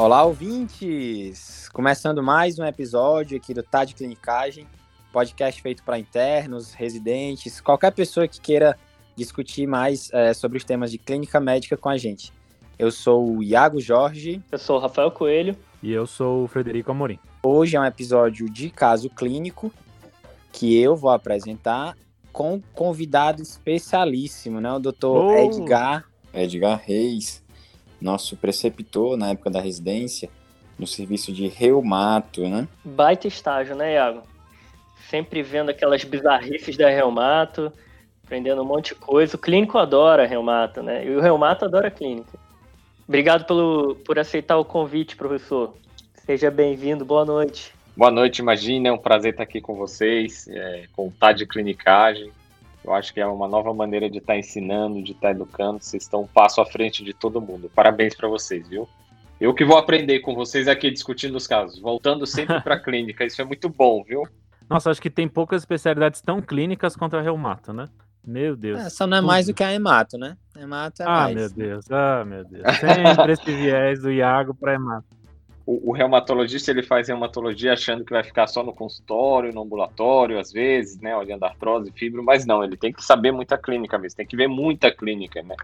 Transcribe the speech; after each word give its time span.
Olá, 0.00 0.24
ouvintes! 0.24 1.68
Começando 1.74 2.22
mais 2.22 2.58
um 2.58 2.64
episódio 2.64 3.36
aqui 3.36 3.52
do 3.52 3.62
Tá 3.62 3.84
de 3.84 3.94
Clinicagem, 3.94 4.66
podcast 5.12 5.60
feito 5.60 5.84
para 5.84 5.98
internos, 5.98 6.72
residentes, 6.72 7.60
qualquer 7.60 7.92
pessoa 7.92 8.26
que 8.26 8.40
queira 8.40 8.78
discutir 9.14 9.66
mais 9.66 10.10
é, 10.14 10.32
sobre 10.32 10.56
os 10.56 10.64
temas 10.64 10.90
de 10.90 10.96
clínica 10.96 11.38
médica 11.38 11.76
com 11.76 11.90
a 11.90 11.98
gente. 11.98 12.32
Eu 12.78 12.90
sou 12.90 13.30
o 13.30 13.42
Iago 13.42 13.78
Jorge. 13.78 14.42
Eu 14.50 14.58
sou 14.58 14.78
o 14.78 14.80
Rafael 14.80 15.10
Coelho. 15.10 15.54
E 15.82 15.92
eu 15.92 16.06
sou 16.06 16.44
o 16.44 16.48
Frederico 16.48 16.90
Amorim. 16.90 17.18
Hoje 17.42 17.76
é 17.76 17.80
um 17.80 17.84
episódio 17.84 18.48
de 18.48 18.70
caso 18.70 19.10
clínico 19.10 19.70
que 20.50 20.80
eu 20.80 20.96
vou 20.96 21.10
apresentar 21.10 21.94
com 22.32 22.54
um 22.54 22.62
convidado 22.72 23.42
especialíssimo, 23.42 24.62
né? 24.62 24.72
O 24.72 24.78
doutor 24.78 25.26
oh. 25.26 25.36
Edgar. 25.36 26.06
Edgar 26.32 26.80
Reis, 26.82 27.44
nosso 28.00 28.36
preceptor 28.36 29.16
na 29.16 29.30
época 29.30 29.50
da 29.50 29.60
residência, 29.60 30.28
no 30.78 30.86
serviço 30.86 31.32
de 31.32 31.46
reumato, 31.46 32.48
né? 32.48 32.66
Baita 32.84 33.28
estágio, 33.28 33.76
né, 33.76 33.94
Iago? 33.94 34.22
Sempre 35.08 35.42
vendo 35.42 35.70
aquelas 35.70 36.04
bizarrices 36.04 36.76
da 36.76 36.88
reumato, 36.88 37.72
aprendendo 38.24 38.62
um 38.62 38.64
monte 38.64 38.94
de 38.94 38.94
coisa. 38.94 39.36
O 39.36 39.38
clínico 39.38 39.76
adora 39.76 40.26
reumato, 40.26 40.82
né? 40.82 41.04
E 41.04 41.10
o 41.10 41.20
reumato 41.20 41.64
adora 41.64 41.88
a 41.88 41.90
clínica. 41.90 42.38
Obrigado 43.06 43.44
pelo, 43.44 43.96
por 43.96 44.18
aceitar 44.18 44.56
o 44.56 44.64
convite, 44.64 45.16
professor. 45.16 45.74
Seja 46.24 46.50
bem-vindo, 46.50 47.04
boa 47.04 47.24
noite. 47.24 47.74
Boa 47.96 48.10
noite, 48.10 48.38
imagina, 48.38 48.88
é 48.88 48.92
um 48.92 48.98
prazer 48.98 49.32
estar 49.32 49.42
aqui 49.42 49.60
com 49.60 49.74
vocês, 49.74 50.46
é, 50.48 50.84
contar 50.92 51.32
de 51.32 51.44
clinicagem. 51.44 52.30
Eu 52.84 52.94
acho 52.94 53.12
que 53.12 53.20
é 53.20 53.26
uma 53.26 53.46
nova 53.46 53.74
maneira 53.74 54.08
de 54.08 54.18
estar 54.18 54.36
ensinando, 54.38 55.02
de 55.02 55.12
estar 55.12 55.32
educando. 55.32 55.82
Vocês 55.82 56.02
estão 56.02 56.22
um 56.22 56.26
passo 56.26 56.60
à 56.60 56.66
frente 56.66 57.04
de 57.04 57.12
todo 57.12 57.40
mundo. 57.40 57.70
Parabéns 57.74 58.14
para 58.14 58.28
vocês, 58.28 58.68
viu? 58.68 58.88
Eu 59.40 59.54
que 59.54 59.64
vou 59.64 59.78
aprender 59.78 60.20
com 60.20 60.34
vocês 60.34 60.68
aqui 60.68 60.90
discutindo 60.90 61.36
os 61.36 61.46
casos, 61.46 61.78
voltando 61.78 62.26
sempre 62.26 62.60
para 62.60 62.74
a 62.74 62.80
clínica. 62.82 63.24
Isso 63.24 63.40
é 63.40 63.44
muito 63.44 63.68
bom, 63.68 64.02
viu? 64.02 64.22
Nossa, 64.68 64.90
acho 64.90 65.00
que 65.00 65.10
tem 65.10 65.26
poucas 65.26 65.62
especialidades 65.62 66.20
tão 66.20 66.40
clínicas 66.40 66.94
contra 66.94 67.20
reumato, 67.20 67.72
né? 67.72 67.88
Meu 68.24 68.54
Deus. 68.54 68.80
É, 68.80 68.90
só 68.90 69.06
não 69.06 69.16
é 69.16 69.20
mais 69.20 69.46
do 69.46 69.54
que 69.54 69.64
a 69.64 69.72
hemato, 69.72 70.18
né? 70.18 70.36
Hemato 70.56 71.02
é 71.02 71.06
ah, 71.06 71.08
mais. 71.08 71.34
meu 71.34 71.50
Deus. 71.50 71.90
Ah, 71.90 72.24
meu 72.24 72.44
Deus. 72.44 72.62
Sempre 72.78 73.32
esse 73.32 73.44
viés 73.44 74.02
do 74.02 74.12
Iago 74.12 74.54
para 74.54 74.74
hemato. 74.74 75.06
O, 75.70 75.90
o, 75.90 75.92
reumatologista 75.92 76.72
ele 76.72 76.82
faz 76.82 77.06
reumatologia 77.06 77.74
achando 77.74 78.04
que 78.04 78.12
vai 78.12 78.24
ficar 78.24 78.48
só 78.48 78.64
no 78.64 78.72
consultório, 78.72 79.54
no 79.54 79.62
ambulatório, 79.62 80.36
às 80.40 80.50
vezes, 80.50 81.00
né, 81.00 81.16
olhando 81.16 81.44
artrose, 81.44 81.92
fibro, 81.92 82.24
mas 82.24 82.44
não, 82.44 82.64
ele 82.64 82.76
tem 82.76 82.92
que 82.92 83.04
saber 83.04 83.30
muita 83.30 83.56
clínica 83.56 83.96
mesmo, 83.96 84.16
tem 84.16 84.26
que 84.26 84.34
ver 84.34 84.48
muita 84.48 84.90
clínica, 84.90 85.40
né? 85.44 85.54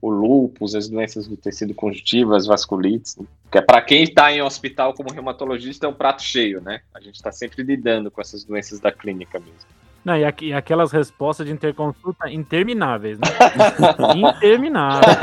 O 0.00 0.08
lúpus, 0.08 0.76
as 0.76 0.88
doenças 0.88 1.26
do 1.26 1.36
tecido 1.36 1.74
conjuntivo, 1.74 2.36
as 2.36 2.46
vasculites, 2.46 3.18
que 3.50 3.58
é 3.58 3.60
para 3.60 3.82
quem 3.82 4.04
está 4.04 4.32
em 4.32 4.40
hospital 4.40 4.94
como 4.94 5.12
reumatologista 5.12 5.86
é 5.86 5.88
um 5.88 5.94
prato 5.94 6.22
cheio, 6.22 6.60
né? 6.60 6.82
A 6.94 7.00
gente 7.00 7.16
está 7.16 7.32
sempre 7.32 7.64
lidando 7.64 8.08
com 8.08 8.20
essas 8.20 8.44
doenças 8.44 8.78
da 8.78 8.92
clínica 8.92 9.40
mesmo. 9.40 9.66
Não, 10.04 10.16
e, 10.16 10.24
aqui, 10.24 10.52
aquelas 10.52 10.92
respostas 10.92 11.44
de 11.44 11.52
interconsulta 11.52 12.30
intermináveis, 12.30 13.18
né? 13.18 13.26
intermináveis. 14.14 15.16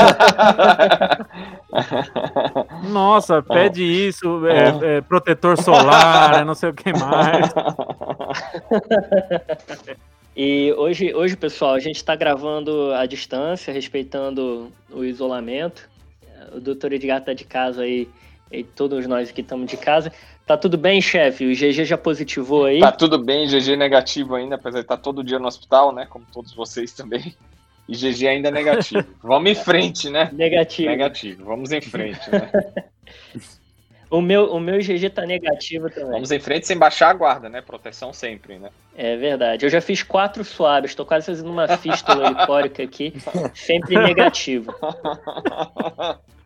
Nossa, 2.93 3.41
pede 3.41 3.83
isso, 3.83 4.47
é, 4.47 4.97
é, 4.97 5.01
protetor 5.01 5.61
solar, 5.61 6.45
não 6.45 6.55
sei 6.55 6.69
o 6.69 6.73
que 6.73 6.93
mais. 6.93 7.51
E 10.35 10.73
hoje, 10.73 11.13
hoje, 11.13 11.37
pessoal, 11.37 11.75
a 11.75 11.79
gente 11.79 11.97
está 11.97 12.15
gravando 12.15 12.91
à 12.93 13.05
distância, 13.05 13.71
respeitando 13.71 14.71
o 14.89 15.03
isolamento. 15.03 15.87
O 16.51 16.59
doutor 16.59 16.91
Edgar 16.91 17.19
está 17.19 17.33
de 17.33 17.45
casa 17.45 17.83
aí, 17.83 18.09
e 18.51 18.63
todos 18.63 19.05
nós 19.05 19.29
aqui 19.29 19.41
estamos 19.41 19.69
de 19.69 19.77
casa. 19.77 20.11
Tá 20.45 20.57
tudo 20.57 20.77
bem, 20.77 20.99
chefe? 20.99 21.45
O 21.45 21.55
GG 21.55 21.85
já 21.85 21.97
positivou 21.97 22.65
aí? 22.65 22.79
Tá 22.79 22.91
tudo 22.91 23.17
bem, 23.17 23.47
GG 23.47 23.77
negativo 23.77 24.33
ainda, 24.33 24.55
apesar 24.55 24.79
de 24.79 24.85
estar 24.85 24.97
todo 24.97 25.23
dia 25.23 25.37
no 25.37 25.47
hospital, 25.47 25.93
né? 25.93 26.07
Como 26.09 26.25
todos 26.33 26.53
vocês 26.53 26.91
também. 26.93 27.35
E 27.87 27.95
GG 27.95 28.27
ainda 28.27 28.49
negativo. 28.49 29.05
Vamos 29.21 29.51
em 29.51 29.55
frente, 29.63 30.09
né? 30.09 30.29
Negativo. 30.31 30.89
Negativo. 30.89 31.45
Vamos 31.45 31.71
em 31.71 31.81
frente, 31.81 32.29
né? 32.31 32.49
o, 34.09 34.21
meu, 34.21 34.53
o 34.53 34.59
meu 34.59 34.79
GG 34.79 35.09
tá 35.09 35.25
negativo 35.25 35.89
também. 35.89 36.11
Vamos 36.11 36.31
em 36.31 36.39
frente 36.39 36.65
sem 36.65 36.77
baixar 36.77 37.09
a 37.09 37.13
guarda, 37.13 37.49
né? 37.49 37.61
Proteção 37.61 38.13
sempre, 38.13 38.57
né? 38.57 38.69
É 38.95 39.17
verdade. 39.17 39.65
Eu 39.65 39.69
já 39.69 39.81
fiz 39.81 40.01
quatro 40.03 40.43
suaves, 40.43 40.95
tô 40.95 41.05
quase 41.05 41.25
fazendo 41.25 41.51
uma 41.51 41.67
fístula 41.77 42.29
licórica 42.31 42.83
aqui, 42.83 43.13
sempre 43.53 43.97
negativo. 43.97 44.73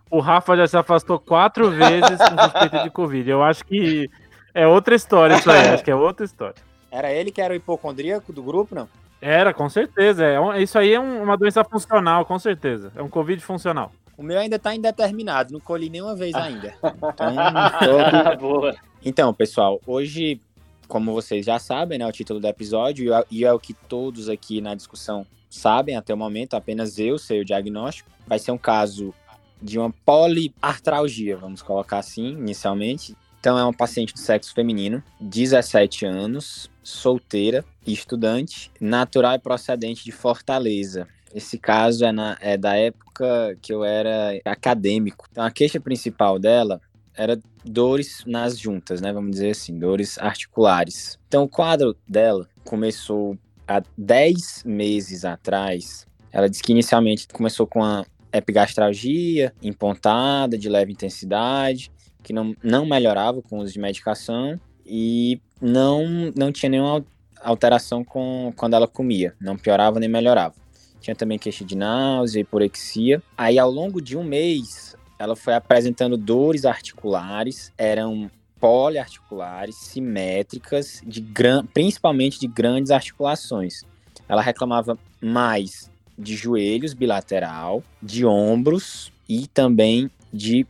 O 0.09 0.19
Rafa 0.19 0.55
já 0.55 0.67
se 0.67 0.77
afastou 0.77 1.19
quatro 1.19 1.69
vezes 1.69 2.17
com 2.17 2.41
suspeita 2.41 2.83
de 2.83 2.89
Covid. 2.89 3.29
Eu 3.29 3.43
acho 3.43 3.63
que 3.65 4.09
é 4.53 4.65
outra 4.65 4.95
história 4.95 5.35
isso 5.35 5.51
aí. 5.51 5.67
Acho 5.67 5.83
que 5.83 5.91
é 5.91 5.95
outra 5.95 6.25
história. 6.25 6.55
Era 6.89 7.11
ele 7.11 7.31
que 7.31 7.41
era 7.41 7.53
o 7.53 7.55
hipocondríaco 7.55 8.31
do 8.31 8.41
grupo, 8.41 8.73
não? 8.73 8.87
Era, 9.21 9.53
com 9.53 9.67
certeza. 9.69 10.25
É 10.25 10.61
isso 10.61 10.77
aí 10.77 10.93
é 10.93 10.99
uma 10.99 11.37
doença 11.37 11.63
funcional, 11.63 12.25
com 12.25 12.37
certeza. 12.37 12.91
É 12.95 13.01
um 13.01 13.09
Covid 13.09 13.41
funcional. 13.41 13.91
O 14.17 14.23
meu 14.23 14.39
ainda 14.39 14.57
tá 14.57 14.73
indeterminado, 14.75 15.53
não 15.53 15.59
colhi 15.59 15.89
nenhuma 15.89 16.15
vez 16.15 16.33
ainda. 16.33 16.73
Então, 16.83 18.37
Boa. 18.39 18.75
então, 19.03 19.33
pessoal, 19.33 19.79
hoje, 19.85 20.41
como 20.87 21.13
vocês 21.13 21.45
já 21.45 21.59
sabem, 21.59 21.99
né, 21.99 22.07
o 22.07 22.11
título 22.11 22.39
do 22.39 22.47
episódio, 22.47 23.13
e 23.29 23.45
é 23.45 23.53
o 23.53 23.59
que 23.59 23.73
todos 23.73 24.27
aqui 24.27 24.59
na 24.59 24.73
discussão 24.73 25.25
sabem 25.49 25.95
até 25.95 26.13
o 26.13 26.17
momento, 26.17 26.55
apenas 26.55 26.97
eu 26.97 27.17
sei 27.17 27.41
o 27.41 27.45
diagnóstico. 27.45 28.09
Vai 28.25 28.39
ser 28.39 28.51
um 28.51 28.57
caso 28.57 29.13
de 29.61 29.79
uma 29.79 29.91
poliartralgia, 30.05 31.37
vamos 31.37 31.61
colocar 31.61 31.99
assim, 31.99 32.29
inicialmente. 32.29 33.15
Então 33.39 33.57
é 33.57 33.63
uma 33.63 33.73
paciente 33.73 34.13
do 34.13 34.19
sexo 34.19 34.53
feminino, 34.53 35.03
17 35.21 36.05
anos, 36.05 36.69
solteira, 36.87 37.65
estudante, 37.85 38.71
natural 38.79 39.35
e 39.35 39.39
procedente 39.39 40.05
de 40.05 40.11
Fortaleza. 40.11 41.05
Esse 41.35 41.57
caso 41.57 42.05
é, 42.05 42.11
na, 42.13 42.37
é 42.39 42.57
da 42.57 42.75
época 42.75 43.57
que 43.61 43.73
eu 43.73 43.83
era 43.83 44.39
acadêmico. 44.45 45.27
Então 45.29 45.43
a 45.43 45.51
queixa 45.51 45.81
principal 45.81 46.39
dela 46.39 46.81
era 47.13 47.37
dores 47.65 48.23
nas 48.25 48.57
juntas, 48.57 49.01
né? 49.01 49.11
Vamos 49.11 49.31
dizer 49.31 49.51
assim, 49.51 49.77
dores 49.77 50.17
articulares. 50.17 51.19
Então 51.27 51.43
o 51.43 51.49
quadro 51.49 51.95
dela 52.07 52.47
começou 52.63 53.37
há 53.67 53.83
10 53.97 54.63
meses 54.65 55.25
atrás. 55.25 56.07
Ela 56.31 56.49
disse 56.49 56.63
que 56.63 56.71
inicialmente 56.71 57.27
começou 57.27 57.67
com 57.67 57.83
a 57.83 58.05
epigastralgia, 58.31 59.53
empontada, 59.61 60.57
de 60.57 60.69
leve 60.69 60.93
intensidade, 60.93 61.91
que 62.23 62.31
não, 62.31 62.55
não 62.63 62.85
melhorava 62.85 63.41
com 63.41 63.57
o 63.57 63.61
uso 63.61 63.73
de 63.73 63.79
medicação 63.79 64.57
e 64.87 65.39
não, 65.61 66.31
não 66.35 66.51
tinha 66.51 66.69
nenhuma 66.69 67.05
alteração 67.41 68.03
com 68.03 68.53
quando 68.55 68.75
ela 68.75 68.87
comia, 68.87 69.35
não 69.39 69.57
piorava 69.57 69.99
nem 69.99 70.09
melhorava. 70.09 70.55
Tinha 70.99 71.15
também 71.15 71.37
queixa 71.37 71.63
de 71.63 71.75
náusea, 71.75 72.41
hiporexia. 72.41 73.21
Aí, 73.37 73.59
ao 73.59 73.69
longo 73.69 74.01
de 74.01 74.17
um 74.17 74.23
mês, 74.23 74.95
ela 75.19 75.35
foi 75.35 75.53
apresentando 75.53 76.17
dores 76.17 76.65
articulares, 76.65 77.71
eram 77.77 78.29
poliarticulares, 78.59 79.75
simétricas, 79.75 81.01
de 81.05 81.21
gran... 81.21 81.65
principalmente 81.65 82.39
de 82.39 82.47
grandes 82.47 82.91
articulações. 82.91 83.83
Ela 84.27 84.41
reclamava 84.41 84.97
mais 85.21 85.89
de 86.17 86.35
joelhos 86.35 86.93
bilateral, 86.93 87.83
de 88.01 88.25
ombros 88.25 89.11
e 89.29 89.47
também 89.47 90.09
de 90.33 90.65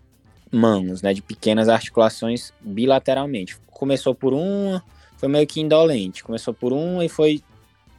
mãos, 0.51 1.01
né, 1.01 1.13
de 1.13 1.21
pequenas 1.21 1.69
articulações 1.69 2.53
bilateralmente. 2.61 3.57
Começou 3.77 4.15
por 4.15 4.33
uma, 4.33 4.83
foi 5.17 5.29
meio 5.29 5.45
que 5.45 5.61
indolente, 5.61 6.23
começou 6.23 6.51
por 6.51 6.73
uma 6.73 7.05
e 7.05 7.07
foi, 7.09 7.43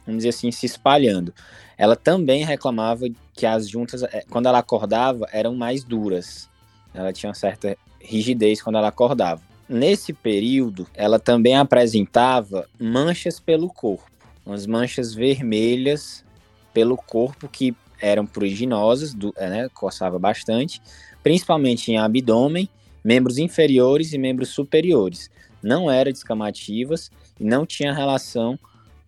vamos 0.05 0.19
dizer 0.19 0.29
assim, 0.29 0.51
se 0.51 0.65
espalhando. 0.65 1.33
Ela 1.77 1.95
também 1.95 2.43
reclamava 2.43 3.05
que 3.33 3.45
as 3.45 3.69
juntas, 3.69 4.03
eh, 4.03 4.25
quando 4.29 4.47
ela 4.47 4.59
acordava, 4.59 5.25
eram 5.31 5.55
mais 5.55 5.81
duras. 5.81 6.49
Ela 6.93 7.13
tinha 7.13 7.29
uma 7.29 7.33
certa 7.33 7.77
rigidez 8.01 8.61
quando 8.61 8.77
ela 8.77 8.89
acordava. 8.89 9.41
Nesse 9.69 10.11
período, 10.11 10.85
ela 10.93 11.17
também 11.17 11.55
apresentava 11.55 12.67
manchas 12.77 13.39
pelo 13.39 13.69
corpo, 13.69 14.11
umas 14.45 14.65
manchas 14.65 15.13
vermelhas 15.13 16.25
pelo 16.73 16.97
corpo 16.97 17.47
que 17.47 17.73
eram 18.01 18.25
pruriginosas, 18.25 19.15
é, 19.37 19.49
né, 19.49 19.69
coçava 19.73 20.19
bastante, 20.19 20.81
principalmente 21.23 21.89
em 21.89 21.97
abdômen, 21.97 22.67
membros 23.01 23.37
inferiores 23.37 24.11
e 24.11 24.17
membros 24.17 24.49
superiores. 24.49 25.31
Não 25.61 25.89
eram 25.89 26.11
descamativas 26.11 27.11
e 27.39 27.43
não 27.43 27.65
tinha 27.65 27.93
relação 27.93 28.57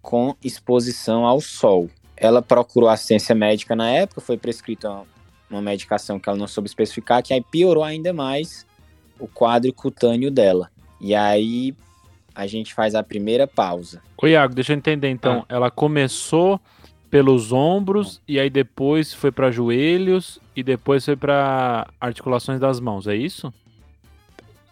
com 0.02 0.36
exposição 0.44 1.26
ao 1.26 1.40
sol. 1.40 1.90
Ela 2.18 2.42
procurou 2.42 2.90
assistência 2.90 3.34
médica 3.34 3.76
na 3.76 3.90
época, 3.90 4.22
foi 4.22 4.38
prescrita 4.38 5.04
uma 5.50 5.62
medicação 5.62 6.20
que 6.20 6.30
ela 6.30 6.38
não 6.38 6.48
soube 6.48 6.68
especificar, 6.68 7.22
que 7.24 7.34
aí 7.34 7.42
piorou 7.42 7.84
ainda 7.84 8.14
mais 8.14 8.66
o 9.20 9.28
quadro 9.28 9.72
cutâneo 9.74 10.32
dela. 10.32 10.70
E 11.00 11.14
aí 11.14 11.76
a 12.34 12.48
gente 12.48 12.74
faz 12.74 12.96
a 12.96 13.04
primeira 13.04 13.48
pausa. 13.48 14.02
Ô 14.22 14.28
Iago, 14.28 14.54
deixa 14.54 14.74
eu 14.74 14.78
entender 14.78 15.10
então. 15.10 15.46
Ah. 15.50 15.56
Ela 15.56 15.72
começou 15.72 16.60
pelos 17.10 17.52
ombros 17.52 18.22
e 18.28 18.40
aí 18.40 18.50
depois 18.50 19.14
foi 19.14 19.32
para 19.32 19.52
joelhos 19.52 20.40
e 20.56 20.64
depois 20.64 21.04
foi 21.04 21.16
para 21.16 21.88
articulações 22.00 22.60
das 22.60 22.80
mãos, 22.80 23.06
é 23.06 23.16
isso? 23.16 23.54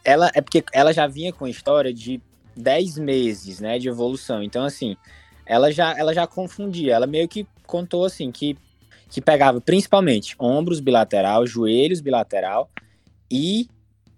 Ela 0.10 0.32
é 0.34 0.42
porque 0.42 0.64
ela 0.74 0.92
já 0.92 1.06
vinha 1.06 1.32
com 1.32 1.48
história 1.48 1.94
de 1.94 2.20
10 2.58 2.98
meses, 2.98 3.60
né, 3.60 3.78
de 3.78 3.88
evolução. 3.88 4.42
Então, 4.42 4.66
assim, 4.66 4.98
ela 5.46 5.72
já, 5.72 5.96
ela 5.96 6.16
já 6.16 6.26
confundia. 6.26 6.96
Ela 6.96 7.06
meio 7.06 7.28
que 7.28 7.46
contou, 7.68 8.04
assim, 8.04 8.32
que, 8.32 8.58
que 9.08 9.22
pegava 9.22 9.62
principalmente 9.62 10.36
ombros 10.40 10.80
bilateral, 10.80 11.46
joelhos 11.46 12.02
bilateral 12.02 12.72
e 13.30 13.68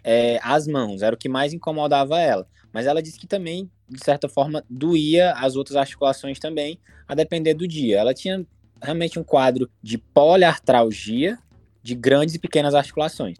é, 0.01 0.39
as 0.41 0.65
mãos. 0.65 1.01
Era 1.01 1.13
o 1.13 1.17
que 1.17 1.27
mais 1.27 1.51
incomodava 1.51 2.17
ela. 2.21 2.47
Mas 2.71 2.85
ela 2.85 3.03
disse 3.03 3.19
que 3.19 3.27
também, 3.27 3.69
de 3.89 4.01
certa 4.01 4.29
forma, 4.29 4.63
doía 4.69 5.33
as 5.33 5.57
outras 5.57 5.75
articulações 5.75 6.39
também, 6.39 6.79
a 7.05 7.13
depender 7.13 7.53
do 7.53 7.67
dia. 7.67 7.99
Ela 7.99 8.13
tinha 8.13 8.45
realmente 8.81 9.19
um 9.19 9.23
quadro 9.25 9.69
de 9.83 9.97
poliartralgia 9.97 11.37
de 11.83 11.95
grandes 11.95 12.35
e 12.35 12.39
pequenas 12.39 12.73
articulações. 12.73 13.37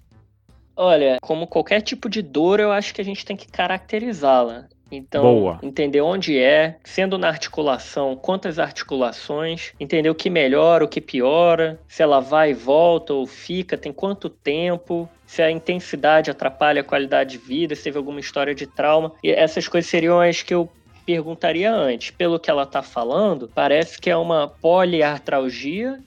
Olha, 0.76 1.18
como 1.22 1.48
qualquer 1.48 1.82
tipo 1.82 2.10
de 2.10 2.22
dor, 2.22 2.60
eu 2.60 2.72
acho 2.72 2.94
que 2.94 3.02
a 3.02 3.06
gente 3.06 3.26
tem 3.26 3.36
que 3.36 3.48
caracterizá-la. 3.48 4.66
Então, 4.92 5.24
Boa. 5.24 5.60
entender 5.64 6.02
onde 6.02 6.38
é, 6.38 6.78
sendo 6.84 7.18
na 7.18 7.30
articulação, 7.30 8.16
quantas 8.16 8.60
articulações, 8.60 9.72
entender 9.80 10.10
o 10.10 10.16
que 10.16 10.30
melhora, 10.30 10.84
o 10.84 10.88
que 10.88 11.00
piora, 11.00 11.80
se 11.88 12.04
ela 12.04 12.20
vai 12.20 12.52
e 12.52 12.54
volta 12.54 13.14
ou 13.14 13.26
fica, 13.26 13.78
tem 13.78 13.94
quanto 13.94 14.30
tempo, 14.30 15.10
se 15.26 15.42
a 15.42 15.50
intensidade 15.50 16.30
atrapalha 16.30 16.82
a 16.82 16.84
qualidade 16.84 17.32
de 17.32 17.38
vida, 17.38 17.74
se 17.74 17.84
teve 17.84 17.98
alguma 17.98 18.20
história 18.20 18.54
de 18.54 18.68
trauma. 18.68 19.14
E 19.24 19.32
essas 19.32 19.66
coisas 19.68 19.90
seriam 19.90 20.20
as 20.20 20.42
que 20.42 20.54
eu 20.54 20.70
perguntaria 21.06 21.74
antes. 21.74 22.12
Pelo 22.12 22.38
que 22.38 22.52
ela 22.52 22.64
está 22.64 22.84
falando, 22.84 23.50
parece 23.54 24.00
que 24.00 24.10
é 24.10 24.18
uma 24.18 24.48
poliartralgia 24.48 26.00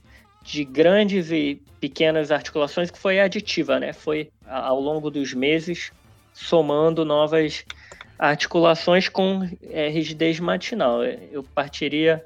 de 0.42 0.62
grandes 0.62 1.30
e 1.30 1.60
pequenas 1.80 2.30
articulações 2.30 2.90
que 2.90 2.98
foi 2.98 3.20
aditiva, 3.20 3.80
né? 3.80 3.92
Foi 3.92 4.30
ao 4.46 4.80
longo 4.80 5.10
dos 5.10 5.32
meses 5.32 5.92
somando 6.32 7.04
novas 7.04 7.64
articulações 8.18 9.08
com 9.08 9.48
é, 9.70 9.88
rigidez 9.88 10.40
matinal. 10.40 11.04
Eu 11.04 11.42
partiria 11.42 12.24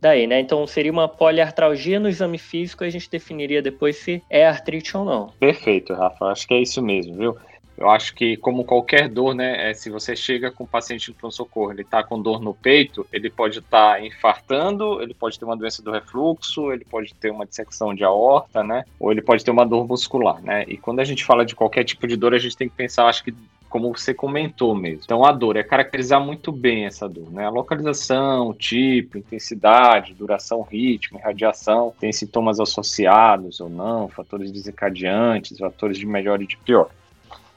daí, 0.00 0.26
né? 0.26 0.40
Então 0.40 0.66
seria 0.66 0.92
uma 0.92 1.08
poliartralgia 1.08 1.98
no 1.98 2.08
exame 2.08 2.38
físico 2.38 2.84
e 2.84 2.86
a 2.86 2.90
gente 2.90 3.10
definiria 3.10 3.62
depois 3.62 3.96
se 3.96 4.22
é 4.30 4.46
artrite 4.46 4.96
ou 4.96 5.04
não. 5.04 5.32
Perfeito, 5.38 5.94
Rafa. 5.94 6.26
Acho 6.26 6.46
que 6.46 6.54
é 6.54 6.60
isso 6.60 6.82
mesmo, 6.82 7.14
viu? 7.16 7.36
Eu 7.76 7.90
acho 7.90 8.14
que, 8.14 8.36
como 8.36 8.64
qualquer 8.64 9.08
dor, 9.08 9.34
né, 9.34 9.70
é, 9.70 9.74
se 9.74 9.90
você 9.90 10.16
chega 10.16 10.50
com 10.50 10.64
o 10.64 10.66
paciente 10.66 11.10
no 11.10 11.14
pronto-socorro, 11.14 11.72
ele 11.72 11.82
está 11.82 12.02
com 12.02 12.20
dor 12.20 12.40
no 12.40 12.54
peito, 12.54 13.06
ele 13.12 13.28
pode 13.28 13.58
estar 13.58 13.94
tá 13.94 14.00
infartando, 14.00 15.02
ele 15.02 15.12
pode 15.12 15.38
ter 15.38 15.44
uma 15.44 15.56
doença 15.56 15.82
do 15.82 15.90
refluxo, 15.90 16.72
ele 16.72 16.84
pode 16.84 17.14
ter 17.14 17.30
uma 17.30 17.44
dissecção 17.44 17.94
de 17.94 18.02
aorta, 18.02 18.62
né, 18.62 18.84
ou 18.98 19.12
ele 19.12 19.20
pode 19.20 19.44
ter 19.44 19.50
uma 19.50 19.66
dor 19.66 19.86
muscular, 19.86 20.40
né. 20.42 20.64
E 20.66 20.76
quando 20.78 21.00
a 21.00 21.04
gente 21.04 21.24
fala 21.24 21.44
de 21.44 21.54
qualquer 21.54 21.84
tipo 21.84 22.06
de 22.06 22.16
dor, 22.16 22.34
a 22.34 22.38
gente 22.38 22.56
tem 22.56 22.68
que 22.68 22.74
pensar, 22.74 23.06
acho 23.06 23.22
que 23.22 23.34
como 23.68 23.94
você 23.94 24.14
comentou 24.14 24.74
mesmo. 24.74 25.02
Então, 25.04 25.24
a 25.24 25.32
dor 25.32 25.56
é 25.56 25.62
caracterizar 25.62 26.18
muito 26.18 26.50
bem 26.50 26.86
essa 26.86 27.08
dor, 27.08 27.30
né? 27.30 27.44
A 27.44 27.50
localização, 27.50 28.54
tipo, 28.54 29.18
intensidade, 29.18 30.14
duração, 30.14 30.62
ritmo, 30.62 31.18
radiação, 31.18 31.92
tem 31.98 32.12
sintomas 32.12 32.58
associados 32.58 33.60
ou 33.60 33.68
não, 33.68 34.08
fatores 34.08 34.50
desencadeantes, 34.50 35.58
fatores 35.58 35.98
de 35.98 36.06
melhor 36.06 36.40
e 36.40 36.46
de 36.46 36.56
pior. 36.56 36.90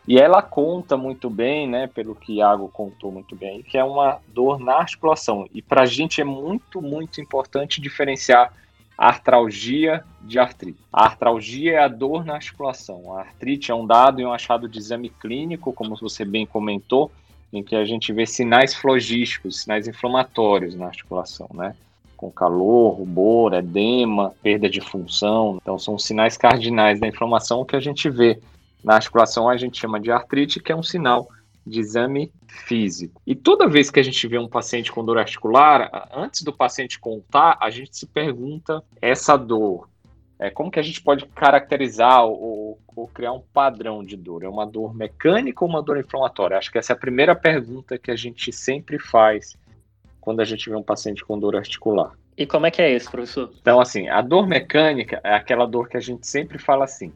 E 0.10 0.18
ela 0.18 0.42
conta 0.42 0.98
muito 0.98 1.30
bem, 1.30 1.70
né, 1.70 1.86
pelo 1.86 2.16
que 2.16 2.38
Iago 2.38 2.68
contou 2.70 3.12
muito 3.12 3.36
bem, 3.36 3.62
que 3.62 3.78
é 3.78 3.84
uma 3.84 4.18
dor 4.34 4.60
na 4.60 4.74
articulação. 4.74 5.48
E 5.54 5.62
para 5.62 5.84
a 5.84 5.86
gente 5.86 6.20
é 6.20 6.24
muito, 6.24 6.82
muito 6.82 7.22
importante 7.22 7.80
diferenciar 7.80 8.52
artralgia 8.98 10.04
de 10.22 10.40
artrite. 10.40 10.80
A 10.92 11.06
artralgia 11.06 11.74
é 11.74 11.78
a 11.78 11.88
dor 11.88 12.26
na 12.26 12.34
articulação. 12.34 13.16
A 13.16 13.20
artrite 13.20 13.70
é 13.70 13.76
um 13.76 13.86
dado 13.86 14.20
e 14.20 14.26
um 14.26 14.34
achado 14.34 14.68
de 14.68 14.80
exame 14.80 15.10
clínico, 15.10 15.72
como 15.72 15.96
você 15.96 16.26
bem 16.26 16.44
comentou, 16.44 17.12
em 17.54 17.62
que 17.62 17.76
a 17.76 17.86
gente 17.86 18.12
vê 18.12 18.26
sinais 18.26 18.74
flogísticos, 18.74 19.62
sinais 19.62 19.88
inflamatórios 19.88 20.74
na 20.74 20.88
articulação, 20.88 21.48
né? 21.54 21.76
Com 22.18 22.32
calor, 22.32 22.96
rubor, 22.96 23.54
edema, 23.54 24.34
perda 24.42 24.68
de 24.68 24.82
função. 24.82 25.60
Então, 25.62 25.78
são 25.78 26.00
sinais 26.00 26.36
cardinais 26.36 27.00
da 27.00 27.08
inflamação 27.08 27.64
que 27.64 27.76
a 27.76 27.80
gente 27.80 28.10
vê. 28.10 28.40
Na 28.84 28.96
articulação, 28.96 29.50
a 29.50 29.58
gente 29.58 29.80
chama 29.80 30.00
de 30.00 30.12
artrite, 30.12 30.60
que 30.60 30.72
é 30.72 30.76
um 30.76 30.84
sinal 30.84 31.28
de 31.66 31.80
exame 31.80 32.32
físico. 32.48 33.22
E 33.26 33.36
toda 33.36 33.68
vez 33.68 33.92
que 33.92 34.00
a 34.00 34.04
gente 34.04 34.28
vê 34.28 34.38
um 34.38 34.48
paciente 34.48 34.92
com 34.92 35.06
dor 35.06 35.18
articular, 35.18 36.10
antes 36.12 36.42
do 36.42 36.52
paciente 36.52 37.00
contar, 37.00 37.58
a 37.62 37.70
gente 37.70 37.96
se 37.96 38.08
pergunta 38.08 38.84
essa 39.02 39.38
dor. 39.38 39.88
É, 40.40 40.50
como 40.50 40.72
que 40.72 40.80
a 40.80 40.84
gente 40.84 41.02
pode 41.02 41.26
caracterizar 41.28 42.24
ou, 42.24 42.80
ou, 42.96 43.08
criar 43.10 43.34
um 43.34 43.44
padrão 43.54 44.04
de 44.04 44.16
dor? 44.16 44.44
É 44.44 44.48
uma 44.48 44.66
dor 44.66 44.96
mecânica 44.96 45.64
ou 45.64 45.70
uma 45.70 45.84
dor 45.84 45.98
inflamatória? 45.98 46.58
Acho 46.58 46.72
que 46.72 46.78
essa 46.78 46.94
é 46.94 46.96
a 46.96 47.00
primeira 47.00 47.36
pergunta 47.36 47.98
que 47.98 48.10
a 48.10 48.16
gente 48.16 48.54
sempre 48.54 48.98
faz 48.98 49.58
quando 50.22 50.40
a 50.40 50.46
gente 50.46 50.70
vê 50.70 50.76
um 50.78 50.84
paciente 50.84 51.26
com 51.26 51.38
dor 51.38 51.58
articular. 51.58 52.14
E 52.38 52.46
como 52.46 52.66
é 52.66 52.72
que 52.72 52.82
é 52.82 52.96
isso, 52.96 53.12
professor? 53.12 53.52
Então, 53.60 53.82
assim, 53.82 54.08
a 54.08 54.22
dor 54.22 54.48
mecânica 54.48 55.20
é 55.26 55.34
aquela 55.34 55.66
dor 55.66 55.90
que 55.90 55.98
a 55.98 56.02
gente 56.02 56.26
sempre 56.26 56.58
fala 56.58 56.86
assim: 56.86 57.12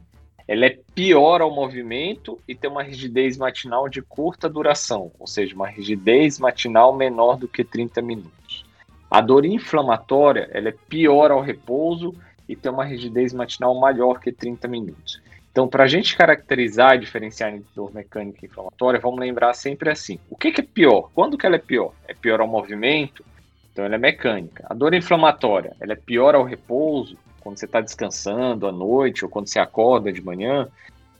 ela 0.47 0.65
é 0.65 0.77
pior 0.93 1.41
ao 1.41 1.53
movimento 1.53 2.39
e 2.47 2.53
tem 2.53 2.69
uma 2.69 2.83
rigidez 2.83 3.37
matinal 3.37 3.87
de 3.87 4.01
curta 4.01 4.49
duração, 4.49 5.11
ou 5.19 5.25
seja, 5.27 5.55
uma 5.55 5.67
rigidez 5.67 6.39
matinal 6.39 6.93
menor 6.95 7.37
do 7.37 7.47
que 7.47 7.63
30 7.63 8.01
minutos. 8.01 8.65
A 9.09 9.21
dor 9.21 9.45
inflamatória 9.45 10.49
ela 10.51 10.69
é 10.69 10.75
pior 10.89 11.31
ao 11.31 11.41
repouso 11.41 12.13
e 12.49 12.55
tem 12.55 12.71
uma 12.71 12.83
rigidez 12.83 13.31
matinal 13.31 13.79
maior 13.79 14.19
que 14.19 14.31
30 14.31 14.67
minutos. 14.67 15.21
Então, 15.51 15.67
para 15.67 15.83
a 15.83 15.87
gente 15.87 16.17
caracterizar 16.17 16.95
e 16.95 16.99
diferenciar 16.99 17.53
entre 17.53 17.67
dor 17.75 17.93
mecânica 17.93 18.39
e 18.41 18.47
inflamatória, 18.47 18.99
vamos 18.99 19.19
lembrar 19.19 19.53
sempre 19.53 19.91
assim: 19.91 20.19
o 20.29 20.35
que, 20.35 20.51
que 20.51 20.61
é 20.61 20.63
pior? 20.63 21.11
Quando 21.13 21.37
que 21.37 21.45
ela 21.45 21.57
é 21.57 21.59
pior? 21.59 21.93
É 22.07 22.13
pior 22.15 22.41
ao 22.41 22.47
movimento? 22.47 23.23
Então, 23.71 23.85
ela 23.85 23.95
é 23.95 23.99
mecânica. 23.99 24.65
A 24.67 24.73
dor 24.73 24.95
inflamatória, 24.95 25.75
ela 25.79 25.93
é 25.93 25.95
pior 25.95 26.33
ao 26.33 26.43
repouso? 26.43 27.17
Quando 27.43 27.57
você 27.57 27.65
está 27.65 27.81
descansando 27.81 28.65
à 28.65 28.71
noite 28.71 29.25
ou 29.25 29.29
quando 29.29 29.47
você 29.47 29.59
acorda 29.59 30.11
de 30.11 30.21
manhã. 30.21 30.67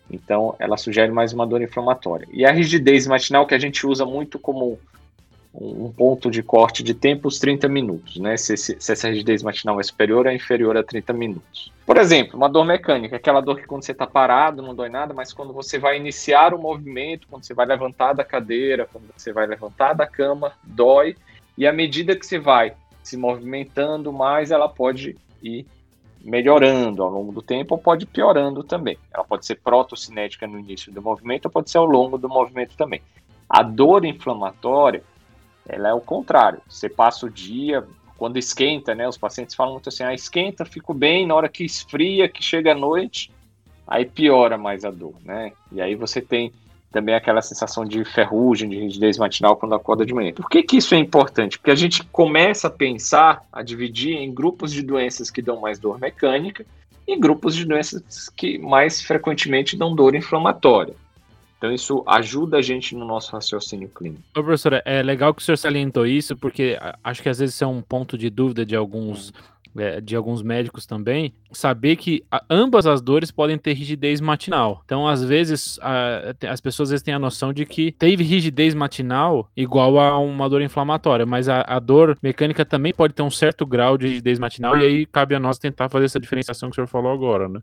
Então, 0.10 0.56
ela 0.60 0.78
sugere 0.78 1.12
mais 1.12 1.34
uma 1.34 1.46
dor 1.46 1.62
inflamatória. 1.62 2.28
E 2.32 2.46
a 2.46 2.52
rigidez 2.52 3.06
matinal, 3.08 3.46
que 3.46 3.56
a 3.56 3.60
gente 3.60 3.86
usa 3.86 4.06
muito 4.06 4.40
como 4.40 4.80
um 5.54 5.92
ponto 5.92 6.32
de 6.32 6.42
corte 6.42 6.82
de 6.82 6.96
tempo, 6.96 7.28
os 7.28 7.38
30 7.38 7.68
minutos, 7.70 8.18
né? 8.18 8.36
Se, 8.38 8.58
se, 8.58 8.76
se, 8.80 8.92
essa 8.92 9.08
rigidez 9.08 9.44
matinal 9.44 9.80
é 9.80 9.84
superior 9.84 10.26
ou 10.26 10.32
é 10.32 10.36
inferior 10.36 10.76
a 10.76 10.84
30 10.84 11.14
minutos. 11.14 11.72
Por 11.86 11.98
exemplo, 11.98 12.38
uma 12.38 12.50
dor 12.50 12.66
mecânica, 12.66 13.18
aquela 13.18 13.40
dor 13.40 13.60
que 13.60 13.68
quando 13.68 13.84
você 13.84 13.92
está 13.92 14.08
parado 14.08 14.64
não 14.64 14.74
dói 14.74 14.90
nada, 14.90 15.14
mas 15.14 15.32
quando 15.32 15.54
você 15.54 15.78
vai 15.78 15.98
iniciar 15.98 16.56
o 16.56 16.60
movimento, 16.60 17.28
quando 17.30 17.44
você 17.44 17.54
vai 17.54 17.68
levantar 17.68 18.14
da 18.14 18.24
cadeira, 18.24 18.88
quando 18.92 19.06
você 19.16 19.32
vai 19.32 19.46
levantar 19.46 19.94
da 19.94 20.08
cama, 20.08 20.54
dói. 20.64 21.16
E 21.56 21.68
à 21.68 21.72
medida 21.72 22.16
que 22.16 22.26
você 22.26 22.40
vai 22.40 22.74
se 23.04 23.16
movimentando 23.16 24.12
mais, 24.12 24.50
ela 24.50 24.68
pode 24.68 25.16
ir 25.44 25.68
melhorando 26.24 27.04
ao 27.04 27.10
longo 27.10 27.32
do 27.32 27.42
tempo 27.42 27.76
ou 27.76 27.82
pode 27.82 28.06
piorando 28.06 28.64
também. 28.64 28.98
Ela 29.14 29.24
pode 29.24 29.46
ser 29.46 29.56
protocinética 29.56 30.48
no 30.48 30.58
início 30.58 30.92
do 30.92 31.02
movimento 31.02 31.46
ou 31.46 31.52
pode 31.52 31.70
ser 31.70 31.78
ao 31.78 31.86
longo 31.86 32.18
do 32.18 32.30
movimento 32.30 32.78
também. 32.78 33.02
A 33.50 33.62
dor 33.62 34.06
inflamatória, 34.06 35.04
ela 35.68 35.90
é 35.90 35.94
o 35.94 36.00
contrário. 36.00 36.62
Você 36.68 36.88
passa 36.88 37.26
o 37.26 37.30
dia, 37.30 37.86
quando 38.18 38.38
esquenta, 38.38 38.96
né? 38.96 39.08
Os 39.08 39.18
pacientes 39.18 39.54
falam 39.54 39.74
muito 39.74 39.90
assim, 39.90 40.04
ah, 40.04 40.14
esquenta, 40.14 40.64
fico 40.64 40.94
bem, 40.94 41.28
na 41.28 41.36
hora 41.36 41.50
que 41.50 41.66
esfria, 41.66 42.30
que 42.30 42.42
chega 42.42 42.72
a 42.72 42.76
noite, 42.76 43.30
aí 43.86 44.06
piora 44.06 44.58
mais 44.58 44.86
a 44.86 44.92
dor, 44.92 45.16
né? 45.26 45.52
E 45.72 45.82
aí 45.82 45.94
você 45.94 46.22
tem 46.22 46.54
também 46.94 47.16
aquela 47.16 47.42
sensação 47.42 47.84
de 47.84 48.06
ferrugem, 48.06 48.70
de 48.70 48.80
rigidez 48.80 49.18
matinal 49.18 49.58
quando 49.58 49.74
acorda 49.74 50.06
de 50.06 50.14
manhã. 50.14 50.32
Por 50.32 50.48
que, 50.48 50.62
que 50.62 50.78
isso 50.78 50.94
é 50.94 50.98
importante? 51.00 51.58
Porque 51.58 51.72
a 51.72 51.76
gente 51.76 52.04
começa 52.06 52.68
a 52.68 52.72
pensar, 52.72 53.44
a 53.52 53.64
dividir 53.64 54.16
em 54.16 54.32
grupos 54.32 54.72
de 54.72 54.84
doenças 54.84 55.32
que 55.32 55.42
dão 55.42 55.60
mais 55.60 55.80
dor 55.80 56.00
mecânica 56.00 56.64
e 57.08 57.18
grupos 57.18 57.56
de 57.56 57.66
doenças 57.66 58.30
que 58.30 58.60
mais 58.60 59.02
frequentemente 59.02 59.76
dão 59.76 59.96
dor 59.96 60.16
inflamatória. 60.16 60.94
Então 61.58 61.72
isso 61.72 62.04
ajuda 62.06 62.58
a 62.58 62.62
gente 62.62 62.94
no 62.94 63.06
nosso 63.06 63.32
raciocínio 63.32 63.90
clínico. 63.90 64.22
Ô, 64.38 64.44
professora, 64.44 64.84
é 64.86 65.02
legal 65.02 65.34
que 65.34 65.42
o 65.42 65.46
senhor 65.46 65.58
salientou 65.58 66.06
isso, 66.06 66.38
porque 66.38 66.78
acho 67.04 67.24
que 67.24 67.30
às 67.30 67.40
vezes 67.40 67.60
é 67.62 67.66
um 67.66 67.82
ponto 67.82 68.18
de 68.18 68.30
dúvida 68.30 68.66
de 68.66 68.76
alguns 68.76 69.34
de 70.04 70.16
alguns 70.16 70.42
médicos 70.42 70.86
também, 70.86 71.34
saber 71.52 71.96
que 71.96 72.24
ambas 72.50 72.86
as 72.86 73.02
dores 73.02 73.32
podem 73.32 73.58
ter 73.58 73.74
rigidez 73.74 74.22
matinal. 74.22 74.82
Então, 74.86 75.08
às 75.08 75.24
vezes, 75.24 75.80
a, 75.82 76.34
as 76.50 76.62
pessoas 76.62 76.90
às 76.90 76.92
vezes 76.92 77.04
têm 77.04 77.14
a 77.14 77.20
noção 77.20 77.52
de 77.52 77.66
que 77.66 77.92
teve 77.92 78.24
rigidez 78.24 78.76
matinal 78.76 79.50
igual 79.56 80.00
a 80.00 80.18
uma 80.20 80.50
dor 80.50 80.62
inflamatória, 80.62 81.26
mas 81.26 81.50
a, 81.50 81.62
a 81.62 81.80
dor 81.80 82.18
mecânica 82.22 82.64
também 82.66 82.94
pode 82.94 83.14
ter 83.14 83.24
um 83.24 83.32
certo 83.32 83.66
grau 83.66 83.98
de 83.98 84.08
rigidez 84.08 84.40
matinal, 84.40 84.78
e 84.78 84.86
aí 84.86 85.06
cabe 85.06 85.36
a 85.36 85.40
nós 85.40 85.58
tentar 85.58 85.90
fazer 85.90 86.06
essa 86.06 86.20
diferenciação 86.20 86.70
que 86.70 86.74
o 86.74 86.76
senhor 86.76 86.88
falou 86.88 87.12
agora, 87.12 87.48
né? 87.48 87.60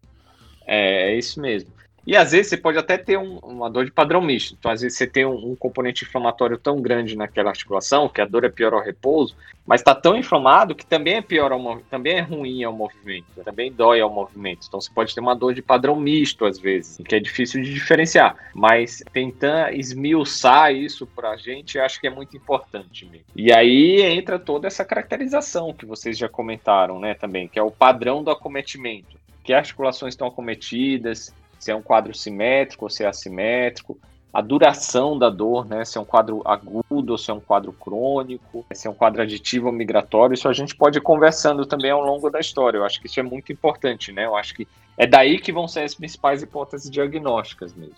É, 0.66 1.12
é 1.12 1.18
isso 1.18 1.40
mesmo. 1.40 1.79
E 2.06 2.16
às 2.16 2.32
vezes 2.32 2.48
você 2.48 2.56
pode 2.56 2.78
até 2.78 2.96
ter 2.96 3.18
um, 3.18 3.38
uma 3.38 3.68
dor 3.68 3.84
de 3.84 3.90
padrão 3.90 4.20
misto. 4.20 4.56
Então, 4.58 4.70
às 4.70 4.80
vezes 4.80 4.96
você 4.96 5.06
tem 5.06 5.26
um, 5.26 5.52
um, 5.52 5.56
componente 5.56 6.04
inflamatório 6.04 6.56
tão 6.56 6.80
grande 6.80 7.16
naquela 7.16 7.50
articulação 7.50 8.08
que 8.08 8.20
a 8.20 8.26
dor 8.26 8.44
é 8.44 8.48
pior 8.48 8.72
ao 8.72 8.82
repouso, 8.82 9.36
mas 9.66 9.80
está 9.80 9.94
tão 9.94 10.16
inflamado 10.16 10.74
que 10.74 10.84
também 10.84 11.16
é 11.16 11.22
pior 11.22 11.52
ao 11.52 11.60
também 11.90 12.14
é 12.14 12.20
ruim 12.20 12.64
ao 12.64 12.72
movimento, 12.72 13.26
também 13.44 13.70
dói 13.70 14.00
ao 14.00 14.10
movimento. 14.10 14.66
Então 14.66 14.80
você 14.80 14.90
pode 14.92 15.14
ter 15.14 15.20
uma 15.20 15.34
dor 15.34 15.54
de 15.54 15.62
padrão 15.62 15.94
misto 15.94 16.44
às 16.46 16.58
vezes, 16.58 16.96
que 17.06 17.14
é 17.14 17.20
difícil 17.20 17.62
de 17.62 17.72
diferenciar. 17.72 18.36
Mas 18.54 19.02
tentar 19.12 19.74
esmiuçar 19.74 20.74
isso 20.74 21.06
para 21.06 21.30
a 21.30 21.36
gente, 21.36 21.76
eu 21.76 21.84
acho 21.84 22.00
que 22.00 22.06
é 22.06 22.10
muito 22.10 22.36
importante 22.36 23.06
mesmo. 23.06 23.26
E 23.36 23.52
aí 23.52 24.00
entra 24.02 24.38
toda 24.38 24.66
essa 24.66 24.84
caracterização 24.84 25.72
que 25.72 25.86
vocês 25.86 26.16
já 26.16 26.28
comentaram, 26.28 26.98
né, 26.98 27.14
também, 27.14 27.46
que 27.46 27.58
é 27.58 27.62
o 27.62 27.70
padrão 27.70 28.24
do 28.24 28.30
acometimento. 28.30 29.20
Que 29.44 29.52
articulações 29.52 30.14
estão 30.14 30.28
acometidas, 30.28 31.34
se 31.60 31.70
é 31.70 31.76
um 31.76 31.82
quadro 31.82 32.12
simétrico 32.14 32.86
ou 32.86 32.90
se 32.90 33.04
é 33.04 33.06
assimétrico, 33.06 33.96
a 34.32 34.40
duração 34.40 35.18
da 35.18 35.28
dor, 35.28 35.66
né, 35.66 35.84
se 35.84 35.98
é 35.98 36.00
um 36.00 36.04
quadro 36.04 36.40
agudo 36.44 37.12
ou 37.12 37.18
se 37.18 37.30
é 37.30 37.34
um 37.34 37.40
quadro 37.40 37.72
crônico, 37.72 38.64
se 38.72 38.86
é 38.86 38.90
um 38.90 38.94
quadro 38.94 39.20
aditivo 39.20 39.66
ou 39.66 39.72
migratório, 39.72 40.34
isso 40.34 40.48
a 40.48 40.52
gente 40.52 40.74
pode 40.74 40.98
ir 40.98 41.00
conversando 41.00 41.66
também 41.66 41.90
ao 41.90 42.00
longo 42.00 42.30
da 42.30 42.38
história. 42.38 42.78
Eu 42.78 42.84
acho 42.84 43.00
que 43.00 43.06
isso 43.06 43.18
é 43.18 43.22
muito 43.22 43.52
importante, 43.52 44.12
né? 44.12 44.24
Eu 44.24 44.36
acho 44.36 44.54
que 44.54 44.66
é 44.96 45.06
daí 45.06 45.38
que 45.38 45.52
vão 45.52 45.66
ser 45.66 45.80
as 45.80 45.94
principais 45.94 46.42
hipóteses 46.42 46.88
diagnósticas 46.88 47.74
mesmo. 47.74 47.96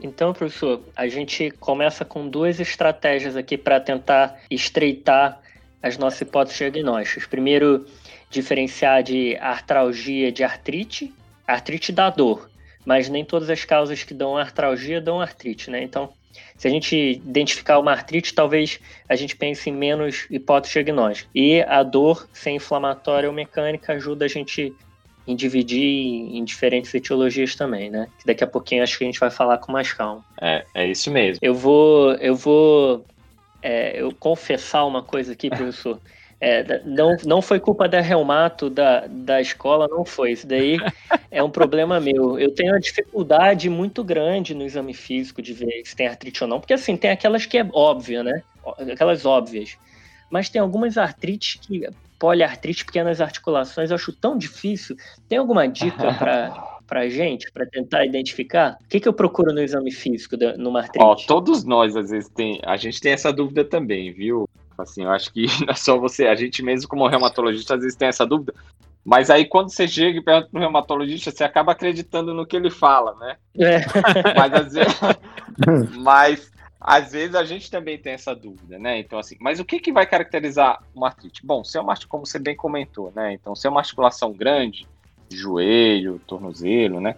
Então, 0.00 0.32
professor, 0.32 0.80
a 0.96 1.06
gente 1.06 1.50
começa 1.52 2.04
com 2.04 2.28
duas 2.28 2.58
estratégias 2.58 3.36
aqui 3.36 3.56
para 3.56 3.78
tentar 3.78 4.40
estreitar 4.50 5.40
as 5.82 5.98
nossas 5.98 6.22
hipóteses 6.22 6.58
diagnósticas. 6.58 7.26
Primeiro, 7.26 7.84
diferenciar 8.30 9.02
de 9.02 9.36
artralgia 9.36 10.32
de 10.32 10.42
artrite, 10.42 11.12
artrite 11.46 11.92
da 11.92 12.08
dor 12.08 12.48
mas 12.84 13.08
nem 13.08 13.24
todas 13.24 13.50
as 13.50 13.64
causas 13.64 14.02
que 14.02 14.14
dão 14.14 14.36
artralgia 14.36 15.00
dão 15.00 15.20
artrite, 15.20 15.70
né? 15.70 15.82
Então, 15.82 16.12
se 16.56 16.66
a 16.66 16.70
gente 16.70 16.96
identificar 16.96 17.78
uma 17.78 17.92
artrite, 17.92 18.34
talvez 18.34 18.80
a 19.08 19.16
gente 19.16 19.36
pense 19.36 19.70
em 19.70 19.72
menos 19.72 20.26
hipótese 20.30 20.74
diagnóstica. 20.74 21.30
E 21.34 21.62
a 21.62 21.82
dor, 21.82 22.28
sem 22.32 22.56
inflamatória 22.56 23.28
ou 23.28 23.34
mecânica, 23.34 23.92
ajuda 23.92 24.24
a 24.24 24.28
gente 24.28 24.74
em 25.26 25.34
dividir 25.34 25.82
em 25.82 26.44
diferentes 26.44 26.92
etiologias 26.94 27.54
também, 27.54 27.90
né? 27.90 28.08
Que 28.18 28.26
daqui 28.26 28.44
a 28.44 28.46
pouquinho 28.46 28.82
acho 28.82 28.98
que 28.98 29.04
a 29.04 29.06
gente 29.06 29.20
vai 29.20 29.30
falar 29.30 29.58
com 29.58 29.72
mais 29.72 29.92
calma. 29.92 30.24
É, 30.40 30.64
é 30.74 30.86
isso 30.86 31.10
mesmo. 31.10 31.38
Eu 31.40 31.54
vou, 31.54 32.12
eu 32.14 32.36
vou, 32.36 33.06
é, 33.62 34.00
eu 34.00 34.12
confessar 34.12 34.84
uma 34.84 35.02
coisa 35.02 35.32
aqui, 35.32 35.48
professor. 35.48 35.98
É, 36.44 36.82
não, 36.84 37.16
não 37.24 37.40
foi 37.40 37.58
culpa 37.58 37.88
da 37.88 38.02
Reumato 38.02 38.68
da, 38.68 39.06
da 39.06 39.40
escola, 39.40 39.88
não 39.88 40.04
foi. 40.04 40.32
Isso 40.32 40.46
daí 40.46 40.76
é 41.30 41.42
um 41.42 41.48
problema 41.48 41.98
meu. 41.98 42.38
Eu 42.38 42.54
tenho 42.54 42.74
uma 42.74 42.80
dificuldade 42.80 43.70
muito 43.70 44.04
grande 44.04 44.54
no 44.54 44.62
exame 44.62 44.92
físico 44.92 45.40
de 45.40 45.54
ver 45.54 45.82
se 45.86 45.96
tem 45.96 46.06
artrite 46.06 46.44
ou 46.44 46.48
não, 46.48 46.60
porque 46.60 46.74
assim, 46.74 46.98
tem 46.98 47.10
aquelas 47.10 47.46
que 47.46 47.56
é 47.56 47.66
óbvia, 47.72 48.22
né? 48.22 48.42
Aquelas 48.92 49.24
óbvias. 49.24 49.78
Mas 50.28 50.50
tem 50.50 50.60
algumas 50.60 50.98
artrites 50.98 51.58
que. 51.60 51.88
Poliartrite, 52.16 52.84
pequenas 52.86 53.20
articulações, 53.20 53.90
eu 53.90 53.96
acho 53.96 54.12
tão 54.12 54.38
difícil. 54.38 54.96
Tem 55.28 55.36
alguma 55.36 55.66
dica 55.66 56.14
para 56.14 56.52
pra 56.86 57.08
gente, 57.08 57.50
para 57.52 57.66
tentar 57.66 58.04
identificar? 58.04 58.78
O 58.82 58.88
que, 58.88 59.00
que 59.00 59.08
eu 59.08 59.12
procuro 59.12 59.52
no 59.52 59.60
exame 59.60 59.90
físico 59.90 60.36
numa 60.56 60.80
artrite? 60.80 61.04
Ó, 61.04 61.14
todos 61.26 61.64
nós, 61.64 61.96
às 61.96 62.10
vezes, 62.10 62.28
tem. 62.28 62.60
A 62.64 62.76
gente 62.76 63.00
tem 63.00 63.12
essa 63.12 63.32
dúvida 63.32 63.64
também, 63.64 64.12
viu? 64.12 64.48
Assim, 64.82 65.04
eu 65.04 65.10
acho 65.10 65.32
que 65.32 65.46
não 65.64 65.70
é 65.70 65.74
só 65.74 65.98
você, 65.98 66.26
a 66.26 66.34
gente 66.34 66.62
mesmo 66.62 66.88
como 66.88 67.06
reumatologista 67.06 67.74
às 67.74 67.80
vezes 67.80 67.96
tem 67.96 68.08
essa 68.08 68.26
dúvida. 68.26 68.54
Mas 69.04 69.28
aí 69.28 69.44
quando 69.44 69.70
você 69.70 69.86
chega 69.86 70.18
e 70.18 70.22
pergunta 70.22 70.48
pro 70.50 70.60
reumatologista, 70.60 71.30
você 71.30 71.44
acaba 71.44 71.72
acreditando 71.72 72.32
no 72.32 72.46
que 72.46 72.56
ele 72.56 72.70
fala, 72.70 73.14
né? 73.16 73.36
É. 73.58 73.80
Mas, 74.36 74.52
às 74.52 74.72
vezes, 74.72 75.96
mas 76.02 76.52
às 76.80 77.12
vezes 77.12 77.34
a 77.34 77.44
gente 77.44 77.70
também 77.70 77.96
tem 77.96 78.12
essa 78.12 78.34
dúvida, 78.34 78.78
né? 78.78 78.98
Então, 78.98 79.18
assim, 79.18 79.36
mas 79.40 79.58
o 79.58 79.64
que, 79.64 79.80
que 79.80 79.90
vai 79.90 80.04
caracterizar 80.06 80.82
uma 80.94 81.06
artrite? 81.06 81.44
Bom, 81.44 81.64
se 81.64 81.78
é 81.78 81.80
uma 81.80 81.94
como 82.06 82.26
você 82.26 82.38
bem 82.38 82.54
comentou, 82.54 83.10
né? 83.16 83.32
Então, 83.32 83.56
se 83.56 83.66
é 83.66 83.70
uma 83.70 83.80
articulação 83.80 84.32
grande, 84.34 84.86
joelho, 85.30 86.20
tornozelo, 86.26 87.00
né? 87.00 87.16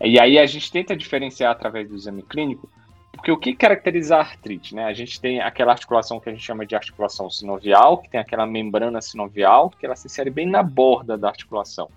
E 0.00 0.20
aí 0.20 0.38
a 0.38 0.46
gente 0.46 0.70
tenta 0.70 0.96
diferenciar 0.96 1.50
através 1.50 1.88
do 1.88 1.96
exame 1.96 2.22
clínico 2.22 2.70
porque 3.18 3.32
o 3.32 3.36
que 3.36 3.52
caracteriza 3.52 4.16
a 4.16 4.20
artrite? 4.20 4.76
Né? 4.76 4.84
A 4.84 4.92
gente 4.92 5.20
tem 5.20 5.40
aquela 5.40 5.72
articulação 5.72 6.20
que 6.20 6.28
a 6.28 6.32
gente 6.32 6.44
chama 6.44 6.64
de 6.64 6.76
articulação 6.76 7.28
sinovial, 7.28 7.98
que 7.98 8.08
tem 8.08 8.20
aquela 8.20 8.46
membrana 8.46 9.02
sinovial, 9.02 9.70
que 9.70 9.84
ela 9.84 9.96
se 9.96 10.06
insere 10.06 10.30
bem 10.30 10.46
na 10.46 10.62
borda 10.62 11.18
da 11.18 11.28
articulação. 11.28 11.90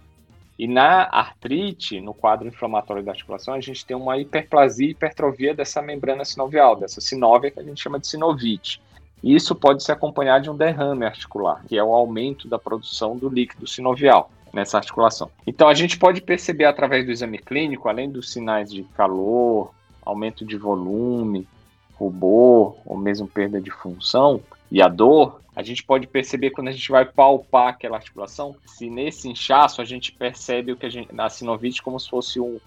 E 0.57 0.67
na 0.67 1.07
artrite, 1.11 2.01
no 2.01 2.11
quadro 2.11 2.47
inflamatório 2.47 3.03
da 3.03 3.11
articulação, 3.11 3.53
a 3.53 3.61
gente 3.61 3.85
tem 3.85 3.95
uma 3.95 4.17
hiperplasia 4.17 4.87
e 4.87 4.91
hipertrofia 4.91 5.53
dessa 5.53 5.79
membrana 5.79 6.25
sinovial, 6.25 6.75
dessa 6.75 6.99
sinóvia 6.99 7.51
que 7.51 7.59
a 7.59 7.63
gente 7.63 7.81
chama 7.81 7.99
de 7.99 8.07
sinovite. 8.07 8.81
E 9.23 9.35
isso 9.35 9.53
pode 9.53 9.83
se 9.83 9.91
acompanhar 9.91 10.41
de 10.41 10.49
um 10.49 10.57
derrame 10.57 11.05
articular, 11.05 11.63
que 11.67 11.77
é 11.77 11.83
o 11.83 11.93
aumento 11.93 12.47
da 12.47 12.57
produção 12.57 13.15
do 13.15 13.29
líquido 13.29 13.67
sinovial 13.67 14.31
nessa 14.51 14.77
articulação. 14.77 15.29
Então 15.45 15.67
a 15.67 15.75
gente 15.75 15.99
pode 15.99 16.19
perceber 16.19 16.65
através 16.65 17.05
do 17.05 17.11
exame 17.11 17.37
clínico, 17.37 17.87
além 17.87 18.09
dos 18.09 18.31
sinais 18.31 18.71
de 18.71 18.83
calor, 18.95 19.71
aumento 20.11 20.45
de 20.45 20.57
volume, 20.57 21.47
rubor 21.95 22.75
ou 22.85 22.97
mesmo 22.97 23.27
perda 23.27 23.61
de 23.61 23.71
função 23.71 24.41
e 24.71 24.81
a 24.81 24.87
dor, 24.87 25.41
a 25.55 25.61
gente 25.61 25.83
pode 25.83 26.07
perceber 26.07 26.51
quando 26.51 26.69
a 26.69 26.71
gente 26.71 26.89
vai 26.89 27.05
palpar 27.05 27.67
aquela 27.67 27.97
articulação, 27.97 28.55
se 28.65 28.89
nesse 28.89 29.27
inchaço 29.27 29.81
a 29.81 29.85
gente 29.85 30.11
percebe 30.11 30.71
o 30.71 30.77
que 30.77 30.85
a 30.85 30.89
gente, 30.89 31.13
na 31.13 31.29
sinovite 31.29 31.81
como 31.81 31.99
se 31.99 32.09
fosse 32.09 32.39
um, 32.39 32.57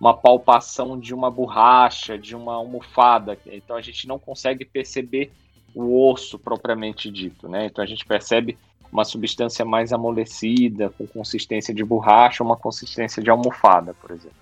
uma 0.00 0.12
palpação 0.12 0.98
de 0.98 1.14
uma 1.14 1.30
borracha, 1.30 2.18
de 2.18 2.34
uma 2.34 2.54
almofada. 2.54 3.38
Então 3.46 3.76
a 3.76 3.80
gente 3.80 4.08
não 4.08 4.18
consegue 4.18 4.64
perceber 4.64 5.30
o 5.72 6.10
osso 6.10 6.38
propriamente 6.38 7.10
dito, 7.10 7.48
né? 7.48 7.66
Então 7.66 7.82
a 7.82 7.86
gente 7.86 8.04
percebe 8.04 8.58
uma 8.90 9.04
substância 9.04 9.64
mais 9.64 9.92
amolecida, 9.92 10.90
com 10.90 11.06
consistência 11.06 11.72
de 11.72 11.84
borracha, 11.84 12.42
uma 12.42 12.56
consistência 12.56 13.22
de 13.22 13.30
almofada, 13.30 13.94
por 13.94 14.10
exemplo. 14.10 14.36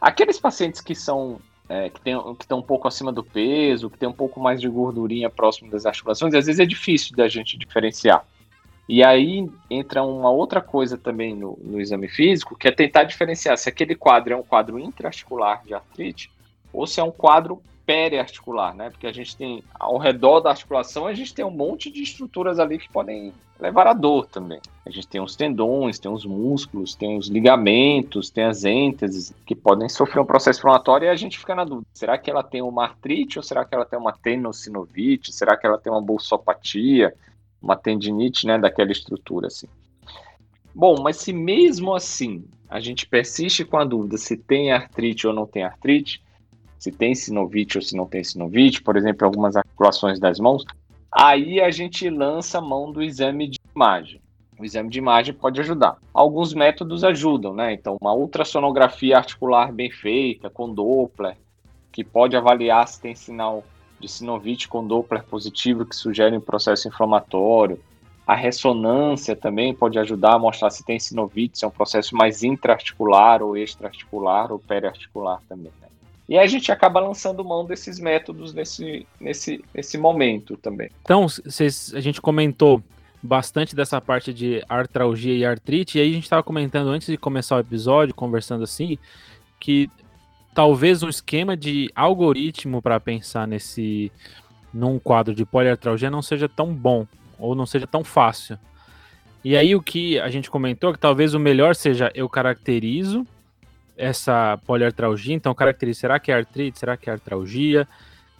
Aqueles 0.00 0.38
pacientes 0.38 0.80
que 0.80 0.94
são 0.94 1.40
é, 1.68 1.90
que, 1.90 2.00
tem, 2.00 2.16
que 2.34 2.44
estão 2.44 2.58
um 2.58 2.62
pouco 2.62 2.86
acima 2.86 3.12
do 3.12 3.24
peso, 3.24 3.90
que 3.90 3.98
tem 3.98 4.08
um 4.08 4.12
pouco 4.12 4.40
mais 4.40 4.60
de 4.60 4.68
gordurinha 4.68 5.28
próximo 5.28 5.70
das 5.70 5.86
articulações, 5.86 6.34
às 6.34 6.46
vezes 6.46 6.60
é 6.60 6.66
difícil 6.66 7.16
da 7.16 7.28
gente 7.28 7.58
diferenciar. 7.58 8.24
E 8.88 9.02
aí 9.02 9.48
entra 9.68 10.02
uma 10.02 10.30
outra 10.30 10.60
coisa 10.60 10.96
também 10.96 11.34
no, 11.34 11.58
no 11.60 11.80
exame 11.80 12.08
físico, 12.08 12.56
que 12.56 12.68
é 12.68 12.70
tentar 12.70 13.02
diferenciar 13.02 13.58
se 13.58 13.68
aquele 13.68 13.96
quadro 13.96 14.32
é 14.32 14.36
um 14.36 14.44
quadro 14.44 14.78
intraarticular 14.78 15.62
de 15.64 15.74
artrite 15.74 16.30
ou 16.72 16.86
se 16.86 17.00
é 17.00 17.02
um 17.02 17.10
quadro 17.10 17.60
periarticular, 17.86 18.74
né? 18.74 18.90
Porque 18.90 19.06
a 19.06 19.12
gente 19.12 19.36
tem 19.36 19.62
ao 19.78 19.96
redor 19.96 20.40
da 20.40 20.50
articulação, 20.50 21.06
a 21.06 21.14
gente 21.14 21.32
tem 21.32 21.44
um 21.44 21.50
monte 21.50 21.90
de 21.90 22.02
estruturas 22.02 22.58
ali 22.58 22.78
que 22.78 22.90
podem 22.90 23.32
levar 23.60 23.86
a 23.86 23.92
dor 23.92 24.26
também. 24.26 24.60
A 24.84 24.90
gente 24.90 25.06
tem 25.06 25.20
os 25.20 25.36
tendões, 25.36 25.98
tem 25.98 26.10
os 26.10 26.26
músculos, 26.26 26.94
tem 26.96 27.16
os 27.16 27.28
ligamentos, 27.28 28.28
tem 28.28 28.44
as 28.44 28.64
ênteses 28.64 29.32
que 29.46 29.54
podem 29.54 29.88
sofrer 29.88 30.20
um 30.20 30.26
processo 30.26 30.58
inflamatório 30.58 31.06
e 31.06 31.08
a 31.08 31.14
gente 31.14 31.38
fica 31.38 31.54
na 31.54 31.64
dúvida: 31.64 31.86
será 31.94 32.18
que 32.18 32.28
ela 32.28 32.42
tem 32.42 32.60
uma 32.60 32.82
artrite 32.82 33.38
ou 33.38 33.42
será 33.42 33.64
que 33.64 33.74
ela 33.74 33.86
tem 33.86 33.98
uma 33.98 34.12
tenossinovite? 34.12 35.32
Será 35.32 35.56
que 35.56 35.66
ela 35.66 35.78
tem 35.78 35.92
uma 35.92 36.02
bolsopatia, 36.02 37.14
uma 37.62 37.76
tendinite, 37.76 38.46
né, 38.46 38.58
daquela 38.58 38.90
estrutura 38.90 39.46
assim? 39.46 39.68
Bom, 40.74 41.00
mas 41.00 41.16
se 41.16 41.32
mesmo 41.32 41.94
assim 41.94 42.44
a 42.68 42.80
gente 42.80 43.06
persiste 43.06 43.64
com 43.64 43.78
a 43.78 43.84
dúvida 43.84 44.18
se 44.18 44.36
tem 44.36 44.72
artrite 44.72 45.26
ou 45.26 45.32
não 45.32 45.46
tem 45.46 45.62
artrite, 45.62 46.20
se 46.78 46.92
tem 46.92 47.14
sinovite 47.14 47.78
ou 47.78 47.82
se 47.82 47.96
não 47.96 48.06
tem 48.06 48.22
sinovite, 48.22 48.82
por 48.82 48.96
exemplo, 48.96 49.26
algumas 49.26 49.56
articulações 49.56 50.18
das 50.18 50.38
mãos, 50.38 50.64
aí 51.10 51.60
a 51.60 51.70
gente 51.70 52.08
lança 52.08 52.58
a 52.58 52.62
mão 52.62 52.92
do 52.92 53.02
exame 53.02 53.48
de 53.48 53.58
imagem. 53.74 54.20
O 54.58 54.64
exame 54.64 54.88
de 54.88 54.98
imagem 54.98 55.34
pode 55.34 55.60
ajudar. 55.60 55.98
Alguns 56.14 56.54
métodos 56.54 57.04
ajudam, 57.04 57.52
né? 57.52 57.74
Então, 57.74 57.98
uma 58.00 58.14
ultrassonografia 58.14 59.18
articular 59.18 59.70
bem 59.70 59.90
feita, 59.90 60.48
com 60.48 60.72
Doppler, 60.72 61.36
que 61.92 62.02
pode 62.02 62.36
avaliar 62.36 62.88
se 62.88 63.00
tem 63.00 63.14
sinal 63.14 63.62
de 64.00 64.08
sinovite 64.08 64.68
com 64.68 64.86
Doppler 64.86 65.24
positivo, 65.24 65.84
que 65.84 65.94
sugere 65.94 66.36
um 66.36 66.40
processo 66.40 66.88
inflamatório. 66.88 67.78
A 68.26 68.34
ressonância 68.34 69.36
também 69.36 69.74
pode 69.74 69.98
ajudar 69.98 70.34
a 70.34 70.38
mostrar 70.38 70.70
se 70.70 70.84
tem 70.84 70.98
sinovite, 70.98 71.58
se 71.58 71.64
é 71.64 71.68
um 71.68 71.70
processo 71.70 72.16
mais 72.16 72.42
intraarticular 72.42 73.42
ou 73.42 73.56
extraarticular 73.56 74.50
ou 74.50 74.58
periarticular 74.58 75.40
também. 75.48 75.72
Né? 75.80 75.88
E 76.28 76.36
a 76.36 76.46
gente 76.46 76.72
acaba 76.72 76.98
lançando 76.98 77.44
mão 77.44 77.64
desses 77.64 78.00
métodos 78.00 78.52
nesse, 78.52 79.06
nesse, 79.20 79.64
nesse 79.72 79.96
momento 79.96 80.56
também. 80.56 80.90
Então, 81.02 81.28
cês, 81.28 81.92
a 81.94 82.00
gente 82.00 82.20
comentou 82.20 82.82
bastante 83.22 83.74
dessa 83.74 84.00
parte 84.00 84.32
de 84.32 84.62
artralgia 84.68 85.34
e 85.34 85.44
artrite, 85.44 85.98
e 85.98 86.00
aí 86.00 86.10
a 86.10 86.14
gente 86.14 86.24
estava 86.24 86.42
comentando 86.42 86.88
antes 86.88 87.08
de 87.08 87.16
começar 87.16 87.56
o 87.56 87.60
episódio, 87.60 88.14
conversando 88.14 88.64
assim, 88.64 88.98
que 89.60 89.90
talvez 90.54 91.02
o 91.02 91.08
esquema 91.08 91.56
de 91.56 91.90
algoritmo 91.94 92.80
para 92.82 92.98
pensar 92.98 93.46
nesse 93.46 94.10
num 94.72 94.98
quadro 94.98 95.34
de 95.34 95.44
poliartralgia 95.44 96.10
não 96.10 96.20
seja 96.20 96.48
tão 96.48 96.72
bom 96.72 97.06
ou 97.38 97.54
não 97.54 97.66
seja 97.66 97.86
tão 97.86 98.04
fácil. 98.04 98.58
E 99.44 99.56
aí 99.56 99.74
o 99.74 99.82
que 99.82 100.18
a 100.18 100.28
gente 100.28 100.50
comentou 100.50 100.90
é 100.90 100.92
que 100.92 100.98
talvez 100.98 101.34
o 101.34 101.40
melhor 101.40 101.74
seja 101.74 102.10
eu 102.14 102.28
caracterizo 102.28 103.26
essa 103.96 104.58
poliartralgia, 104.66 105.34
então 105.34 105.54
caracteriza, 105.54 106.00
será 106.00 106.18
que 106.18 106.30
é 106.30 106.34
artrite, 106.34 106.78
será 106.78 106.96
que 106.96 107.08
é 107.08 107.12
artralgia, 107.12 107.88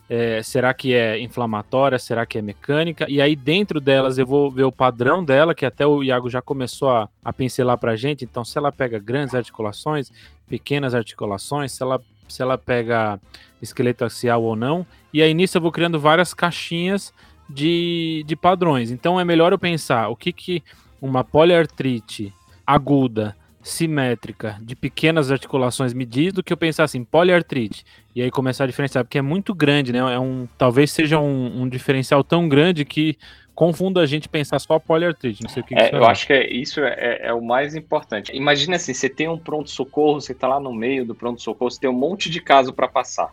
é, 0.09 0.43
será 0.43 0.73
que 0.73 0.95
é 0.95 1.19
inflamatória, 1.19 1.99
será 1.99 2.25
que 2.25 2.39
é 2.39 2.43
mecânica, 2.43 3.07
e 3.09 3.21
aí 3.21 3.35
dentro 3.35 3.81
delas 3.81 4.19
eu 4.19 4.27
vou 4.27 4.51
ver 4.51 4.65
o 4.65 4.73
padrão 4.73 5.25
dela, 5.25 5.55
que 5.55 5.67
até 5.67 5.87
o 5.87 6.03
Iago 6.03 6.31
já 6.31 6.41
começou 6.41 6.91
a, 6.91 7.09
a 7.25 7.33
pincelar 7.33 7.79
pra 7.79 7.97
gente, 7.97 8.25
então 8.25 8.45
se 8.45 8.57
ela 8.57 8.71
pega 8.71 8.99
grandes 8.99 9.35
articulações, 9.35 10.13
pequenas 10.49 10.95
articulações, 10.95 11.73
se 11.73 11.83
ela, 11.83 12.01
se 12.29 12.41
ela 12.41 12.57
pega 12.57 13.19
esqueleto 13.61 14.05
axial 14.05 14.43
ou 14.43 14.55
não, 14.55 14.87
e 15.13 15.23
aí 15.23 15.35
nisso 15.35 15.57
eu 15.57 15.63
vou 15.63 15.73
criando 15.73 15.99
várias 15.99 16.33
caixinhas 16.33 17.13
de, 17.49 18.23
de 18.27 18.37
padrões, 18.37 18.91
então 18.91 19.19
é 19.19 19.25
melhor 19.25 19.53
eu 19.53 19.59
pensar 19.59 20.09
o 20.09 20.17
que 20.17 20.33
que 20.33 20.63
uma 21.01 21.25
poliartrite 21.25 22.33
aguda 22.67 23.37
simétrica 23.67 24.57
de 24.63 24.77
pequenas 24.77 25.33
articulações 25.33 25.93
medidas 25.93 26.35
do 26.35 26.43
que 26.43 26.53
eu 26.53 26.57
pensar 26.57 26.85
assim, 26.85 27.03
poliartrite, 27.03 27.85
e 28.15 28.23
aí 28.23 28.31
começar 28.31 28.65
a 28.65 28.67
diferenciar, 28.67 29.05
porque 29.05 29.19
é 29.19 29.23
muito 29.23 29.53
grande, 29.53 29.93
né? 29.93 29.99
É 29.99 30.19
um, 30.19 30.47
talvez 30.57 30.93
seja 30.93 31.19
um, 31.19 31.63
um 31.63 31.69
diferencial 31.69 32.23
tão 32.23 32.49
grande 32.49 32.85
que 32.85 33.19
confunda 33.57 34.01
a 34.01 34.07
gente 34.07 34.29
pensar 34.29 34.61
só 34.61 34.79
poliartrite. 34.79 35.43
Não 35.43 35.51
sei 35.51 35.63
o 35.63 35.67
que, 35.67 35.75
é, 35.75 35.89
que 35.91 35.97
Eu 35.97 36.05
acho 36.05 36.27
que 36.27 36.33
é, 36.33 36.49
isso 36.49 36.81
é, 36.81 36.95
é, 36.97 37.27
é, 37.29 37.33
o 37.33 37.43
mais 37.43 37.75
importante. 37.75 38.31
Imagina 38.33 38.77
assim, 38.77 38.95
você 38.95 39.09
tem 39.09 39.29
um 39.29 39.39
pronto-socorro, 39.39 40.21
você 40.21 40.33
está 40.33 40.47
lá 40.47 40.61
no 40.61 40.73
meio 40.73 41.05
do 41.05 41.15
pronto-socorro, 41.15 41.71
você 41.71 41.81
tem 41.81 41.91
um 41.91 41.99
monte 41.99 42.31
de 42.31 42.41
caso 42.41 42.73
para 42.73 42.87
passar. 42.87 43.33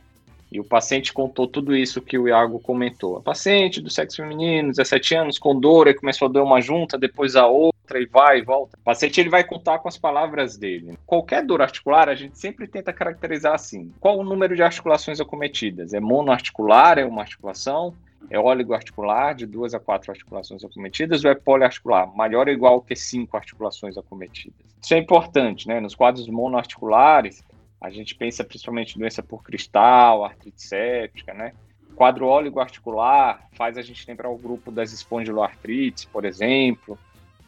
E 0.53 0.59
o 0.59 0.63
paciente 0.63 1.11
contou 1.11 1.47
tudo 1.47 1.75
isso 1.75 1.99
que 1.99 2.15
o 2.15 2.27
Iago 2.27 2.59
comentou. 2.59 3.17
A 3.17 3.21
paciente 3.21 3.81
do 3.81 3.89
sexo 3.89 4.17
feminino, 4.17 4.69
17 4.69 5.15
anos, 5.15 5.39
com 5.39 5.59
dor, 5.59 5.87
e 5.87 5.95
começou 5.95 6.27
a 6.27 6.31
doer 6.31 6.45
uma 6.45 6.61
junta, 6.61 6.95
depois 6.95 7.35
a 7.35 7.47
outra, 7.47 7.99
e 7.99 8.05
vai 8.05 8.37
e 8.37 8.43
volta. 8.43 8.77
O 8.79 8.83
paciente 8.83 9.19
ele 9.19 9.31
vai 9.31 9.43
contar 9.43 9.79
com 9.79 9.87
as 9.87 9.97
palavras 9.97 10.55
dele. 10.55 10.95
Qualquer 11.07 11.43
dor 11.43 11.63
articular, 11.63 12.07
a 12.07 12.13
gente 12.13 12.37
sempre 12.37 12.67
tenta 12.67 12.93
caracterizar 12.93 13.55
assim. 13.55 13.91
Qual 13.99 14.19
o 14.19 14.23
número 14.23 14.55
de 14.55 14.61
articulações 14.61 15.19
acometidas? 15.19 15.91
É 15.91 15.99
monoarticular, 15.99 16.99
é 16.99 17.05
uma 17.05 17.23
articulação? 17.23 17.95
É 18.29 18.39
oligoarticular, 18.39 19.33
de 19.33 19.47
duas 19.47 19.73
a 19.73 19.79
quatro 19.79 20.11
articulações 20.11 20.63
acometidas, 20.63 21.25
ou 21.25 21.31
é 21.31 21.35
poliarticular, 21.35 22.15
maior 22.15 22.47
ou 22.47 22.53
igual 22.53 22.79
que 22.79 22.95
cinco 22.95 23.35
articulações 23.35 23.97
acometidas? 23.97 24.55
Isso 24.79 24.93
é 24.93 24.99
importante, 24.99 25.67
né? 25.67 25.79
Nos 25.79 25.95
quadros 25.95 26.27
monoarticulares, 26.27 27.43
a 27.83 27.89
gente 27.89 28.15
pensa 28.15 28.45
principalmente 28.45 28.95
em 28.95 28.99
doença 28.99 29.21
por 29.21 29.43
cristal, 29.43 30.23
artrite 30.23 30.61
séptica, 30.63 31.33
né? 31.33 31.51
Quadro 31.97 32.31
articular 32.61 33.45
faz 33.51 33.77
a 33.77 33.81
gente 33.81 34.07
lembrar 34.07 34.29
o 34.29 34.37
grupo 34.37 34.71
das 34.71 34.93
espondiloartrites, 34.93 36.05
por 36.05 36.23
exemplo. 36.23 36.97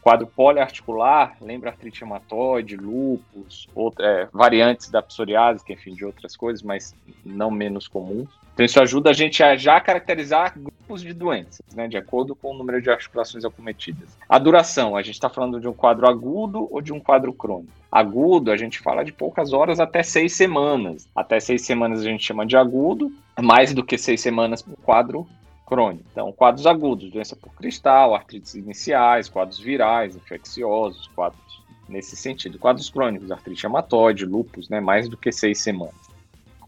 Quadro 0.06 0.28
poliarticular 0.28 1.36
lembra 1.40 1.70
artrite 1.70 2.02
reumatoide, 2.02 2.76
lúpus, 2.76 3.68
é, 3.98 4.28
variantes 4.32 4.88
da 4.88 5.02
psoriase, 5.02 5.64
que 5.64 5.72
enfim, 5.72 5.94
de 5.94 6.04
outras 6.04 6.36
coisas, 6.36 6.62
mas 6.62 6.94
não 7.24 7.50
menos 7.50 7.88
comuns. 7.88 8.28
Então 8.54 8.64
isso 8.64 8.80
ajuda 8.80 9.10
a 9.10 9.12
gente 9.12 9.42
a 9.42 9.56
já 9.56 9.80
caracterizar 9.80 10.56
grupos 10.56 11.02
de 11.02 11.12
doenças, 11.12 11.74
né, 11.74 11.88
de 11.88 11.96
acordo 11.96 12.36
com 12.36 12.52
o 12.52 12.56
número 12.56 12.80
de 12.80 12.88
articulações 12.88 13.44
acometidas. 13.44 14.16
A 14.28 14.38
duração, 14.38 14.94
a 14.94 15.02
gente 15.02 15.16
está 15.16 15.28
falando 15.28 15.60
de 15.60 15.66
um 15.66 15.72
quadro 15.72 16.08
agudo 16.08 16.68
ou 16.70 16.80
de 16.80 16.92
um 16.92 17.00
quadro 17.00 17.32
crônico? 17.32 17.72
Agudo, 17.90 18.52
a 18.52 18.56
gente 18.56 18.78
fala 18.78 19.04
de 19.04 19.12
poucas 19.12 19.52
horas 19.52 19.80
até 19.80 20.04
seis 20.04 20.36
semanas. 20.36 21.08
Até 21.16 21.40
seis 21.40 21.62
semanas 21.62 22.02
a 22.02 22.04
gente 22.04 22.22
chama 22.22 22.46
de 22.46 22.56
agudo, 22.56 23.10
mais 23.40 23.74
do 23.74 23.82
que 23.82 23.98
seis 23.98 24.20
semanas 24.20 24.62
para 24.62 24.72
o 24.72 24.76
quadro 24.76 25.26
crônico. 25.66 26.04
Então, 26.10 26.32
quadros 26.32 26.66
agudos, 26.66 27.10
doença 27.10 27.34
por 27.34 27.52
cristal, 27.54 28.14
artrites 28.14 28.54
iniciais, 28.54 29.28
quadros 29.28 29.58
virais, 29.58 30.14
infecciosos, 30.14 31.08
quadros 31.08 31.62
nesse 31.88 32.16
sentido. 32.16 32.58
Quadros 32.58 32.88
crônicos, 32.88 33.30
artrite 33.30 33.62
reumatoide, 33.62 34.24
lúpus, 34.24 34.68
né, 34.68 34.80
mais 34.80 35.08
do 35.08 35.16
que 35.16 35.32
seis 35.32 35.60
semanas 35.60 36.06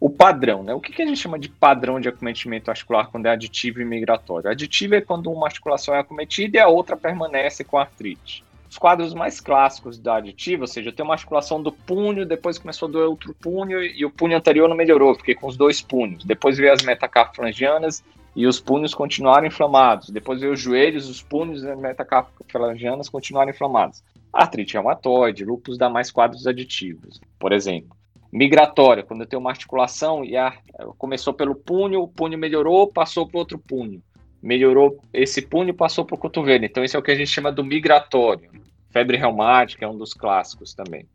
o 0.01 0.09
padrão, 0.09 0.63
né? 0.63 0.73
O 0.73 0.81
que, 0.81 0.93
que, 0.93 1.03
a 1.03 1.07
gente 1.07 1.19
chama 1.19 1.39
de 1.39 1.49
padrão 1.49 2.01
de 2.01 2.09
acometimento 2.09 2.71
articular 2.71 3.07
quando 3.07 3.27
é 3.27 3.31
aditivo 3.31 3.81
e 3.81 3.85
migratório? 3.85 4.51
Aditivo 4.51 4.95
é 4.95 5.01
quando 5.01 5.31
uma 5.31 5.47
articulação 5.47 5.95
é 5.95 5.99
acometida 5.99 6.57
e 6.57 6.61
a 6.61 6.69
outra 6.69 6.97
permanece 6.97 7.65
com 7.65 7.79
artrite. 7.79 8.45
Os 8.71 8.79
quadros 8.79 9.15
mais 9.15 9.41
clássicos 9.41 9.99
da 9.99 10.17
aditiva, 10.17 10.65
ou 10.65 10.67
seja, 10.67 10.91
eu 10.91 10.93
tenho 10.93 11.09
uma 11.09 11.15
articulação 11.15 11.61
do 11.61 11.73
punho, 11.73 12.27
depois 12.27 12.59
começou 12.59 12.87
a 12.87 12.93
doer 12.93 13.09
outro 13.09 13.35
punho 13.35 13.83
e 13.83 14.05
o 14.05 14.11
punho 14.11 14.37
anterior 14.37 14.69
não 14.69 14.77
melhorou, 14.77 15.15
fiquei 15.15 15.35
com 15.35 15.49
os 15.49 15.57
dois 15.57 15.81
punhos. 15.81 16.25
Depois 16.25 16.59
veio 16.59 16.73
as 16.73 16.83
metacarflangianas 16.83 18.05
e 18.39 18.47
os 18.47 18.61
punhos 18.61 18.95
continuaram 18.95 19.49
inflamados. 19.49 20.11
Depois 20.11 20.41
veio 20.41 20.53
os 20.53 20.61
joelhos, 20.61 21.09
os 21.09 21.21
punhos 21.21 21.65
e 21.65 21.69
as 21.69 21.77
metacarflangianas 21.77 23.09
continuaram 23.09 23.51
inflamados. 23.51 24.05
Artrite 24.33 24.75
reumatoide, 24.75 25.45
lúpus 25.45 25.77
dá 25.77 25.91
mais 25.91 26.13
quadros 26.13 26.47
aditivos, 26.47 27.21
por 27.37 27.53
exemplo 27.53 27.99
migratória, 28.31 29.03
quando 29.03 29.23
eu 29.23 29.27
tenho 29.27 29.41
uma 29.41 29.51
articulação 29.51 30.25
e 30.25 30.37
a, 30.37 30.53
começou 30.99 31.33
pelo 31.33 31.55
punho, 31.55 32.03
o 32.03 32.09
punho 32.09 32.39
melhorou, 32.39 32.87
passou 32.87 33.27
para 33.27 33.39
outro 33.39 33.59
punho. 33.59 34.03
Melhorou 34.43 35.03
esse 35.15 35.43
punho, 35.43 35.75
passou 35.75 36.05
para 36.05 36.15
o 36.15 36.19
cotovelo. 36.19 36.65
Então, 36.65 36.85
esse 36.85 36.95
é 36.95 36.99
o 36.99 37.03
que 37.03 37.11
a 37.11 37.15
gente 37.15 37.31
chama 37.31 37.51
do 37.51 37.65
migratório. 37.65 38.51
Febre 38.91 39.17
reumática 39.17 39.85
é 39.85 39.89
um 39.89 39.97
dos 39.97 40.13
clássicos 40.13 40.75
também. 40.75 41.07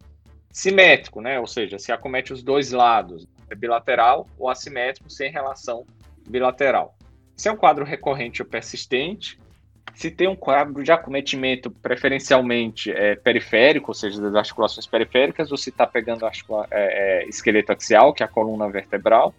Simétrico, 0.51 1.21
né? 1.21 1.39
Ou 1.39 1.45
seja, 1.45 1.79
se 1.79 1.91
acomete 1.91 2.33
os 2.33 2.43
dois 2.43 2.71
lados, 2.71 3.27
é 3.47 3.55
bilateral 3.55 4.27
ou 4.37 4.49
assimétrico, 4.49 5.09
sem 5.09 5.31
relação 5.31 5.85
bilateral. 6.27 6.95
Se 7.35 7.49
é 7.49 7.51
um 7.51 7.57
quadro 7.57 7.83
recorrente 7.83 8.41
ou 8.41 8.47
persistente, 8.47 9.39
se 9.93 10.09
tem 10.09 10.27
um 10.27 10.35
quadro 10.35 10.83
de 10.83 10.91
acometimento 10.91 11.69
preferencialmente 11.69 12.91
é, 12.91 13.15
periférico, 13.15 13.91
ou 13.91 13.95
seja, 13.95 14.19
das 14.21 14.33
articulações 14.33 14.87
periféricas, 14.87 15.51
ou 15.51 15.57
se 15.57 15.69
está 15.69 15.85
pegando 15.85 16.25
articula, 16.25 16.67
é, 16.71 17.23
é, 17.23 17.29
esqueleto 17.29 17.71
axial, 17.71 18.13
que 18.13 18.23
é 18.23 18.25
a 18.25 18.29
coluna 18.29 18.69
vertebral. 18.69 19.33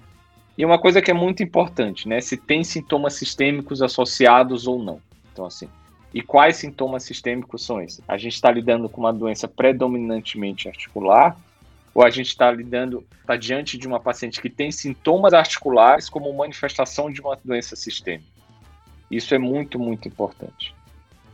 E 0.57 0.64
uma 0.64 0.78
coisa 0.78 1.02
que 1.02 1.11
é 1.11 1.14
muito 1.14 1.42
importante, 1.42 2.09
né? 2.09 2.20
Se 2.20 2.37
tem 2.37 2.62
sintomas 2.62 3.14
sistêmicos 3.14 3.83
associados 3.83 4.68
ou 4.68 4.80
não. 4.80 5.00
Então, 5.33 5.46
assim, 5.46 5.68
e 6.12 6.22
quais 6.22 6.57
sintomas 6.57 7.02
sistêmicos 7.02 7.64
são 7.64 7.83
esses? 7.83 8.00
A 8.07 8.16
gente 8.16 8.35
está 8.35 8.52
lidando 8.52 8.88
com 8.88 9.00
uma 9.00 9.12
doença 9.12 9.48
predominantemente 9.48 10.68
articular, 10.68 11.37
ou 11.94 12.04
a 12.04 12.11
gente 12.11 12.28
está 12.28 12.50
lidando, 12.50 13.07
está 13.20 13.37
diante 13.37 13.78
de 13.78 13.87
uma 13.87 14.00
paciente 14.00 14.42
que 14.42 14.50
tem 14.50 14.72
sintomas 14.72 15.33
articulares 15.33 16.09
como 16.09 16.33
manifestação 16.35 17.11
de 17.11 17.20
uma 17.20 17.38
doença 17.44 17.76
sistêmica. 17.76 18.28
Isso 19.11 19.35
é 19.35 19.38
muito, 19.38 19.78
muito 19.78 20.09
importante. 20.09 20.74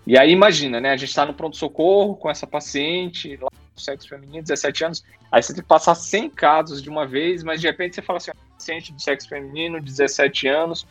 E 0.07 0.18
aí 0.18 0.31
imagina, 0.31 0.81
né? 0.81 0.90
A 0.90 0.96
gente 0.96 1.09
está 1.09 1.25
no 1.25 1.33
pronto-socorro 1.33 2.16
com 2.16 2.29
essa 2.29 2.46
paciente, 2.46 3.37
lá 3.37 3.49
no 3.75 3.81
sexo 3.81 4.09
feminino, 4.09 4.42
17 4.42 4.85
anos, 4.85 5.05
aí 5.33 5.42
você 5.42 5.55
tem 5.55 5.62
que 5.62 5.68
passar 5.68 5.94
100 5.94 6.31
casos 6.31 6.83
de 6.83 6.90
uma 6.90 7.07
vez, 7.07 7.42
mas 7.42 7.61
de 7.61 7.66
repente 7.66 7.94
você 7.94 8.03
fala 8.03 8.18
assim, 8.18 8.33
paciente 8.55 8.92
de 8.92 9.03
sexo 9.03 9.29
feminino, 9.29 9.81
17 9.81 10.49
anos, 10.49 10.87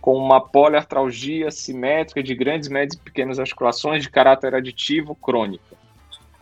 com 0.00 0.16
uma 0.16 0.40
poliartralgia 0.40 1.50
simétrica 1.52 2.22
de 2.22 2.34
grandes, 2.34 2.68
médias 2.68 2.94
e 2.94 3.04
pequenas 3.04 3.38
articulações 3.38 4.02
de 4.02 4.10
caráter 4.10 4.54
aditivo 4.54 5.14
crônica, 5.14 5.76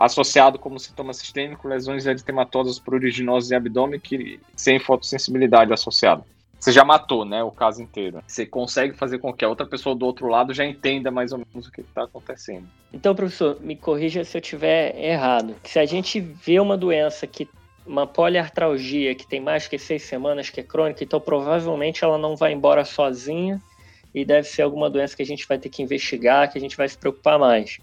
associado 0.01 0.59
como 0.59 0.81
sintoma 0.81 1.13
sistêmico 1.13 1.69
lesões 1.69 2.07
eritematosas 2.07 2.79
pruriginosas 2.79 3.51
em 3.51 3.55
abdômen 3.55 4.01
que, 4.01 4.41
sem 4.57 4.81
fotossensibilidade 4.81 5.73
associada 5.73 6.25
você 6.61 6.73
já 6.73 6.85
matou, 6.85 7.25
né, 7.25 7.43
o 7.43 7.51
caso 7.51 7.83
inteiro. 7.83 8.23
Você 8.27 8.45
consegue 8.45 8.95
fazer 8.95 9.19
com 9.19 9.33
que 9.33 9.45
a 9.45 9.49
outra 9.49 9.65
pessoa 9.65 9.95
do 9.95 10.05
outro 10.05 10.29
lado 10.29 10.53
já 10.53 10.65
entenda 10.65 11.11
mais 11.11 11.33
ou 11.33 11.39
menos 11.39 11.67
o 11.67 11.73
que 11.73 11.81
está 11.81 12.05
acontecendo. 12.05 12.69
Então, 12.93 13.15
professor, 13.15 13.59
me 13.61 13.75
corrija 13.75 14.23
se 14.25 14.37
eu 14.37 14.43
tiver 14.43 14.95
errado. 15.03 15.57
Se 15.65 15.79
a 15.79 15.87
gente 15.87 16.21
vê 16.21 16.61
uma 16.61 16.77
doença 16.77 17.27
que 17.27 17.49
uma 17.87 18.07
poliartralgia 18.07 19.15
que 19.15 19.27
tem 19.27 19.41
mais 19.41 19.67
que 19.67 19.79
seis 19.79 20.03
semanas, 20.03 20.51
que 20.51 20.61
é 20.61 20.63
crônica, 20.63 21.03
então 21.03 21.19
provavelmente 21.19 22.05
ela 22.05 22.19
não 22.19 22.37
vai 22.37 22.53
embora 22.53 22.85
sozinha 22.85 23.61
e 24.15 24.23
deve 24.25 24.47
ser 24.47 24.63
alguma 24.63 24.91
doença 24.91 25.17
que 25.17 25.23
a 25.23 25.27
gente 25.27 25.49
vai 25.49 25.59
ter 25.59 25.71
que 25.71 25.83
investigar, 25.83 26.53
que 26.53 26.59
a 26.59 26.61
gente 26.61 26.77
vai 26.77 26.89
se 26.89 26.99
preocupar 26.99 27.39
mais. 27.39 27.79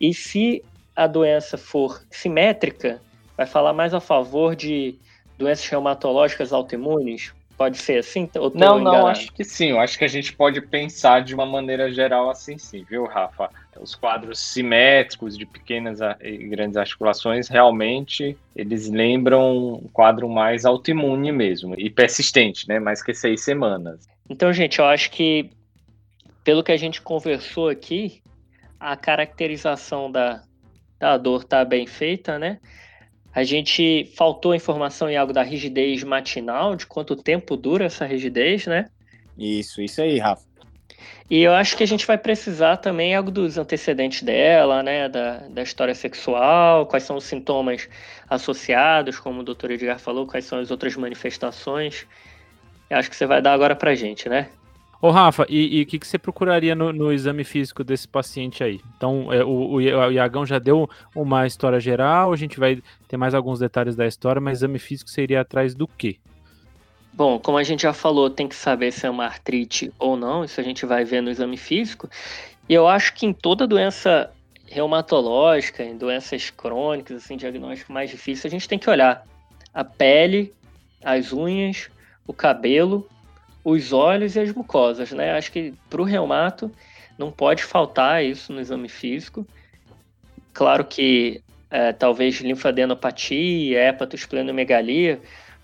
E 0.00 0.14
se 0.14 0.64
a 0.94 1.06
doença 1.06 1.56
for 1.56 2.02
simétrica, 2.10 3.00
vai 3.36 3.46
falar 3.46 3.72
mais 3.72 3.94
a 3.94 4.00
favor 4.00 4.54
de 4.54 4.98
doenças 5.38 5.66
reumatológicas 5.68 6.52
autoimunes, 6.52 7.32
Pode 7.62 7.78
ser 7.78 7.98
assim? 7.98 8.28
não, 8.54 8.80
não, 8.80 9.06
acho 9.06 9.32
que 9.32 9.44
sim. 9.44 9.70
Eu 9.70 9.78
acho 9.78 9.96
que 9.96 10.04
a 10.04 10.08
gente 10.08 10.32
pode 10.32 10.60
pensar 10.60 11.22
de 11.22 11.32
uma 11.32 11.46
maneira 11.46 11.92
geral 11.92 12.28
assim, 12.28 12.58
sim, 12.58 12.84
viu, 12.88 13.04
Rafa? 13.04 13.50
Os 13.80 13.94
quadros 13.94 14.40
simétricos 14.40 15.38
de 15.38 15.46
pequenas 15.46 16.00
e 16.20 16.38
grandes 16.38 16.76
articulações 16.76 17.48
realmente 17.48 18.36
eles 18.56 18.90
lembram 18.90 19.74
um 19.74 19.88
quadro 19.92 20.28
mais 20.28 20.64
autoimune 20.64 21.30
mesmo 21.30 21.74
e 21.78 21.88
persistente, 21.88 22.68
né? 22.68 22.80
Mais 22.80 23.00
que 23.00 23.14
seis 23.14 23.42
semanas. 23.42 24.08
Então, 24.28 24.52
gente, 24.52 24.80
eu 24.80 24.84
acho 24.84 25.10
que 25.12 25.50
pelo 26.42 26.64
que 26.64 26.72
a 26.72 26.76
gente 26.76 27.00
conversou 27.00 27.68
aqui, 27.68 28.20
a 28.80 28.96
caracterização 28.96 30.10
da, 30.10 30.42
da 31.02 31.16
dor 31.16 31.42
está 31.42 31.64
bem 31.64 31.84
feita, 31.84 32.38
né? 32.38 32.60
A 33.34 33.42
gente 33.42 34.04
faltou 34.16 34.54
informação 34.54 35.10
em 35.10 35.16
algo 35.16 35.32
da 35.32 35.42
rigidez 35.42 36.04
matinal, 36.04 36.76
de 36.76 36.86
quanto 36.86 37.16
tempo 37.16 37.56
dura 37.56 37.86
essa 37.86 38.06
rigidez, 38.06 38.66
né? 38.66 38.88
Isso, 39.36 39.82
isso 39.82 40.00
aí, 40.00 40.18
Rafa. 40.18 40.44
E 41.28 41.42
eu 41.42 41.52
acho 41.54 41.76
que 41.76 41.82
a 41.82 41.86
gente 41.86 42.06
vai 42.06 42.16
precisar 42.16 42.76
também 42.76 43.16
algo 43.16 43.30
dos 43.32 43.58
antecedentes 43.58 44.22
dela, 44.22 44.82
né, 44.82 45.08
da, 45.08 45.38
da 45.48 45.62
história 45.62 45.94
sexual, 45.94 46.86
quais 46.86 47.02
são 47.04 47.16
os 47.16 47.24
sintomas 47.24 47.88
associados, 48.28 49.18
como 49.18 49.40
o 49.40 49.42
doutor 49.42 49.72
Edgar 49.72 49.98
falou, 49.98 50.26
quais 50.26 50.44
são 50.44 50.60
as 50.60 50.70
outras 50.70 50.94
manifestações. 50.94 52.06
Eu 52.88 52.98
acho 52.98 53.10
que 53.10 53.16
você 53.16 53.26
vai 53.26 53.42
dar 53.42 53.54
agora 53.54 53.74
pra 53.74 53.94
gente, 53.94 54.28
né? 54.28 54.50
Ô, 55.02 55.10
Rafa, 55.10 55.44
e 55.48 55.82
o 55.82 55.86
que, 55.86 55.98
que 55.98 56.06
você 56.06 56.16
procuraria 56.16 56.76
no, 56.76 56.92
no, 56.92 57.12
exame 57.12 57.42
físico 57.42 57.82
desse 57.82 58.06
paciente 58.06 58.62
aí? 58.62 58.80
Então, 58.96 59.32
é, 59.32 59.42
o, 59.42 59.72
o, 59.72 59.80
Iagão 59.80 60.46
já 60.46 60.60
deu 60.60 60.88
uma 61.12 61.44
história 61.44 61.80
geral, 61.80 62.32
a 62.32 62.36
gente 62.36 62.60
vai 62.60 62.80
ter 63.08 63.16
mais 63.16 63.34
alguns 63.34 63.58
detalhes 63.58 63.96
da 63.96 64.06
história, 64.06 64.40
mas 64.40 64.58
exame 64.58 64.78
físico 64.78 65.10
seria 65.10 65.40
atrás 65.40 65.74
do 65.74 65.88
quê? 65.88 66.18
Bom, 67.12 67.40
como 67.40 67.58
a 67.58 67.64
gente 67.64 67.82
já 67.82 67.92
falou, 67.92 68.30
tem 68.30 68.46
que 68.46 68.54
saber 68.54 68.92
se 68.92 69.04
é 69.04 69.10
uma 69.10 69.24
artrite 69.24 69.92
ou 69.98 70.16
não, 70.16 70.44
isso 70.44 70.60
a 70.60 70.64
gente 70.64 70.86
vai 70.86 71.04
ver 71.04 71.20
no 71.20 71.30
exame 71.30 71.56
físico. 71.56 72.08
E 72.68 72.72
eu 72.72 72.86
acho 72.86 73.12
que 73.12 73.26
em 73.26 73.32
toda 73.32 73.66
doença 73.66 74.30
reumatológica, 74.66 75.82
em 75.82 75.98
doenças 75.98 76.48
crônicas, 76.48 77.24
assim, 77.24 77.36
diagnóstico 77.36 77.92
mais 77.92 78.08
difícil, 78.08 78.46
a 78.46 78.50
gente 78.52 78.68
tem 78.68 78.78
que 78.78 78.88
olhar 78.88 79.26
a 79.74 79.82
pele, 79.82 80.54
as 81.02 81.32
unhas, 81.32 81.90
o 82.24 82.32
cabelo 82.32 83.08
os 83.64 83.92
olhos 83.92 84.36
e 84.36 84.40
as 84.40 84.52
mucosas, 84.52 85.12
né? 85.12 85.32
Acho 85.32 85.52
que 85.52 85.74
para 85.88 86.00
o 86.00 86.04
reumato 86.04 86.70
não 87.18 87.30
pode 87.30 87.62
faltar 87.62 88.24
isso 88.24 88.52
no 88.52 88.60
exame 88.60 88.88
físico. 88.88 89.46
Claro 90.52 90.84
que 90.84 91.42
é, 91.70 91.92
talvez 91.92 92.40
linfadenopatia, 92.40 93.88
hepatosplenomegalia, 93.88 95.20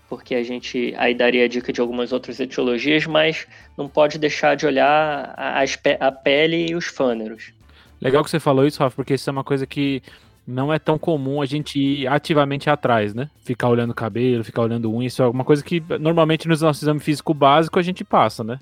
porque 0.07 0.33
a 0.33 0.43
gente 0.43 0.93
aí 0.97 1.13
daria 1.13 1.45
a 1.45 1.47
dica 1.47 1.71
de 1.71 1.79
algumas 1.79 2.11
outras 2.11 2.39
etiologias, 2.39 3.05
mas 3.05 3.45
não 3.77 3.87
pode 3.87 4.17
deixar 4.17 4.55
de 4.55 4.65
olhar 4.65 5.33
a, 5.37 5.63
a 5.99 6.11
pele 6.11 6.71
e 6.71 6.75
os 6.75 6.85
fâneros. 6.85 7.53
Legal 8.01 8.23
que 8.23 8.29
você 8.29 8.39
falou 8.39 8.65
isso, 8.65 8.81
Rafa, 8.81 8.95
porque 8.95 9.13
isso 9.13 9.29
é 9.29 9.31
uma 9.31 9.43
coisa 9.43 9.67
que 9.67 10.01
não 10.49 10.73
é 10.73 10.79
tão 10.79 10.97
comum 10.97 11.41
a 11.41 11.45
gente 11.45 11.79
ir 11.79 12.07
ativamente 12.07 12.69
atrás, 12.69 13.13
né? 13.13 13.29
Ficar 13.43 13.69
olhando 13.69 13.93
cabelo, 13.93 14.43
ficar 14.43 14.63
olhando 14.63 14.91
unha, 14.91 15.07
isso 15.07 15.21
é 15.21 15.27
uma 15.27 15.45
coisa 15.45 15.63
que 15.63 15.81
normalmente 15.99 16.47
nos 16.47 16.61
nossos 16.61 16.81
exames 16.81 17.03
físico 17.03 17.33
básico 17.35 17.77
a 17.77 17.83
gente 17.83 18.03
passa, 18.03 18.43
né? 18.43 18.59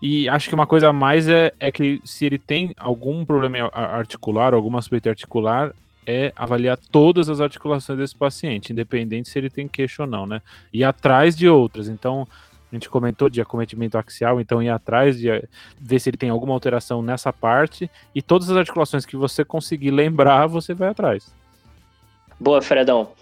E 0.00 0.28
acho 0.28 0.48
que 0.48 0.54
uma 0.54 0.66
coisa 0.66 0.90
a 0.90 0.92
mais 0.92 1.26
é, 1.26 1.54
é 1.58 1.72
que 1.72 2.02
se 2.04 2.26
ele 2.26 2.38
tem 2.38 2.74
algum 2.76 3.24
problema 3.24 3.70
articular, 3.72 4.52
algum 4.52 4.76
aspecto 4.76 5.08
articular, 5.08 5.72
é 6.06 6.32
avaliar 6.36 6.78
todas 6.92 7.30
as 7.30 7.40
articulações 7.40 7.98
desse 7.98 8.14
paciente, 8.14 8.72
independente 8.72 9.30
se 9.30 9.38
ele 9.38 9.48
tem 9.48 9.66
queixo 9.66 10.02
ou 10.02 10.08
não, 10.08 10.26
né? 10.26 10.42
E 10.70 10.84
atrás 10.84 11.34
de 11.34 11.48
outras. 11.48 11.88
Então, 11.88 12.28
a 12.70 12.74
gente 12.74 12.88
comentou 12.88 13.28
de 13.28 13.40
acometimento 13.40 13.96
axial, 13.96 14.40
então 14.40 14.62
ir 14.62 14.68
atrás 14.68 15.18
de 15.18 15.30
eh, 15.30 15.44
ver 15.80 15.98
se 16.00 16.10
ele 16.10 16.16
tem 16.16 16.30
alguma 16.30 16.52
alteração 16.52 17.00
nessa 17.00 17.32
parte 17.32 17.90
e 18.14 18.20
todas 18.20 18.50
as 18.50 18.56
articulações 18.56 19.06
que 19.06 19.16
você 19.16 19.44
conseguir 19.44 19.90
lembrar, 19.90 20.46
você 20.46 20.74
vai 20.74 20.88
atrás. 20.88 21.32
Boa, 22.38 22.60
Fredão. 22.60 23.12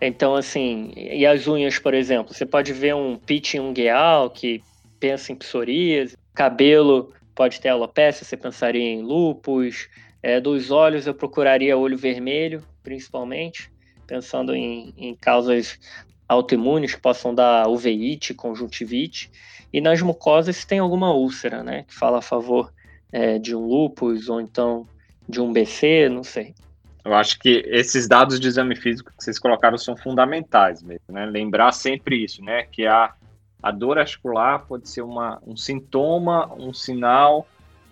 Então, 0.00 0.34
assim, 0.34 0.92
e 0.96 1.26
as 1.26 1.46
unhas, 1.46 1.78
por 1.78 1.94
exemplo, 1.94 2.34
você 2.34 2.46
pode 2.46 2.72
ver 2.72 2.94
um 2.94 3.16
pitching 3.16 3.60
ungueal 3.60 4.30
que 4.30 4.62
pensa 5.00 5.32
em 5.32 5.36
psoríase, 5.36 6.16
cabelo 6.34 7.12
pode 7.34 7.60
ter 7.60 7.68
alopecia, 7.68 8.24
você 8.24 8.36
pensaria 8.36 8.82
em 8.82 9.02
lupus, 9.02 9.88
é, 10.22 10.40
dos 10.40 10.70
olhos 10.70 11.06
eu 11.06 11.14
procuraria 11.14 11.78
olho 11.78 11.96
vermelho, 11.96 12.62
principalmente, 12.82 13.70
pensando 14.06 14.54
em, 14.54 14.92
em 14.96 15.14
causas 15.14 15.78
autoimunes 16.28 16.94
que 16.94 17.00
possam 17.00 17.34
dar 17.34 17.68
uveíte, 17.68 18.34
conjuntivite, 18.34 19.30
e 19.72 19.80
nas 19.80 20.00
mucosas 20.02 20.56
se 20.56 20.66
tem 20.66 20.78
alguma 20.78 21.12
úlcera, 21.12 21.62
né, 21.62 21.84
que 21.84 21.94
fala 21.94 22.18
a 22.18 22.22
favor 22.22 22.72
é, 23.12 23.38
de 23.38 23.54
um 23.54 23.66
lúpus 23.66 24.28
ou 24.28 24.40
então 24.40 24.86
de 25.28 25.40
um 25.40 25.52
BC, 25.52 26.08
não 26.08 26.24
sei. 26.24 26.54
Eu 27.04 27.14
acho 27.14 27.38
que 27.38 27.62
esses 27.66 28.06
dados 28.06 28.38
de 28.38 28.48
exame 28.48 28.76
físico 28.76 29.12
que 29.16 29.24
vocês 29.24 29.38
colocaram 29.38 29.78
são 29.78 29.96
fundamentais 29.96 30.82
mesmo, 30.82 31.06
né? 31.08 31.24
Lembrar 31.24 31.72
sempre 31.72 32.22
isso, 32.22 32.42
né? 32.42 32.64
Que 32.64 32.86
a, 32.86 33.14
a 33.62 33.70
dor 33.70 33.98
articular 33.98 34.66
pode 34.66 34.88
ser 34.88 35.02
uma, 35.02 35.40
um 35.46 35.56
sintoma, 35.56 36.52
um 36.54 36.72
sinal 36.74 37.46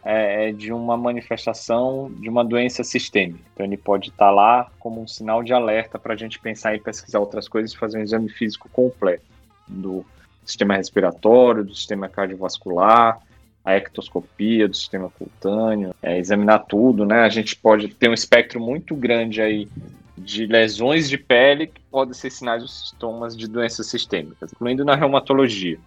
é, 0.09 0.51
é, 0.51 0.53
de 0.53 0.73
uma 0.73 0.97
manifestação 0.97 2.09
de 2.21 2.29
uma 2.29 2.45
doença 2.45 2.85
sistêmica. 2.85 3.41
Então, 3.53 3.67
ele 3.67 3.77
pode 3.77 4.11
estar 4.11 4.31
lá 4.31 4.71
como 4.79 5.03
um 5.03 5.07
sinal 5.09 5.43
de 5.43 5.53
alerta 5.53 5.99
para 5.99 6.15
a 6.15 6.17
gente 6.17 6.39
pensar 6.39 6.77
em 6.77 6.81
pesquisar 6.81 7.19
outras 7.19 7.49
coisas 7.49 7.73
e 7.73 7.77
fazer 7.77 7.99
um 7.99 8.03
exame 8.03 8.29
físico 8.29 8.69
completo 8.69 9.25
do 9.67 10.07
sistema 10.45 10.77
respiratório, 10.77 11.65
do 11.65 11.75
sistema 11.75 12.09
cardiovascular, 12.09 13.19
a 13.65 13.75
ectoscopia 13.75 14.69
do 14.69 14.77
sistema 14.77 15.11
cutâneo, 15.11 15.93
é, 16.01 16.17
examinar 16.17 16.61
tudo, 16.61 17.05
né? 17.05 17.23
A 17.23 17.29
gente 17.29 17.57
pode 17.57 17.89
ter 17.89 18.09
um 18.09 18.15
espectro 18.15 18.61
muito 18.61 18.95
grande 18.95 19.43
aí 19.43 19.69
de 20.17 20.47
lesões 20.47 21.09
de 21.09 21.19
pele 21.19 21.67
que 21.67 21.81
podem 21.91 22.15
ser 22.15 22.31
sinais 22.31 22.63
ou 22.63 22.69
sintomas 22.69 23.37
de 23.37 23.49
doenças 23.49 23.89
sistêmicas, 23.89 24.53
incluindo 24.53 24.85
na 24.85 24.95
reumatologia 24.95 25.81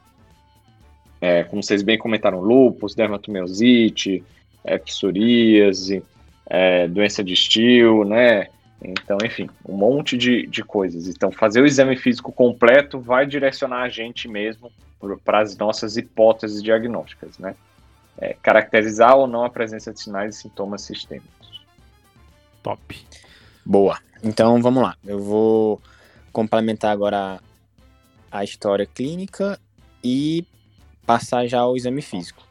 é, 1.21 1.43
como 1.43 1.61
vocês 1.61 1.81
bem 1.81 1.97
comentaram, 1.97 2.39
lúpus, 2.39 2.95
dermatomiosite, 2.95 4.23
é, 4.63 4.77
psoríase, 4.77 6.03
é, 6.45 6.87
doença 6.87 7.23
de 7.23 7.33
estio, 7.33 8.03
né? 8.03 8.47
Então, 8.81 9.17
enfim, 9.23 9.49
um 9.67 9.75
monte 9.75 10.17
de, 10.17 10.47
de 10.47 10.63
coisas. 10.63 11.07
Então, 11.07 11.31
fazer 11.31 11.61
o 11.61 11.65
exame 11.65 11.97
físico 11.97 12.31
completo 12.31 12.99
vai 12.99 13.25
direcionar 13.25 13.83
a 13.83 13.89
gente 13.89 14.27
mesmo 14.27 14.71
para 15.23 15.41
as 15.41 15.57
nossas 15.57 15.97
hipóteses 15.97 16.63
diagnósticas, 16.63 17.37
né? 17.37 17.55
É, 18.17 18.35
caracterizar 18.41 19.15
ou 19.15 19.27
não 19.27 19.43
a 19.43 19.49
presença 19.49 19.93
de 19.93 20.01
sinais 20.01 20.35
e 20.35 20.41
sintomas 20.41 20.81
sistêmicos. 20.81 21.63
Top. 22.63 22.97
Boa. 23.65 23.97
Então, 24.23 24.61
vamos 24.61 24.83
lá. 24.83 24.95
Eu 25.05 25.19
vou 25.19 25.81
complementar 26.31 26.91
agora 26.91 27.39
a 28.31 28.43
história 28.43 28.85
clínica 28.85 29.59
e 30.03 30.45
passar 31.09 31.47
já 31.47 31.61
ao 31.61 31.75
exame 31.75 32.03
físico. 32.03 32.43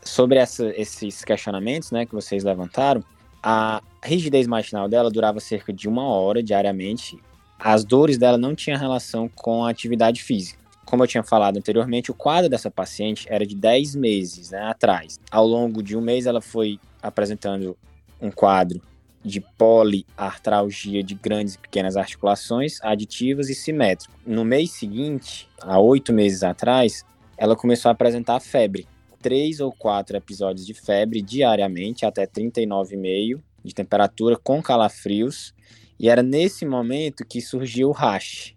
Sobre 0.00 0.38
essa, 0.38 0.72
esses 0.76 1.24
questionamentos 1.24 1.90
né, 1.90 2.06
que 2.06 2.14
vocês 2.14 2.44
levantaram, 2.44 3.02
a 3.42 3.82
rigidez 4.04 4.46
matinal 4.46 4.88
dela 4.88 5.10
durava 5.10 5.40
cerca 5.40 5.72
de 5.72 5.88
uma 5.88 6.04
hora 6.06 6.40
diariamente. 6.40 7.18
As 7.58 7.84
dores 7.84 8.16
dela 8.16 8.38
não 8.38 8.54
tinham 8.54 8.78
relação 8.78 9.28
com 9.28 9.64
a 9.64 9.70
atividade 9.70 10.22
física. 10.22 10.62
Como 10.84 11.02
eu 11.02 11.08
tinha 11.08 11.24
falado 11.24 11.56
anteriormente, 11.56 12.12
o 12.12 12.14
quadro 12.14 12.48
dessa 12.48 12.70
paciente 12.70 13.26
era 13.28 13.44
de 13.44 13.56
10 13.56 13.96
meses 13.96 14.52
né, 14.52 14.62
atrás. 14.62 15.18
Ao 15.28 15.44
longo 15.44 15.82
de 15.82 15.96
um 15.96 16.00
mês, 16.00 16.26
ela 16.26 16.40
foi 16.40 16.78
apresentando 17.02 17.76
um 18.20 18.30
quadro 18.30 18.80
de 19.24 19.40
poliartralgia 19.40 21.02
de 21.02 21.16
grandes 21.16 21.54
e 21.54 21.58
pequenas 21.58 21.96
articulações 21.96 22.78
aditivas 22.80 23.48
e 23.48 23.56
simétrico. 23.56 24.14
No 24.24 24.44
mês 24.44 24.70
seguinte, 24.70 25.48
há 25.60 25.80
oito 25.80 26.12
meses 26.12 26.44
atrás, 26.44 27.04
ela 27.36 27.56
começou 27.56 27.88
a 27.88 27.92
apresentar 27.92 28.40
febre. 28.40 28.86
Três 29.20 29.60
ou 29.60 29.72
quatro 29.72 30.16
episódios 30.16 30.66
de 30.66 30.74
febre 30.74 31.22
diariamente, 31.22 32.04
até 32.04 32.26
39,5 32.26 33.40
de 33.64 33.74
temperatura, 33.74 34.36
com 34.36 34.62
calafrios. 34.62 35.54
E 35.98 36.08
era 36.08 36.22
nesse 36.22 36.66
momento 36.66 37.24
que 37.24 37.40
surgiu 37.40 37.88
o 37.88 37.92
rash. 37.92 38.54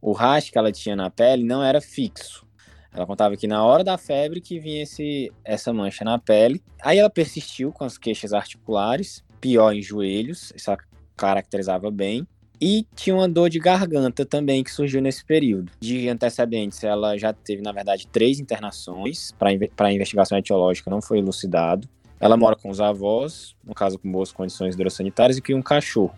O 0.00 0.12
rash 0.12 0.50
que 0.50 0.58
ela 0.58 0.72
tinha 0.72 0.96
na 0.96 1.10
pele 1.10 1.44
não 1.44 1.62
era 1.62 1.80
fixo. 1.80 2.46
Ela 2.92 3.06
contava 3.06 3.36
que 3.36 3.46
na 3.46 3.64
hora 3.64 3.84
da 3.84 3.98
febre 3.98 4.40
que 4.40 4.58
vinha 4.58 4.82
esse, 4.82 5.32
essa 5.44 5.72
mancha 5.72 6.04
na 6.04 6.18
pele. 6.18 6.62
Aí 6.82 6.98
ela 6.98 7.10
persistiu 7.10 7.72
com 7.72 7.84
as 7.84 7.98
queixas 7.98 8.32
articulares, 8.32 9.22
pior 9.40 9.72
em 9.72 9.82
joelhos, 9.82 10.52
isso 10.56 10.70
caracterizava 11.16 11.90
bem. 11.90 12.26
E 12.60 12.86
tinha 12.94 13.14
uma 13.14 13.28
dor 13.28 13.48
de 13.48 13.58
garganta 13.58 14.26
também 14.26 14.64
que 14.64 14.70
surgiu 14.70 15.00
nesse 15.00 15.24
período. 15.24 15.70
De 15.78 16.08
antecedentes, 16.08 16.82
ela 16.82 17.16
já 17.16 17.32
teve, 17.32 17.62
na 17.62 17.72
verdade, 17.72 18.06
três 18.08 18.40
internações 18.40 19.32
para 19.32 19.92
investigação 19.92 20.36
etiológica, 20.36 20.90
não 20.90 21.00
foi 21.00 21.18
elucidado. 21.18 21.88
Ela 22.20 22.36
mora 22.36 22.56
com 22.56 22.68
os 22.68 22.80
avós, 22.80 23.54
no 23.64 23.74
caso 23.74 23.98
com 23.98 24.10
boas 24.10 24.32
condições 24.32 24.74
hidrossanitárias, 24.74 25.38
e 25.38 25.40
cria 25.40 25.56
um 25.56 25.62
cachorro. 25.62 26.14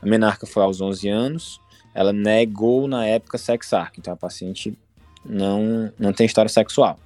A 0.00 0.06
menarca 0.06 0.46
foi 0.46 0.62
aos 0.62 0.80
11 0.80 1.08
anos, 1.08 1.60
ela 1.94 2.12
negou 2.12 2.86
na 2.86 3.06
época 3.06 3.38
sexar, 3.38 3.90
então 3.98 4.12
a 4.12 4.16
paciente 4.16 4.76
não, 5.24 5.92
não 5.98 6.12
tem 6.12 6.26
história 6.26 6.48
sexual. 6.48 6.98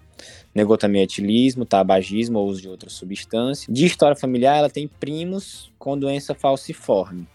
Negou 0.55 0.77
também 0.77 1.03
etilismo, 1.03 1.65
tabagismo 1.65 2.39
ou 2.39 2.49
uso 2.49 2.61
de 2.61 2.69
outras 2.69 2.93
substâncias. 2.93 3.75
De 3.75 3.87
história 3.87 4.15
familiar, 4.15 4.59
ela 4.59 4.69
tem 4.69 4.87
primos 4.87 5.73
com 5.79 5.97
doença 5.97 6.35
falciforme. 6.35 7.27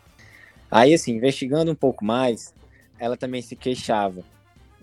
Aí, 0.70 0.94
assim, 0.94 1.14
investigando 1.16 1.72
um 1.72 1.76
pouco 1.76 2.04
mais, 2.04 2.54
ela 3.00 3.16
também 3.16 3.42
se 3.42 3.56
queixava 3.56 4.24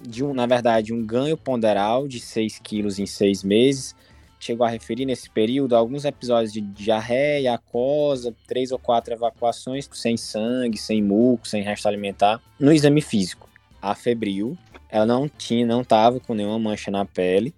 de 0.00 0.24
um, 0.24 0.34
na 0.34 0.46
verdade, 0.46 0.92
um 0.92 1.04
ganho 1.04 1.36
ponderal 1.36 2.06
de 2.06 2.20
6 2.20 2.58
quilos 2.58 2.98
em 2.98 3.06
6 3.06 3.42
meses. 3.42 3.94
Chegou 4.38 4.66
a 4.66 4.70
referir 4.70 5.06
nesse 5.06 5.30
período 5.30 5.74
alguns 5.74 6.04
episódios 6.04 6.52
de 6.52 6.60
diarreia, 6.60 7.54
aquosa, 7.54 8.34
três 8.46 8.70
ou 8.72 8.78
quatro 8.78 9.14
evacuações 9.14 9.88
sem 9.92 10.16
sangue, 10.16 10.76
sem 10.76 11.02
muco, 11.02 11.48
sem 11.48 11.62
resto 11.62 11.88
alimentar. 11.88 12.42
No 12.60 12.72
exame 12.72 13.00
físico, 13.00 13.48
a 13.80 13.94
febril, 13.94 14.58
ela 14.90 15.06
não 15.06 15.28
tinha, 15.28 15.66
não 15.66 15.80
estava 15.80 16.20
com 16.20 16.34
nenhuma 16.34 16.58
mancha 16.58 16.90
na 16.90 17.06
pele. 17.06 17.54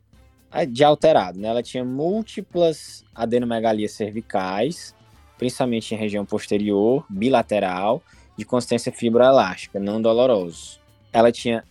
de 0.70 0.84
alterado, 0.84 1.40
né? 1.40 1.48
Ela 1.48 1.62
tinha 1.62 1.84
múltiplas 1.84 3.04
adenomegalias 3.12 3.92
cervicais, 3.92 4.94
principalmente 5.36 5.92
em 5.92 5.98
região 5.98 6.24
posterior, 6.24 7.04
bilateral, 7.10 8.00
de 8.36 8.44
consistência 8.44 8.92
fibroelástica, 8.92 9.78
não 9.78 10.00
doloroso. 10.00 10.78
Ela 11.12 11.32
tinha 11.32 11.64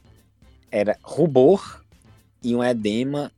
era 0.72 0.98
rubor 1.04 1.82
e 2.44 2.56
um 2.56 2.64
edema 2.64 3.32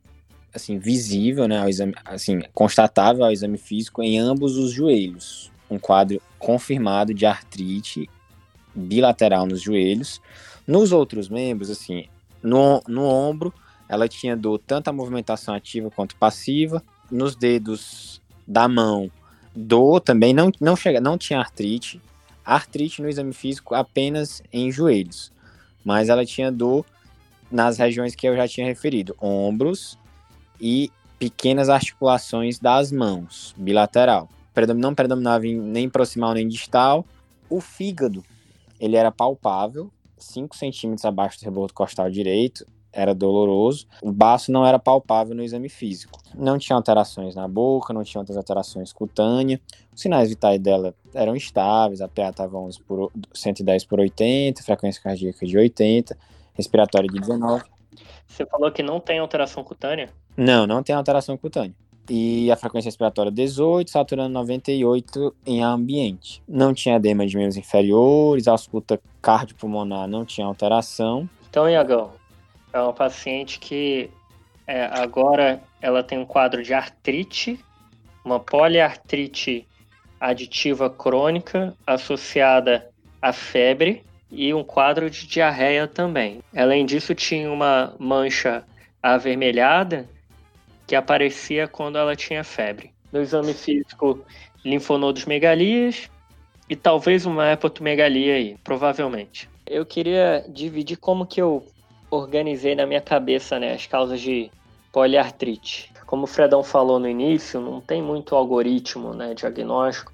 assim 0.54 0.78
visível, 0.78 1.46
né, 1.46 1.58
ao 1.58 1.68
exame, 1.68 1.94
assim, 2.04 2.40
constatável 2.52 3.24
ao 3.24 3.30
exame 3.30 3.58
físico 3.58 4.02
em 4.02 4.18
ambos 4.18 4.56
os 4.56 4.72
joelhos. 4.72 5.52
Um 5.70 5.78
quadro 5.78 6.20
confirmado 6.38 7.12
de 7.12 7.26
artrite 7.26 8.08
bilateral 8.74 9.46
nos 9.46 9.60
joelhos. 9.60 10.20
Nos 10.66 10.92
outros 10.92 11.28
membros, 11.28 11.70
assim, 11.70 12.06
no, 12.42 12.82
no 12.88 13.04
ombro, 13.04 13.52
ela 13.88 14.08
tinha 14.08 14.36
dor 14.36 14.58
tanto 14.58 14.88
a 14.88 14.92
movimentação 14.92 15.54
ativa 15.54 15.90
quanto 15.90 16.16
passiva. 16.16 16.82
Nos 17.10 17.34
dedos 17.34 18.20
da 18.46 18.68
mão, 18.68 19.10
dor 19.54 20.00
também 20.00 20.34
não, 20.34 20.50
não 20.60 20.76
chega, 20.76 21.00
não 21.00 21.16
tinha 21.16 21.38
artrite. 21.38 22.00
Artrite 22.48 23.02
no 23.02 23.08
exame 23.08 23.34
físico 23.34 23.74
apenas 23.74 24.42
em 24.50 24.72
joelhos, 24.72 25.30
mas 25.84 26.08
ela 26.08 26.24
tinha 26.24 26.50
dor 26.50 26.86
nas 27.50 27.76
regiões 27.76 28.14
que 28.14 28.26
eu 28.26 28.34
já 28.34 28.48
tinha 28.48 28.66
referido, 28.66 29.14
ombros 29.20 29.98
e 30.58 30.90
pequenas 31.18 31.68
articulações 31.68 32.58
das 32.58 32.90
mãos, 32.90 33.54
bilateral. 33.56 34.30
Não 34.76 34.94
predominava 34.94 35.46
em 35.46 35.56
nem 35.56 35.88
proximal 35.88 36.32
nem 36.32 36.48
distal. 36.48 37.04
O 37.50 37.60
fígado, 37.60 38.24
ele 38.80 38.96
era 38.96 39.12
palpável, 39.12 39.90
5 40.16 40.56
centímetros 40.56 41.04
abaixo 41.04 41.38
do 41.38 41.44
rebordo 41.44 41.74
costal 41.74 42.10
direito, 42.10 42.66
era 42.92 43.14
doloroso. 43.14 43.86
O 44.02 44.10
baço 44.10 44.50
não 44.50 44.64
era 44.66 44.78
palpável 44.78 45.34
no 45.34 45.42
exame 45.42 45.68
físico. 45.68 46.20
Não 46.34 46.58
tinha 46.58 46.76
alterações 46.76 47.34
na 47.34 47.46
boca, 47.46 47.92
não 47.92 48.02
tinha 48.02 48.20
outras 48.20 48.36
alterações 48.36 48.92
cutâneas. 48.92 49.60
Os 49.94 50.00
sinais 50.00 50.28
vitais 50.28 50.60
dela 50.60 50.94
eram 51.14 51.34
estáveis, 51.34 52.00
a 52.00 52.08
PA 52.08 52.30
estava 52.30 52.56
11 52.56 52.80
por 52.82 53.12
110 53.32 53.84
por 53.84 54.00
80, 54.00 54.62
frequência 54.62 55.02
cardíaca 55.02 55.46
de 55.46 55.56
80, 55.56 56.16
respiratória 56.54 57.08
de 57.08 57.20
19. 57.20 57.64
Você 58.26 58.46
falou 58.46 58.70
que 58.70 58.82
não 58.82 59.00
tem 59.00 59.18
alteração 59.18 59.64
cutânea? 59.64 60.10
Não, 60.36 60.66
não 60.66 60.82
tem 60.82 60.94
alteração 60.94 61.36
cutânea. 61.36 61.74
E 62.10 62.50
a 62.50 62.56
frequência 62.56 62.88
respiratória 62.88 63.30
18, 63.30 63.90
saturando 63.90 64.32
98 64.32 65.34
em 65.44 65.62
ambiente. 65.62 66.42
Não 66.48 66.72
tinha 66.72 66.96
edema 66.96 67.26
de 67.26 67.36
membros 67.36 67.56
inferiores, 67.56 68.48
a 68.48 68.52
ausculta 68.52 68.98
cardiopulmonar 69.20 70.08
não 70.08 70.24
tinha 70.24 70.46
alteração. 70.46 71.28
Então, 71.50 71.68
Iagão, 71.68 72.12
é 72.72 72.80
uma 72.80 72.92
paciente 72.92 73.58
que 73.58 74.10
é, 74.66 74.84
agora 74.84 75.62
ela 75.80 76.02
tem 76.02 76.18
um 76.18 76.26
quadro 76.26 76.62
de 76.62 76.74
artrite, 76.74 77.58
uma 78.24 78.38
poliartrite 78.38 79.66
aditiva 80.20 80.90
crônica 80.90 81.74
associada 81.86 82.90
à 83.22 83.32
febre 83.32 84.04
e 84.30 84.52
um 84.52 84.62
quadro 84.62 85.08
de 85.08 85.26
diarreia 85.26 85.86
também. 85.86 86.42
Além 86.54 86.84
disso, 86.84 87.14
tinha 87.14 87.50
uma 87.50 87.94
mancha 87.98 88.64
avermelhada 89.02 90.08
que 90.86 90.94
aparecia 90.94 91.66
quando 91.66 91.96
ela 91.96 92.14
tinha 92.14 92.44
febre. 92.44 92.92
No 93.10 93.20
exame 93.20 93.54
físico, 93.54 94.24
linfonodos 94.64 95.24
megalias 95.24 96.10
e 96.68 96.76
talvez 96.76 97.24
uma 97.24 97.52
hepatomegalia 97.52 98.34
aí, 98.34 98.56
provavelmente. 98.62 99.48
Eu 99.66 99.86
queria 99.86 100.44
dividir 100.48 100.96
como 100.96 101.26
que 101.26 101.40
eu 101.40 101.66
organizei 102.10 102.74
na 102.74 102.86
minha 102.86 103.00
cabeça 103.00 103.58
né, 103.58 103.74
as 103.74 103.86
causas 103.86 104.20
de 104.20 104.50
poliartrite. 104.92 105.92
Como 106.06 106.24
o 106.24 106.26
Fredão 106.26 106.62
falou 106.62 106.98
no 106.98 107.08
início, 107.08 107.60
não 107.60 107.80
tem 107.80 108.02
muito 108.02 108.34
algoritmo 108.34 109.12
né, 109.12 109.34
diagnóstico, 109.34 110.12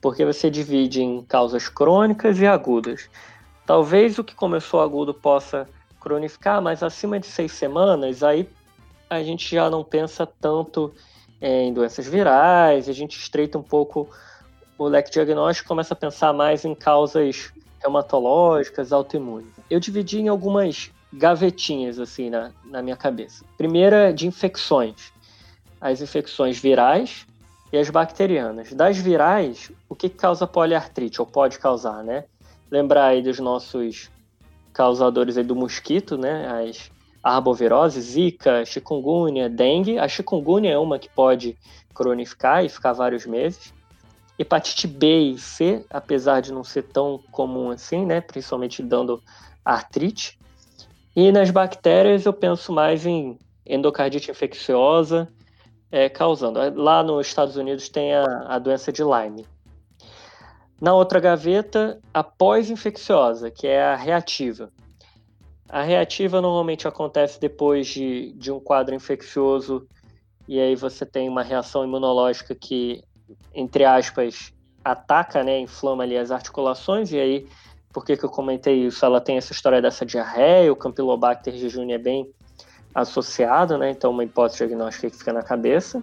porque 0.00 0.24
você 0.24 0.50
divide 0.50 1.02
em 1.02 1.22
causas 1.22 1.68
crônicas 1.68 2.40
e 2.40 2.46
agudas. 2.46 3.08
Talvez 3.64 4.18
o 4.18 4.24
que 4.24 4.34
começou 4.34 4.80
agudo 4.80 5.14
possa 5.14 5.68
cronificar, 6.00 6.60
mas 6.60 6.82
acima 6.82 7.18
de 7.18 7.26
seis 7.26 7.52
semanas, 7.52 8.22
aí 8.22 8.48
a 9.08 9.22
gente 9.22 9.54
já 9.54 9.70
não 9.70 9.84
pensa 9.84 10.26
tanto 10.26 10.92
em 11.40 11.72
doenças 11.72 12.06
virais, 12.06 12.88
a 12.88 12.92
gente 12.92 13.18
estreita 13.18 13.58
um 13.58 13.62
pouco 13.62 14.08
o 14.78 14.86
leque 14.86 15.10
diagnóstico, 15.10 15.68
começa 15.68 15.94
a 15.94 15.96
pensar 15.96 16.32
mais 16.32 16.64
em 16.64 16.74
causas 16.74 17.52
reumatológicas, 17.80 18.92
autoimunes. 18.92 19.52
Eu 19.70 19.80
dividi 19.80 20.20
em 20.20 20.28
algumas 20.28 20.90
gavetinhas 21.16 21.98
assim 21.98 22.30
na, 22.30 22.52
na 22.64 22.82
minha 22.82 22.96
cabeça. 22.96 23.44
Primeira 23.56 24.12
de 24.12 24.26
infecções. 24.26 25.12
As 25.80 26.00
infecções 26.00 26.58
virais 26.58 27.26
e 27.72 27.78
as 27.78 27.90
bacterianas. 27.90 28.72
Das 28.72 28.98
virais, 28.98 29.72
o 29.88 29.94
que 29.94 30.08
causa 30.08 30.46
poliartrite, 30.46 31.20
ou 31.20 31.26
pode 31.26 31.58
causar, 31.58 32.04
né? 32.04 32.24
Lembrar 32.70 33.06
aí 33.06 33.22
dos 33.22 33.38
nossos 33.38 34.10
causadores 34.72 35.36
aí 35.36 35.44
do 35.44 35.56
mosquito, 35.56 36.18
né? 36.18 36.46
As 36.48 36.90
arbovirose, 37.22 38.00
zika, 38.00 38.64
chikungunya, 38.64 39.48
dengue. 39.48 39.98
A 39.98 40.06
chikungunya 40.06 40.70
é 40.70 40.78
uma 40.78 40.98
que 40.98 41.08
pode 41.08 41.56
cronificar 41.92 42.64
e 42.64 42.68
ficar 42.68 42.92
vários 42.92 43.26
meses. 43.26 43.74
Hepatite 44.38 44.86
B 44.86 45.32
e 45.32 45.38
C, 45.38 45.84
apesar 45.90 46.40
de 46.40 46.52
não 46.52 46.62
ser 46.62 46.82
tão 46.82 47.18
comum 47.32 47.70
assim, 47.70 48.04
né? 48.04 48.20
Principalmente 48.20 48.82
dando 48.82 49.20
artrite. 49.64 50.38
E 51.16 51.32
nas 51.32 51.50
bactérias 51.50 52.26
eu 52.26 52.32
penso 52.34 52.70
mais 52.70 53.06
em 53.06 53.38
endocardite 53.64 54.30
infecciosa 54.30 55.26
é, 55.90 56.10
causando. 56.10 56.60
Lá 56.78 57.02
nos 57.02 57.26
Estados 57.26 57.56
Unidos 57.56 57.88
tem 57.88 58.14
a, 58.14 58.24
a 58.46 58.58
doença 58.58 58.92
de 58.92 59.02
Lyme. 59.02 59.46
Na 60.78 60.92
outra 60.92 61.18
gaveta, 61.18 61.98
a 62.12 62.22
pós-infecciosa, 62.22 63.50
que 63.50 63.66
é 63.66 63.82
a 63.82 63.96
reativa. 63.96 64.70
A 65.70 65.80
reativa 65.82 66.42
normalmente 66.42 66.86
acontece 66.86 67.40
depois 67.40 67.86
de, 67.86 68.34
de 68.34 68.52
um 68.52 68.60
quadro 68.60 68.94
infeccioso 68.94 69.88
e 70.46 70.60
aí 70.60 70.76
você 70.76 71.06
tem 71.06 71.30
uma 71.30 71.42
reação 71.42 71.82
imunológica 71.82 72.54
que, 72.54 73.02
entre 73.54 73.86
aspas, 73.86 74.52
ataca, 74.84 75.42
né, 75.42 75.58
inflama 75.58 76.02
ali 76.04 76.18
as 76.18 76.30
articulações 76.30 77.10
e 77.10 77.18
aí 77.18 77.48
por 77.96 78.04
que, 78.04 78.14
que 78.14 78.26
eu 78.26 78.28
comentei 78.28 78.84
isso? 78.84 79.06
Ela 79.06 79.22
tem 79.22 79.38
essa 79.38 79.52
história 79.52 79.80
dessa 79.80 80.04
diarreia, 80.04 80.70
o 80.70 80.76
Campylobacter 80.76 81.54
jejuni 81.54 81.94
é 81.94 81.98
bem 81.98 82.30
associado, 82.94 83.78
né? 83.78 83.88
Então, 83.88 84.10
uma 84.10 84.22
hipótese 84.22 84.58
diagnóstica 84.58 85.08
que 85.08 85.16
fica 85.16 85.32
na 85.32 85.42
cabeça. 85.42 86.02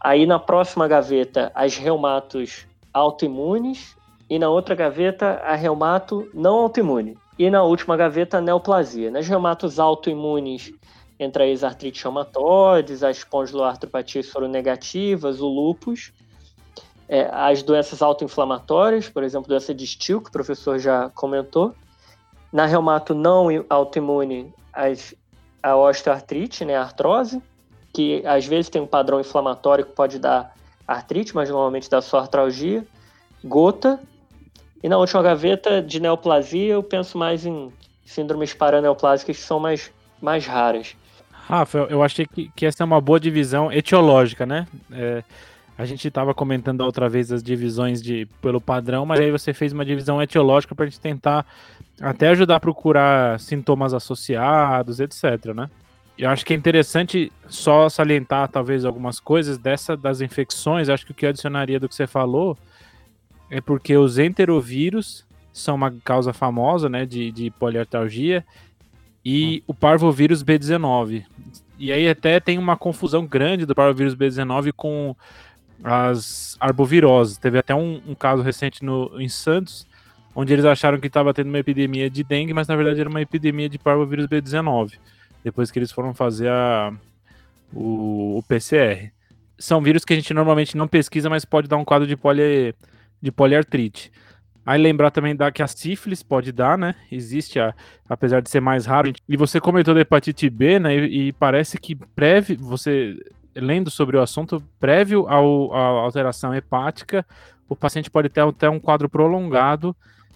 Aí, 0.00 0.24
na 0.24 0.38
próxima 0.38 0.88
gaveta, 0.88 1.52
as 1.54 1.76
reumatos 1.76 2.66
autoimunes. 2.90 3.98
E 4.30 4.38
na 4.38 4.48
outra 4.48 4.74
gaveta, 4.74 5.42
a 5.44 5.54
reumato 5.54 6.26
não 6.32 6.56
autoimune. 6.60 7.18
E 7.38 7.50
na 7.50 7.62
última 7.62 7.94
gaveta, 7.94 8.38
a 8.38 8.40
neoplasia. 8.40 9.10
Nas 9.10 9.28
reumatos 9.28 9.78
autoimunes, 9.78 10.72
entre 11.20 11.52
as 11.52 11.62
artrites 11.62 12.02
reumatoides, 12.02 13.02
as 13.02 13.18
espondiloartropatias 13.18 14.24
soronegativas, 14.24 15.38
o 15.38 15.48
lúpus 15.48 16.14
é, 17.08 17.28
as 17.32 17.62
doenças 17.62 18.02
autoinflamatórias, 18.02 19.08
por 19.08 19.22
exemplo, 19.22 19.48
doença 19.48 19.74
de 19.74 19.86
Still, 19.86 20.20
que 20.20 20.28
o 20.28 20.32
professor 20.32 20.78
já 20.78 21.08
comentou. 21.10 21.74
Na 22.52 22.66
reumato 22.66 23.14
não 23.14 23.48
autoimune, 23.68 24.52
as, 24.72 25.14
a 25.62 25.74
osteoartrite, 25.76 26.64
né, 26.64 26.76
a 26.76 26.82
artrose, 26.82 27.42
que 27.92 28.22
às 28.26 28.46
vezes 28.46 28.68
tem 28.68 28.82
um 28.82 28.86
padrão 28.86 29.20
inflamatório 29.20 29.86
que 29.86 29.92
pode 29.92 30.18
dar 30.18 30.54
artrite, 30.86 31.34
mas 31.34 31.48
normalmente 31.48 31.88
dá 31.88 32.00
só 32.00 32.18
artralgia. 32.18 32.86
Gota. 33.42 34.00
E 34.82 34.88
na 34.88 34.98
última 34.98 35.22
gaveta 35.22 35.82
de 35.82 36.00
neoplasia, 36.00 36.74
eu 36.74 36.82
penso 36.82 37.16
mais 37.16 37.44
em 37.44 37.72
síndromes 38.04 38.54
paraneoplásicas 38.54 39.36
que 39.36 39.42
são 39.42 39.58
mais, 39.58 39.90
mais 40.20 40.46
raras. 40.46 40.94
Rafa, 41.30 41.86
eu 41.90 42.02
achei 42.02 42.26
que, 42.26 42.50
que 42.54 42.66
essa 42.66 42.82
é 42.82 42.84
uma 42.84 43.00
boa 43.00 43.18
divisão 43.18 43.72
etiológica, 43.72 44.44
né? 44.44 44.66
É, 44.92 45.24
a 45.78 45.84
gente 45.84 46.08
estava 46.08 46.34
comentando 46.34 46.80
outra 46.80 47.08
vez 47.08 47.30
as 47.30 47.40
divisões 47.40 48.02
de 48.02 48.26
pelo 48.42 48.60
padrão, 48.60 49.06
mas 49.06 49.20
aí 49.20 49.30
você 49.30 49.54
fez 49.54 49.72
uma 49.72 49.84
divisão 49.84 50.20
etiológica 50.20 50.74
para 50.74 50.84
a 50.84 50.88
gente 50.88 50.98
tentar 50.98 51.46
até 52.00 52.30
ajudar 52.30 52.56
a 52.56 52.60
procurar 52.60 53.38
sintomas 53.38 53.94
associados, 53.94 54.98
etc, 54.98 55.54
né? 55.54 55.70
Eu 56.18 56.30
acho 56.30 56.44
que 56.44 56.52
é 56.52 56.56
interessante 56.56 57.30
só 57.48 57.88
salientar 57.88 58.48
talvez 58.48 58.84
algumas 58.84 59.20
coisas 59.20 59.56
dessa 59.56 59.96
das 59.96 60.20
infecções. 60.20 60.88
Acho 60.88 61.06
que 61.06 61.12
o 61.12 61.14
que 61.14 61.24
eu 61.24 61.28
adicionaria 61.28 61.78
do 61.78 61.88
que 61.88 61.94
você 61.94 62.08
falou 62.08 62.58
é 63.48 63.60
porque 63.60 63.96
os 63.96 64.18
enterovírus 64.18 65.24
são 65.52 65.76
uma 65.76 65.92
causa 66.04 66.32
famosa, 66.32 66.88
né, 66.88 67.06
de, 67.06 67.30
de 67.30 67.50
poliartralgia 67.52 68.44
e 69.24 69.62
o 69.64 69.72
parvovírus 69.72 70.42
B19. 70.42 71.24
E 71.78 71.92
aí 71.92 72.08
até 72.08 72.40
tem 72.40 72.58
uma 72.58 72.76
confusão 72.76 73.24
grande 73.24 73.64
do 73.64 73.76
parvovírus 73.76 74.16
B19 74.16 74.72
com 74.76 75.14
as 75.82 76.56
arboviroses. 76.60 77.38
Teve 77.38 77.58
até 77.58 77.74
um, 77.74 78.00
um 78.06 78.14
caso 78.14 78.42
recente 78.42 78.84
no, 78.84 79.20
em 79.20 79.28
Santos, 79.28 79.86
onde 80.34 80.52
eles 80.52 80.64
acharam 80.64 80.98
que 80.98 81.06
estava 81.06 81.34
tendo 81.34 81.48
uma 81.48 81.58
epidemia 81.58 82.10
de 82.10 82.22
dengue, 82.22 82.52
mas 82.52 82.68
na 82.68 82.76
verdade 82.76 83.00
era 83.00 83.08
uma 83.08 83.20
epidemia 83.20 83.68
de 83.68 83.78
parvovírus 83.78 84.26
B19. 84.26 84.94
Depois 85.42 85.70
que 85.70 85.78
eles 85.78 85.92
foram 85.92 86.12
fazer 86.12 86.48
a, 86.48 86.92
o, 87.72 88.38
o 88.38 88.42
PCR. 88.42 89.10
São 89.58 89.82
vírus 89.82 90.04
que 90.04 90.12
a 90.12 90.16
gente 90.16 90.32
normalmente 90.34 90.76
não 90.76 90.86
pesquisa, 90.86 91.28
mas 91.28 91.44
pode 91.44 91.68
dar 91.68 91.76
um 91.76 91.84
quadro 91.84 92.06
de, 92.06 92.16
poli, 92.16 92.74
de 93.20 93.32
poliartrite. 93.32 94.12
Aí 94.64 94.80
lembrar 94.80 95.10
também 95.10 95.34
da, 95.34 95.50
que 95.50 95.62
a 95.62 95.66
sífilis 95.66 96.22
pode 96.22 96.52
dar, 96.52 96.76
né? 96.76 96.94
Existe, 97.10 97.58
a, 97.58 97.74
apesar 98.06 98.42
de 98.42 98.50
ser 98.50 98.60
mais 98.60 98.84
raro. 98.84 99.10
E 99.26 99.36
você 99.36 99.58
comentou 99.58 99.94
da 99.94 100.00
hepatite 100.00 100.50
B, 100.50 100.78
né? 100.78 100.94
E, 100.94 101.28
e 101.28 101.32
parece 101.32 101.78
que 101.78 101.94
prévio, 101.94 102.58
você 102.58 103.16
lendo 103.60 103.90
sobre 103.90 104.16
o 104.16 104.22
assunto, 104.22 104.62
prévio 104.80 105.26
à 105.28 105.36
alteração 105.36 106.54
hepática, 106.54 107.24
o 107.68 107.76
paciente 107.76 108.10
pode 108.10 108.28
ter 108.28 108.40
até 108.40 108.68
um 108.68 108.80
quadro 108.80 109.08
prolongado 109.08 109.94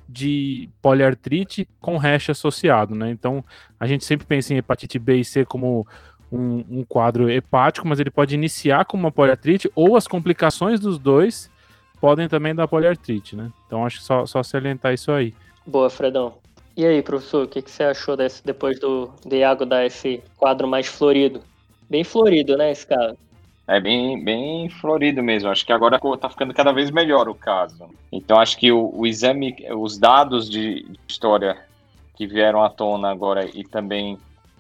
de 0.09 0.69
poliartrite 0.83 1.67
com 1.81 1.97
rash 1.97 2.31
associado, 2.31 2.95
né? 2.95 3.11
Então, 3.11 3.43
a 3.81 3.87
gente 3.87 4.05
sempre 4.05 4.27
pensa 4.27 4.53
em 4.53 4.59
hepatite 4.59 4.99
B 4.99 5.17
e 5.17 5.25
C 5.25 5.45
como 5.45 5.87
um, 6.31 6.65
um, 6.71 6.85
quadro 6.85 7.31
hepático, 7.31 7.89
mas 7.89 7.99
ele 7.99 8.11
pode 8.11 8.35
iniciar 8.35 8.85
com 8.85 8.97
uma 8.97 9.11
poliartrite 9.11 9.71
ou 9.75 9.97
as 9.97 10.07
complicações 10.07 10.81
dos 10.81 10.99
dois 10.99 11.51
podem 12.01 12.29
também 12.29 12.55
dar 12.55 12.69
poliartrite, 12.69 13.37
né? 13.37 13.51
Então, 13.67 13.87
acho 13.87 13.99
que 13.99 14.05
só, 14.05 14.27
só 14.27 14.43
salientar 14.43 14.93
isso 14.93 15.13
aí. 15.13 15.33
Boa, 15.65 15.89
Fredão. 15.89 16.35
E 16.77 16.85
aí, 16.85 17.03
professor, 17.03 17.45
o 17.45 17.49
que, 17.49 17.63
que 17.63 17.71
você 17.71 17.85
achou 17.85 18.17
desse, 18.17 18.45
depois 18.45 18.81
do 18.81 19.13
Iago 19.31 19.65
dar 19.65 19.87
esse 19.87 20.23
quadro 20.37 20.67
mais 20.67 20.87
florido? 20.87 21.41
Bem 21.93 22.05
florido, 22.05 22.57
né, 22.57 22.71
esse 22.71 22.87
caso? 22.87 23.19
É 23.69 23.79
bem, 23.79 24.25
bem 24.25 24.71
florido 24.71 25.23
mesmo. 25.23 25.51
Acho 25.51 25.67
que 25.67 25.75
agora 25.75 26.01
está 26.15 26.31
ficando 26.31 26.55
cada 26.55 26.73
vez 26.73 26.91
melhor 26.91 27.29
o 27.29 27.35
caso. 27.35 27.87
Então 28.11 28.41
acho 28.41 28.57
que 28.57 28.73
o, 28.73 28.91
o 28.95 29.07
exame, 29.07 29.55
os 29.77 29.99
dados 29.99 30.49
de 30.49 30.87
história 31.07 31.55
que 32.17 32.27
vieram 32.27 32.65
à 32.65 32.71
tona 32.71 33.11
agora 33.11 33.45
e 33.45 33.63
também 33.63 34.17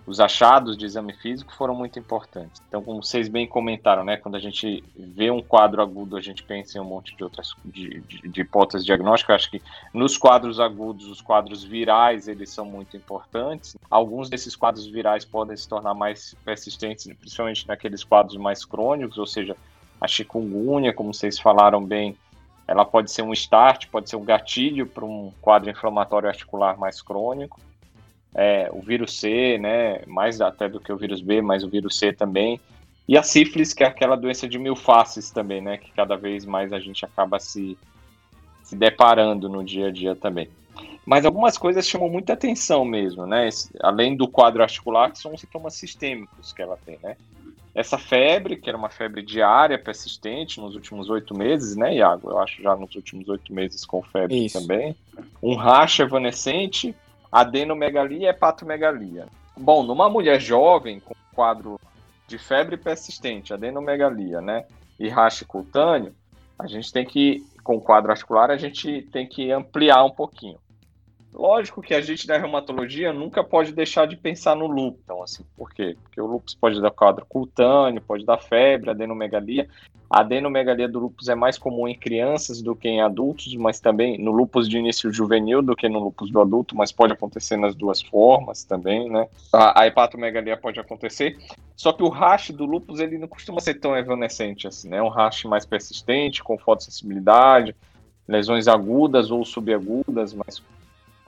os 0.06 0.18
achados 0.18 0.76
de 0.76 0.84
exame 0.84 1.12
físico 1.12 1.52
foram 1.52 1.74
muito 1.74 1.98
importantes. 1.98 2.60
Então, 2.66 2.82
como 2.82 3.02
vocês 3.02 3.28
bem 3.28 3.46
comentaram, 3.46 4.04
né, 4.04 4.16
quando 4.16 4.34
a 4.34 4.40
gente 4.40 4.82
vê 4.96 5.30
um 5.30 5.40
quadro 5.40 5.80
agudo, 5.80 6.16
a 6.16 6.20
gente 6.20 6.42
pensa 6.42 6.76
em 6.76 6.80
um 6.80 6.84
monte 6.84 7.14
de 7.14 7.22
outras 7.22 7.54
de, 7.64 8.00
de, 8.00 8.28
de 8.28 8.40
hipóteses 8.40 8.84
diagnósticas. 8.84 9.36
Acho 9.36 9.50
que 9.50 9.62
nos 9.94 10.18
quadros 10.18 10.58
agudos, 10.58 11.06
os 11.06 11.20
quadros 11.20 11.62
virais, 11.62 12.26
eles 12.26 12.50
são 12.50 12.64
muito 12.64 12.96
importantes. 12.96 13.76
Alguns 13.88 14.28
desses 14.28 14.56
quadros 14.56 14.86
virais 14.86 15.24
podem 15.24 15.56
se 15.56 15.68
tornar 15.68 15.94
mais 15.94 16.34
persistentes, 16.44 17.06
principalmente 17.18 17.66
naqueles 17.68 18.02
quadros 18.02 18.36
mais 18.36 18.64
crônicos, 18.64 19.18
ou 19.18 19.26
seja, 19.26 19.56
a 20.00 20.08
chikungunya, 20.08 20.92
como 20.92 21.14
vocês 21.14 21.38
falaram 21.38 21.84
bem, 21.84 22.16
ela 22.66 22.84
pode 22.84 23.10
ser 23.10 23.22
um 23.22 23.32
start, 23.32 23.86
pode 23.88 24.10
ser 24.10 24.16
um 24.16 24.24
gatilho 24.24 24.86
para 24.86 25.04
um 25.04 25.32
quadro 25.40 25.70
inflamatório 25.70 26.28
articular 26.28 26.76
mais 26.76 27.00
crônico 27.00 27.60
é, 28.34 28.68
o 28.72 28.80
vírus 28.80 29.18
C, 29.18 29.58
né, 29.58 30.02
mais 30.06 30.40
até 30.40 30.68
do 30.68 30.80
que 30.80 30.92
o 30.92 30.96
vírus 30.96 31.20
B, 31.20 31.42
mas 31.42 31.62
o 31.62 31.68
vírus 31.68 31.98
C 31.98 32.12
também, 32.12 32.60
e 33.08 33.18
a 33.18 33.22
sífilis, 33.22 33.74
que 33.74 33.84
é 33.84 33.86
aquela 33.86 34.16
doença 34.16 34.48
de 34.48 34.58
mil 34.58 34.76
faces 34.76 35.30
também, 35.30 35.60
né, 35.60 35.76
que 35.76 35.92
cada 35.92 36.16
vez 36.16 36.44
mais 36.44 36.72
a 36.72 36.78
gente 36.78 37.04
acaba 37.04 37.38
se, 37.38 37.76
se 38.62 38.76
deparando 38.76 39.48
no 39.48 39.62
dia 39.62 39.88
a 39.88 39.90
dia 39.90 40.14
também. 40.14 40.48
Mas 41.04 41.26
algumas 41.26 41.58
coisas 41.58 41.86
chamam 41.86 42.08
muita 42.08 42.32
atenção 42.32 42.84
mesmo, 42.84 43.26
né, 43.26 43.48
além 43.80 44.16
do 44.16 44.28
quadro 44.28 44.62
articular, 44.62 45.10
que 45.10 45.18
são 45.18 45.36
sintomas 45.36 45.74
sistêmicos 45.74 46.52
que 46.52 46.62
ela 46.62 46.78
tem, 46.84 46.98
né. 47.02 47.16
Essa 47.74 47.96
febre, 47.96 48.56
que 48.56 48.68
era 48.68 48.76
uma 48.76 48.90
febre 48.90 49.22
diária, 49.22 49.78
persistente, 49.78 50.60
nos 50.60 50.74
últimos 50.74 51.08
oito 51.08 51.34
meses, 51.34 51.74
né, 51.74 51.94
Iago? 51.96 52.30
Eu 52.30 52.38
acho 52.38 52.62
já 52.62 52.76
nos 52.76 52.94
últimos 52.94 53.30
oito 53.30 53.52
meses 53.52 53.86
com 53.86 54.02
febre 54.02 54.44
Isso. 54.44 54.60
também. 54.60 54.94
Um 55.42 55.54
racha 55.54 56.02
evanescente, 56.02 56.94
adenomegalia 57.32 58.26
e 58.26 58.26
hepatomegalia. 58.26 59.26
Bom, 59.56 59.82
numa 59.82 60.10
mulher 60.10 60.38
jovem 60.38 61.00
com 61.00 61.14
quadro 61.34 61.80
de 62.28 62.36
febre 62.36 62.76
persistente, 62.76 63.54
adenomegalia, 63.54 64.40
né, 64.40 64.66
e 65.00 65.08
racha 65.08 65.44
cutâneo, 65.44 66.14
a 66.58 66.66
gente 66.66 66.92
tem 66.92 67.04
que, 67.04 67.44
com 67.64 67.80
quadro 67.80 68.10
articular, 68.10 68.50
a 68.50 68.56
gente 68.56 69.02
tem 69.10 69.26
que 69.26 69.50
ampliar 69.50 70.04
um 70.04 70.10
pouquinho. 70.10 70.58
Lógico 71.32 71.80
que 71.80 71.94
a 71.94 72.00
gente 72.00 72.26
da 72.26 72.36
reumatologia 72.36 73.12
nunca 73.12 73.42
pode 73.42 73.72
deixar 73.72 74.06
de 74.06 74.16
pensar 74.16 74.54
no 74.54 74.66
lúpus. 74.66 75.00
Então, 75.02 75.22
assim, 75.22 75.42
por 75.56 75.72
quê? 75.72 75.96
Porque 76.02 76.20
o 76.20 76.26
lúpus 76.26 76.54
pode 76.54 76.80
dar 76.80 76.90
quadro 76.90 77.24
cutâneo, 77.26 78.02
pode 78.02 78.24
dar 78.24 78.36
febre, 78.36 78.90
adenomegalia. 78.90 79.66
A 80.10 80.20
adenomegalia 80.20 80.86
do 80.86 80.98
lúpus 80.98 81.30
é 81.30 81.34
mais 81.34 81.56
comum 81.56 81.88
em 81.88 81.94
crianças 81.94 82.60
do 82.60 82.76
que 82.76 82.86
em 82.86 83.00
adultos, 83.00 83.54
mas 83.54 83.80
também 83.80 84.18
no 84.18 84.30
lúpus 84.30 84.68
de 84.68 84.76
início 84.76 85.10
juvenil 85.10 85.62
do 85.62 85.74
que 85.74 85.88
no 85.88 86.00
lúpus 86.00 86.30
do 86.30 86.38
adulto, 86.38 86.76
mas 86.76 86.92
pode 86.92 87.14
acontecer 87.14 87.56
nas 87.56 87.74
duas 87.74 88.02
formas 88.02 88.62
também, 88.62 89.08
né? 89.08 89.26
A, 89.50 89.80
a 89.80 89.86
hepatomegalia 89.86 90.54
pode 90.58 90.78
acontecer. 90.78 91.38
Só 91.74 91.94
que 91.94 92.02
o 92.02 92.10
rash 92.10 92.50
do 92.50 92.66
lúpus, 92.66 93.00
ele 93.00 93.16
não 93.16 93.26
costuma 93.26 93.58
ser 93.58 93.80
tão 93.80 93.96
evanescente 93.96 94.68
assim, 94.68 94.90
né? 94.90 94.98
É 94.98 95.02
um 95.02 95.08
rash 95.08 95.44
mais 95.44 95.64
persistente, 95.64 96.44
com 96.44 96.58
fotossensibilidade, 96.58 97.74
lesões 98.28 98.68
agudas 98.68 99.30
ou 99.30 99.42
subagudas, 99.46 100.34
mais 100.34 100.62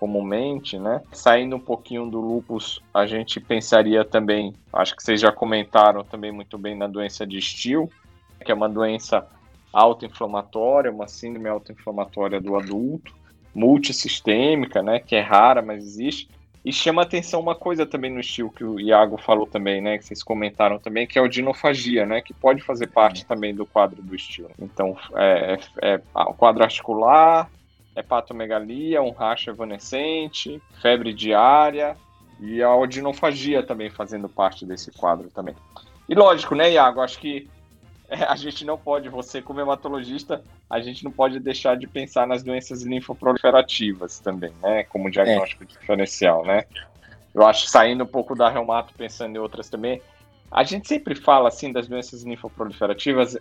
comumente, 0.05 0.79
né? 0.79 1.01
Saindo 1.13 1.57
um 1.57 1.61
pouquinho 1.61 2.05
do 2.11 2.21
lupus, 2.21 2.79
a 2.93 3.07
gente 3.07 3.41
pensaria 3.41 4.05
também, 4.05 4.53
acho 4.71 4.95
que 4.95 5.03
vocês 5.03 5.19
já 5.19 5.33
comentaram 5.33 6.05
também 6.05 6.31
muito 6.31 6.59
bem 6.59 6.77
na 6.77 6.87
doença 6.87 7.27
de 7.27 7.41
Still, 7.41 7.91
que 8.45 8.53
é 8.53 8.55
uma 8.55 8.69
doença 8.69 9.27
autoinflamatória, 9.73 10.91
uma 10.91 11.09
síndrome 11.09 11.49
autoinflamatória 11.49 12.39
do 12.39 12.55
adulto, 12.55 13.15
multissistêmica, 13.55 14.83
né, 14.83 14.99
que 14.99 15.17
é 15.17 15.21
rara, 15.21 15.63
mas 15.63 15.83
existe. 15.83 16.29
E 16.63 16.71
chama 16.71 17.01
atenção 17.01 17.41
uma 17.41 17.55
coisa 17.55 17.87
também 17.87 18.11
no 18.11 18.21
estilo 18.21 18.51
que 18.51 18.63
o 18.63 18.79
Iago 18.79 19.17
falou 19.17 19.47
também, 19.47 19.81
né, 19.81 19.97
que 19.97 20.05
vocês 20.05 20.23
comentaram 20.23 20.79
também, 20.79 21.07
que 21.07 21.19
é 21.19 21.23
o 21.23 21.29
dinofagia, 21.29 22.05
né, 22.05 22.21
que 22.21 22.35
pode 22.35 22.63
fazer 22.63 22.89
parte 22.89 23.25
também 23.25 23.55
do 23.55 23.65
quadro 23.65 24.03
do 24.03 24.15
estilo. 24.15 24.51
Então, 24.61 24.99
é, 25.15 25.59
é, 25.81 25.95
é 25.95 26.01
o 26.15 26.35
quadro 26.35 26.63
articular, 26.63 27.49
hepatomegalia, 27.97 29.03
um 29.03 29.11
racha 29.11 29.51
evanescente, 29.51 30.61
febre 30.81 31.13
diária 31.13 31.97
e 32.41 32.63
a 32.63 32.75
odinofagia 32.75 33.63
também 33.63 33.91
fazendo 33.91 34.29
parte 34.29 34.67
desse 34.67 34.91
quadro 34.91 35.31
também. 35.31 35.55
E 36.09 36.15
lógico, 36.15 36.55
né, 36.55 36.73
Iago? 36.73 37.01
Acho 37.01 37.19
que 37.19 37.49
é, 38.09 38.25
a 38.25 38.37
gente 38.37 38.65
não 38.65 38.77
pode, 38.77 39.09
você 39.09 39.41
como 39.41 39.61
hematologista, 39.61 40.43
a 40.69 40.81
gente 40.81 41.05
não 41.05 41.11
pode 41.11 41.41
deixar 41.41 41.77
de 41.77 41.87
pensar 41.87 42.27
nas 42.27 42.43
doenças 42.43 42.83
linfoproliferativas 42.83 44.21
também, 44.21 44.53
né? 44.63 44.85
Como 44.85 45.11
diagnóstico 45.11 45.65
é. 45.65 45.67
diferencial, 45.67 46.45
né? 46.45 46.65
Eu 47.35 47.45
acho, 47.45 47.67
saindo 47.67 48.05
um 48.05 48.07
pouco 48.07 48.35
da 48.35 48.49
reumato, 48.49 48.95
pensando 48.95 49.37
em 49.37 49.39
outras 49.39 49.69
também, 49.69 50.01
a 50.51 50.63
gente 50.63 50.87
sempre 50.87 51.15
fala, 51.15 51.49
assim, 51.49 51.73
das 51.73 51.89
doenças 51.89 52.23
linfoproliferativas, 52.23 53.37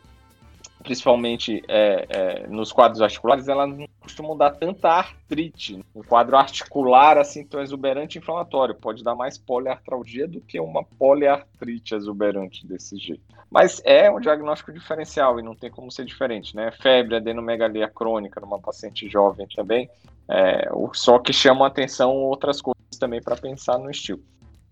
principalmente 0.82 1.63
é, 1.68 2.08
é, 2.10 2.48
nos 2.48 2.72
quadros 2.72 3.02
articulares, 3.02 3.48
elas 3.48 3.70
não 3.70 3.88
costumam 4.13 4.38
dar 4.38 4.52
tanta 4.52 4.89
artrite. 4.89 5.84
Um 5.95 6.04
quadro 6.04 6.38
articular, 6.38 7.17
assim, 7.17 7.43
tão 7.43 7.62
exuberante 7.62 8.19
inflamatório, 8.19 8.76
pode 8.76 9.04
dar 9.04 9.15
mais 9.15 9.39
poliartralgia 9.39 10.28
do 10.28 10.39
que 10.39 10.60
uma 10.60 10.84
poliartrite 10.84 11.95
exuberante 11.95 12.65
desse 12.65 12.95
jeito. 12.97 13.23
Mas 13.49 13.82
é 13.84 14.12
um 14.12 14.19
diagnóstico 14.19 14.71
diferencial 14.71 15.39
e 15.39 15.43
não 15.43 15.56
tem 15.56 15.71
como 15.71 15.91
ser 15.91 16.06
diferente, 16.06 16.56
né? 16.56 16.71
Febre, 16.71 17.15
adenomegalia 17.15 17.89
crônica 17.89 18.39
numa 18.39 18.60
paciente 18.60 19.10
jovem 19.10 19.47
também, 19.56 19.89
é, 20.30 20.69
só 20.93 21.17
que 21.17 21.34
chama 21.34 21.65
atenção 21.65 22.15
outras 22.15 22.62
coisas 22.62 22.97
também 22.99 23.21
para 23.21 23.36
pensar 23.36 23.80
no 23.80 23.89
estilo. 23.89 24.21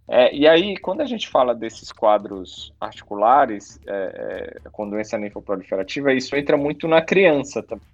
É, 0.08 0.34
e 0.36 0.48
aí, 0.48 0.78
quando 0.78 1.02
a 1.02 1.06
gente 1.06 1.28
fala 1.28 1.56
desses 1.56 1.92
quadros 1.92 2.74
articulares 2.80 3.80
é, 3.88 4.60
é, 4.66 4.70
com 4.70 4.90
doença 4.90 5.18
linfoproliferativa, 5.18 6.14
isso 6.14 6.36
entra 6.36 6.58
muito 6.58 6.88
na 6.88 7.02
criança 7.02 7.64
também. 7.64 7.86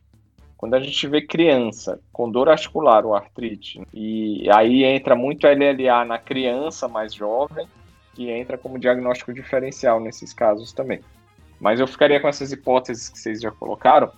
Quando 0.57 0.73
a 0.73 0.79
gente 0.79 1.07
vê 1.07 1.21
criança 1.21 1.99
com 2.11 2.29
dor 2.29 2.49
articular 2.49 3.05
ou 3.05 3.15
artrite, 3.15 3.81
e 3.93 4.49
aí 4.51 4.83
entra 4.83 5.15
muito 5.15 5.45
LLA 5.45 6.03
na 6.03 6.17
criança 6.17 6.87
mais 6.87 7.13
jovem, 7.13 7.67
que 8.15 8.29
entra 8.31 8.57
como 8.57 8.79
diagnóstico 8.79 9.31
diferencial 9.31 9.99
nesses 9.99 10.33
casos 10.33 10.73
também. 10.73 10.99
Mas 11.59 11.79
eu 11.79 11.87
ficaria 11.87 12.19
com 12.19 12.27
essas 12.27 12.51
hipóteses 12.51 13.07
que 13.07 13.19
vocês 13.19 13.39
já 13.39 13.51
colocaram, 13.51 14.11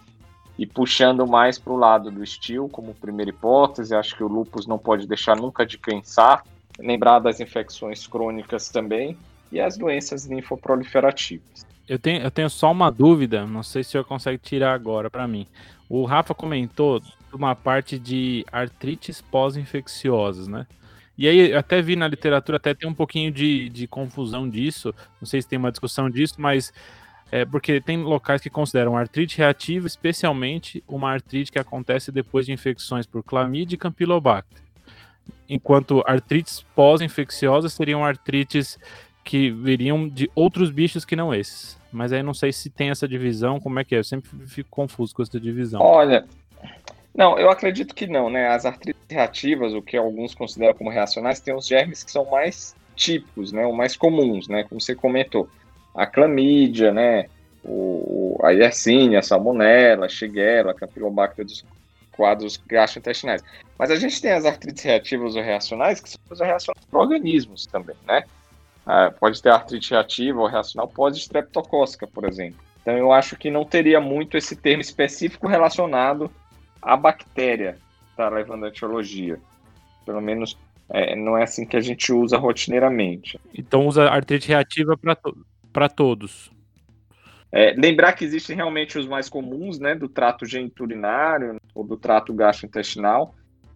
e 0.57 0.65
puxando 0.65 1.27
mais 1.27 1.57
para 1.57 1.73
o 1.73 1.77
lado 1.77 2.11
do 2.11 2.23
estilo 2.23 2.67
como 2.67 2.93
primeira 2.93 3.31
hipótese, 3.31 3.95
acho 3.95 4.15
que 4.15 4.23
o 4.23 4.27
lupus 4.27 4.67
não 4.67 4.77
pode 4.77 5.07
deixar 5.07 5.35
nunca 5.35 5.65
de 5.65 5.77
pensar 5.77 6.43
lembrar 6.79 7.19
das 7.19 7.39
infecções 7.39 8.07
crônicas 8.07 8.69
também 8.69 9.17
e 9.51 9.59
as 9.59 9.77
doenças 9.77 10.25
linfoproliferativas. 10.25 11.65
Eu 11.89 11.97
tenho, 11.99 12.21
eu 12.21 12.31
tenho 12.31 12.49
só 12.49 12.71
uma 12.71 12.91
dúvida, 12.91 13.45
não 13.45 13.63
sei 13.63 13.83
se 13.83 13.89
o 13.89 13.91
senhor 13.91 14.03
consegue 14.05 14.37
tirar 14.37 14.73
agora 14.73 15.09
para 15.09 15.27
mim. 15.27 15.47
O 15.89 16.05
Rafa 16.05 16.35
comentou 16.35 17.01
uma 17.33 17.55
parte 17.55 17.97
de 17.97 18.45
artrites 18.51 19.21
pós-infecciosas, 19.21 20.47
né? 20.47 20.67
E 21.17 21.27
aí, 21.27 21.51
eu 21.51 21.59
até 21.59 21.81
vi 21.81 21.95
na 21.95 22.07
literatura, 22.07 22.57
até 22.57 22.73
tem 22.73 22.87
um 22.87 22.93
pouquinho 22.93 23.31
de, 23.31 23.67
de 23.69 23.87
confusão 23.87 24.47
disso, 24.47 24.93
não 25.19 25.25
sei 25.25 25.41
se 25.41 25.47
tem 25.47 25.59
uma 25.59 25.71
discussão 25.71 26.09
disso, 26.09 26.35
mas 26.37 26.71
é 27.31 27.43
porque 27.43 27.81
tem 27.81 27.97
locais 27.97 28.41
que 28.41 28.49
consideram 28.49 28.95
artrite 28.95 29.37
reativa, 29.37 29.85
especialmente 29.85 30.83
uma 30.87 31.11
artrite 31.11 31.51
que 31.51 31.59
acontece 31.59 32.11
depois 32.11 32.45
de 32.45 32.53
infecções 32.53 33.05
por 33.05 33.23
clamídia 33.23 33.75
e 33.75 33.77
campylobacter 33.77 34.69
enquanto 35.47 36.03
artrites 36.05 36.63
pós-infecciosas 36.75 37.73
seriam 37.73 38.05
artrites 38.05 38.77
que 39.23 39.51
viriam 39.51 40.07
de 40.07 40.29
outros 40.35 40.69
bichos 40.69 41.03
que 41.03 41.15
não 41.15 41.33
esses. 41.33 41.78
Mas 41.91 42.13
aí 42.13 42.21
não 42.21 42.33
sei 42.33 42.51
se 42.51 42.69
tem 42.69 42.89
essa 42.89 43.07
divisão, 43.07 43.59
como 43.59 43.79
é 43.79 43.83
que 43.83 43.95
é? 43.95 43.99
Eu 43.99 44.03
sempre 44.03 44.29
fico 44.47 44.69
confuso 44.69 45.15
com 45.15 45.23
essa 45.23 45.39
divisão. 45.39 45.81
Olha, 45.81 46.25
não, 47.15 47.37
eu 47.37 47.49
acredito 47.49 47.95
que 47.95 48.07
não, 48.07 48.29
né? 48.29 48.47
As 48.47 48.65
artrites 48.65 49.01
reativas, 49.09 49.73
o 49.73 49.81
que 49.81 49.97
alguns 49.97 50.35
consideram 50.35 50.73
como 50.73 50.89
reacionais, 50.89 51.39
tem 51.39 51.53
os 51.53 51.67
germes 51.67 52.03
que 52.03 52.11
são 52.11 52.25
mais 52.29 52.75
típicos, 52.95 53.51
né? 53.51 53.65
Ou 53.65 53.73
mais 53.73 53.97
comuns, 53.97 54.47
né? 54.47 54.63
Como 54.63 54.79
você 54.79 54.95
comentou. 54.95 55.49
A 55.95 56.05
clamídia, 56.05 56.93
né? 56.93 57.25
O, 57.63 58.39
a 58.43 58.51
Yersinia, 58.51 59.19
a 59.19 59.21
Salmonella, 59.23 60.05
a 60.05 60.09
Shigella, 60.09 60.71
a 60.71 60.73
Campylobacter 60.73 61.43
dos 61.43 61.65
quadros 62.11 62.57
gastrointestinais. 62.67 63.43
Mas 63.77 63.91
a 63.91 63.95
gente 63.95 64.21
tem 64.21 64.31
as 64.31 64.45
artrites 64.45 64.83
reativas 64.83 65.35
ou 65.35 65.41
reacionais, 65.41 65.99
que 65.99 66.09
são 66.09 66.19
reacionais 66.45 66.85
para 66.85 66.99
organismos 66.99 67.65
também, 67.65 67.95
né? 68.07 68.23
Ah, 68.85 69.11
pode 69.11 69.41
ter 69.41 69.49
artrite 69.49 69.91
reativa 69.91 70.39
ou 70.39 70.47
reacional 70.47 70.87
pós-estreptocócica, 70.87 72.07
por 72.07 72.25
exemplo. 72.25 72.59
Então 72.81 72.97
eu 72.97 73.11
acho 73.11 73.35
que 73.35 73.51
não 73.51 73.65
teria 73.65 73.99
muito 73.99 74.37
esse 74.37 74.55
termo 74.55 74.81
específico 74.81 75.47
relacionado 75.47 76.31
à 76.81 76.95
bactéria 76.95 77.77
tá 78.19 78.27
levando 78.27 78.65
a 78.65 78.67
etiologia. 78.67 79.39
Pelo 80.05 80.19
menos 80.19 80.57
é, 80.89 81.15
não 81.15 81.37
é 81.37 81.43
assim 81.43 81.65
que 81.65 81.77
a 81.77 81.81
gente 81.81 82.11
usa 82.11 82.37
rotineiramente. 82.37 83.39
Então 83.57 83.87
usa 83.87 84.09
artrite 84.09 84.49
reativa 84.49 84.97
para 84.97 85.15
to 85.15 85.95
todos. 85.95 86.51
É, 87.51 87.73
lembrar 87.77 88.13
que 88.13 88.25
existem 88.25 88.55
realmente 88.55 88.97
os 88.97 89.07
mais 89.07 89.29
comuns, 89.29 89.79
né, 89.79 89.95
do 89.95 90.09
trato 90.09 90.45
geniturinário 90.45 91.59
ou 91.73 91.83
do 91.83 91.97
trato 91.97 92.33
gastrointestinal, 92.33 93.33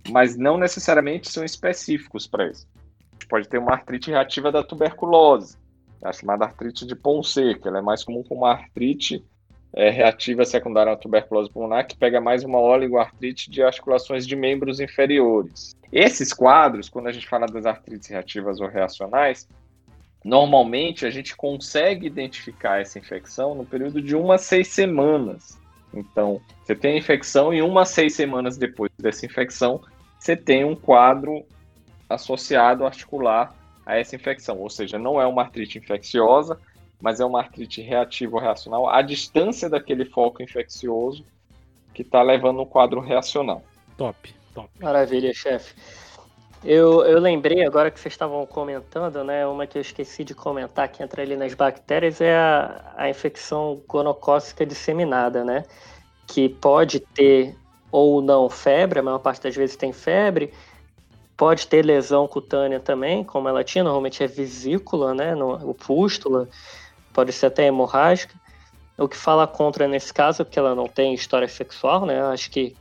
mas 0.09 0.35
não 0.35 0.57
necessariamente 0.57 1.31
são 1.31 1.43
específicos 1.43 2.27
para 2.27 2.49
isso. 2.49 2.67
Gente 3.13 3.27
pode 3.27 3.47
ter 3.47 3.57
uma 3.57 3.73
artrite 3.73 4.11
reativa 4.11 4.51
da 4.51 4.63
tuberculose, 4.63 5.57
a 6.03 6.11
chamada 6.11 6.45
artrite 6.45 6.85
de 6.85 6.95
Ponce, 6.95 7.57
ela 7.63 7.79
é 7.79 7.81
mais 7.81 8.03
comum 8.03 8.23
como 8.23 8.41
uma 8.41 8.51
artrite 8.51 9.23
é, 9.73 9.89
reativa 9.89 10.43
secundária 10.43 10.91
à 10.91 10.97
tuberculose 10.97 11.49
pulmonar, 11.49 11.87
que 11.87 11.97
pega 11.97 12.19
mais 12.19 12.43
uma 12.43 12.59
oligoartrite 12.59 13.49
de 13.49 13.63
articulações 13.63 14.27
de 14.27 14.35
membros 14.35 14.79
inferiores. 14.79 15.73
Esses 15.91 16.33
quadros, 16.33 16.89
quando 16.89 17.07
a 17.07 17.11
gente 17.11 17.27
fala 17.27 17.45
das 17.45 17.65
artrites 17.65 18.09
reativas 18.09 18.59
ou 18.59 18.67
reacionais, 18.67 19.47
Normalmente 20.23 21.05
a 21.05 21.09
gente 21.09 21.35
consegue 21.35 22.07
identificar 22.07 22.79
essa 22.79 22.97
infecção 22.97 23.53
no 23.53 23.65
período 23.65 24.01
de 24.01 24.15
uma 24.15 24.35
a 24.35 24.37
seis 24.37 24.69
semanas. 24.69 25.59
Então, 25.93 26.41
você 26.63 26.73
tem 26.73 26.93
a 26.93 26.97
infecção 26.97 27.53
e 27.53 27.61
uma 27.61 27.81
a 27.81 27.85
seis 27.85 28.15
semanas 28.15 28.57
depois 28.57 28.89
dessa 28.97 29.25
infecção, 29.25 29.81
você 30.17 30.35
tem 30.35 30.63
um 30.63 30.75
quadro 30.75 31.45
associado 32.13 32.85
articular 32.85 33.53
a 33.85 33.97
essa 33.97 34.15
infecção. 34.15 34.59
Ou 34.59 34.69
seja, 34.69 34.97
não 34.97 35.19
é 35.21 35.27
uma 35.27 35.43
artrite 35.43 35.77
infecciosa, 35.77 36.59
mas 37.01 37.19
é 37.19 37.25
uma 37.25 37.39
artrite 37.39 37.81
reativa 37.81 38.35
ou 38.35 38.41
reacional 38.41 38.87
à 38.87 39.01
distância 39.01 39.69
daquele 39.69 40.05
foco 40.05 40.41
infeccioso 40.41 41.25
que 41.93 42.01
está 42.01 42.21
levando 42.21 42.61
um 42.61 42.65
quadro 42.65 42.99
reacional. 42.99 43.61
Top, 43.97 44.33
top. 44.53 44.69
Maravilha, 44.79 45.33
chefe. 45.33 45.75
Eu, 46.63 47.03
eu 47.03 47.19
lembrei 47.19 47.65
agora 47.65 47.91
que 47.91 47.99
vocês 47.99 48.13
estavam 48.13 48.45
comentando, 48.45 49.21
né? 49.21 49.45
Uma 49.45 49.67
que 49.67 49.77
eu 49.77 49.81
esqueci 49.81 50.23
de 50.23 50.33
comentar 50.33 50.87
que 50.87 51.03
entra 51.03 51.21
ali 51.21 51.35
nas 51.35 51.53
bactérias 51.53 52.21
é 52.21 52.33
a, 52.37 52.93
a 52.95 53.09
infecção 53.09 53.81
gonocócica 53.85 54.65
disseminada, 54.65 55.43
né? 55.43 55.65
Que 56.25 56.47
pode 56.47 57.01
ter 57.01 57.53
ou 57.91 58.21
não 58.21 58.49
febre, 58.49 58.99
a 58.99 59.03
maior 59.03 59.19
parte 59.19 59.43
das 59.43 59.55
vezes 59.55 59.75
tem 59.75 59.91
febre, 59.91 60.53
pode 61.43 61.67
ter 61.67 61.83
lesão 61.83 62.25
cutânea 62.25 62.79
também, 62.79 63.21
como 63.21 63.49
ela 63.49 63.65
tinha, 63.65 63.83
normalmente 63.83 64.23
é 64.23 64.27
vesícula, 64.27 65.13
né? 65.13 65.35
O 65.35 65.73
pústula, 65.73 66.47
pode 67.11 67.33
ser 67.33 67.47
até 67.47 67.65
hemorrágica. 67.65 68.33
O 68.97 69.09
que 69.09 69.17
fala 69.17 69.45
contra 69.45 69.85
nesse 69.85 70.13
caso 70.13 70.45
porque 70.45 70.57
ela 70.57 70.73
não 70.73 70.87
tem 70.87 71.13
história 71.13 71.49
sexual, 71.49 72.05
né? 72.05 72.21
Acho 72.27 72.49
que 72.49 72.73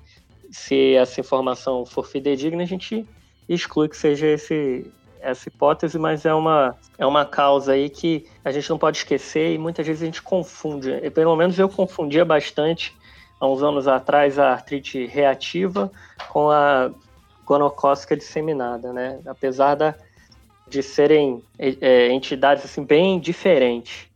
se 0.49 0.95
essa 0.95 1.21
informação 1.21 1.85
for 1.85 2.07
fidedigna, 2.07 2.63
a 2.63 2.67
gente 2.67 3.05
exclui 3.49 3.89
que 3.89 3.97
seja 3.97 4.29
esse, 4.29 4.89
essa 5.21 5.49
hipótese, 5.49 5.99
mas 5.99 6.25
é 6.25 6.33
uma, 6.33 6.77
é 6.97 7.05
uma 7.05 7.25
causa 7.25 7.73
aí 7.73 7.91
que 7.91 8.29
a 8.45 8.53
gente 8.53 8.71
não 8.71 8.79
pode 8.79 8.99
esquecer 8.99 9.55
e 9.55 9.59
muitas 9.59 9.85
vezes 9.85 10.03
a 10.03 10.07
gente 10.07 10.23
confunde. 10.23 11.11
Pelo 11.11 11.35
menos 11.35 11.59
eu 11.59 11.69
confundia 11.69 12.25
bastante 12.25 12.97
há 13.41 13.47
uns 13.49 13.61
anos 13.61 13.89
atrás 13.89 14.39
a 14.39 14.53
artrite 14.53 15.05
reativa 15.05 15.91
com 16.29 16.49
a 16.49 16.93
gonocócica 17.45 18.17
disseminada, 18.17 18.93
né? 18.93 19.21
Apesar 19.27 19.75
da, 19.75 19.95
de 20.69 20.83
serem 20.83 21.43
é, 21.59 22.09
entidades 22.11 22.65
assim, 22.65 22.85
bem 22.85 23.19
diferentes. 23.21 24.09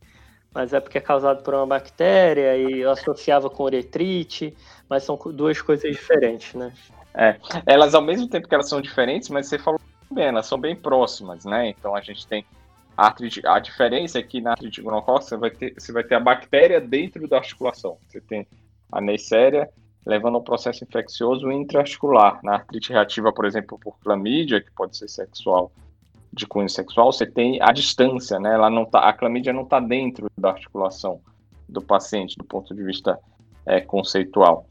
Mas 0.53 0.73
é 0.73 0.79
porque 0.79 0.97
é 0.97 1.01
causado 1.01 1.43
por 1.43 1.53
uma 1.53 1.67
bactéria 1.67 2.57
e 2.57 2.79
eu 2.79 2.89
associava 2.89 3.49
com 3.49 3.63
uretrite, 3.63 4.55
mas 4.89 5.03
são 5.03 5.15
duas 5.33 5.61
coisas 5.61 5.91
diferentes, 5.91 6.53
né? 6.55 6.73
É, 7.13 7.37
elas 7.65 7.93
ao 7.93 8.01
mesmo 8.01 8.27
tempo 8.27 8.47
que 8.47 8.55
elas 8.55 8.69
são 8.69 8.81
diferentes, 8.81 9.29
mas 9.29 9.47
você 9.47 9.59
falou 9.59 9.79
bem, 10.11 10.25
elas 10.25 10.47
são 10.47 10.59
bem 10.59 10.75
próximas, 10.75 11.45
né? 11.45 11.69
Então 11.69 11.95
a 11.95 12.01
gente 12.01 12.25
tem 12.25 12.45
a, 12.95 13.07
artrite, 13.07 13.41
a 13.45 13.59
diferença 13.59 14.17
é 14.17 14.23
que 14.23 14.41
na 14.41 14.51
artrite 14.51 14.81
gonocócica 14.81 15.35
você 15.35 15.37
vai 15.37 15.51
ter 15.51 15.73
você 15.77 15.91
vai 15.91 16.03
ter 16.03 16.15
a 16.15 16.19
bactéria 16.19 16.81
dentro 16.81 17.27
da 17.27 17.37
articulação. 17.37 17.97
Você 18.07 18.19
tem 18.19 18.47
a 18.91 18.99
Neisseria 18.99 19.69
levando 20.07 20.35
a 20.35 20.37
um 20.39 20.43
processo 20.43 20.85
infeccioso 20.85 21.51
intraarticular. 21.51 22.39
Na 22.41 22.53
artrite 22.53 22.93
reativa, 22.93 23.31
por 23.33 23.45
exemplo, 23.45 23.77
por 23.77 23.99
clamídia, 23.99 24.61
que 24.61 24.71
pode 24.71 24.95
ser 24.95 25.09
sexual, 25.09 25.69
de 26.31 26.47
cunho 26.47 26.69
sexual, 26.69 27.11
você 27.11 27.25
tem 27.25 27.59
a 27.61 27.73
distância, 27.73 28.39
né? 28.39 28.53
Ela 28.53 28.69
não 28.69 28.85
tá, 28.85 28.99
a 28.99 29.11
clamídia 29.11 29.51
não 29.51 29.63
está 29.63 29.79
dentro 29.79 30.27
da 30.37 30.49
articulação 30.49 31.19
do 31.67 31.81
paciente, 31.81 32.37
do 32.37 32.45
ponto 32.45 32.73
de 32.73 32.83
vista 32.83 33.19
é, 33.65 33.81
conceitual. 33.81 34.65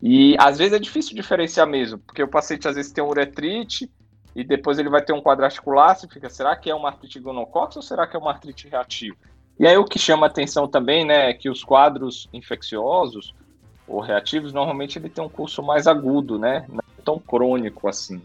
E 0.00 0.34
às 0.38 0.56
vezes 0.56 0.72
é 0.72 0.78
difícil 0.78 1.14
diferenciar 1.14 1.66
mesmo, 1.66 1.98
porque 1.98 2.22
o 2.22 2.28
paciente 2.28 2.66
às 2.66 2.74
vezes 2.74 2.90
tem 2.90 3.04
uretrite 3.04 3.90
e 4.34 4.42
depois 4.42 4.78
ele 4.78 4.88
vai 4.88 5.02
ter 5.02 5.12
um 5.12 5.20
quadricular, 5.20 5.94
você 5.94 6.08
fica, 6.08 6.30
será 6.30 6.56
que 6.56 6.70
é 6.70 6.74
uma 6.74 6.88
artrite 6.88 7.20
gonocócica 7.20 7.80
ou 7.80 7.82
será 7.82 8.06
que 8.06 8.16
é 8.16 8.18
uma 8.18 8.30
artrite 8.30 8.66
reativa? 8.66 9.16
E 9.58 9.66
aí 9.66 9.76
o 9.76 9.84
que 9.84 9.98
chama 9.98 10.26
atenção 10.26 10.66
também, 10.66 11.04
né, 11.04 11.28
é 11.28 11.34
que 11.34 11.50
os 11.50 11.62
quadros 11.62 12.30
infecciosos 12.32 13.34
ou 13.90 14.00
reativos, 14.00 14.52
normalmente 14.52 14.98
ele 14.98 15.08
tem 15.08 15.22
um 15.22 15.28
curso 15.28 15.62
mais 15.62 15.86
agudo, 15.86 16.38
né, 16.38 16.64
não 16.68 16.78
é 16.78 17.02
tão 17.04 17.18
crônico 17.18 17.88
assim. 17.88 18.22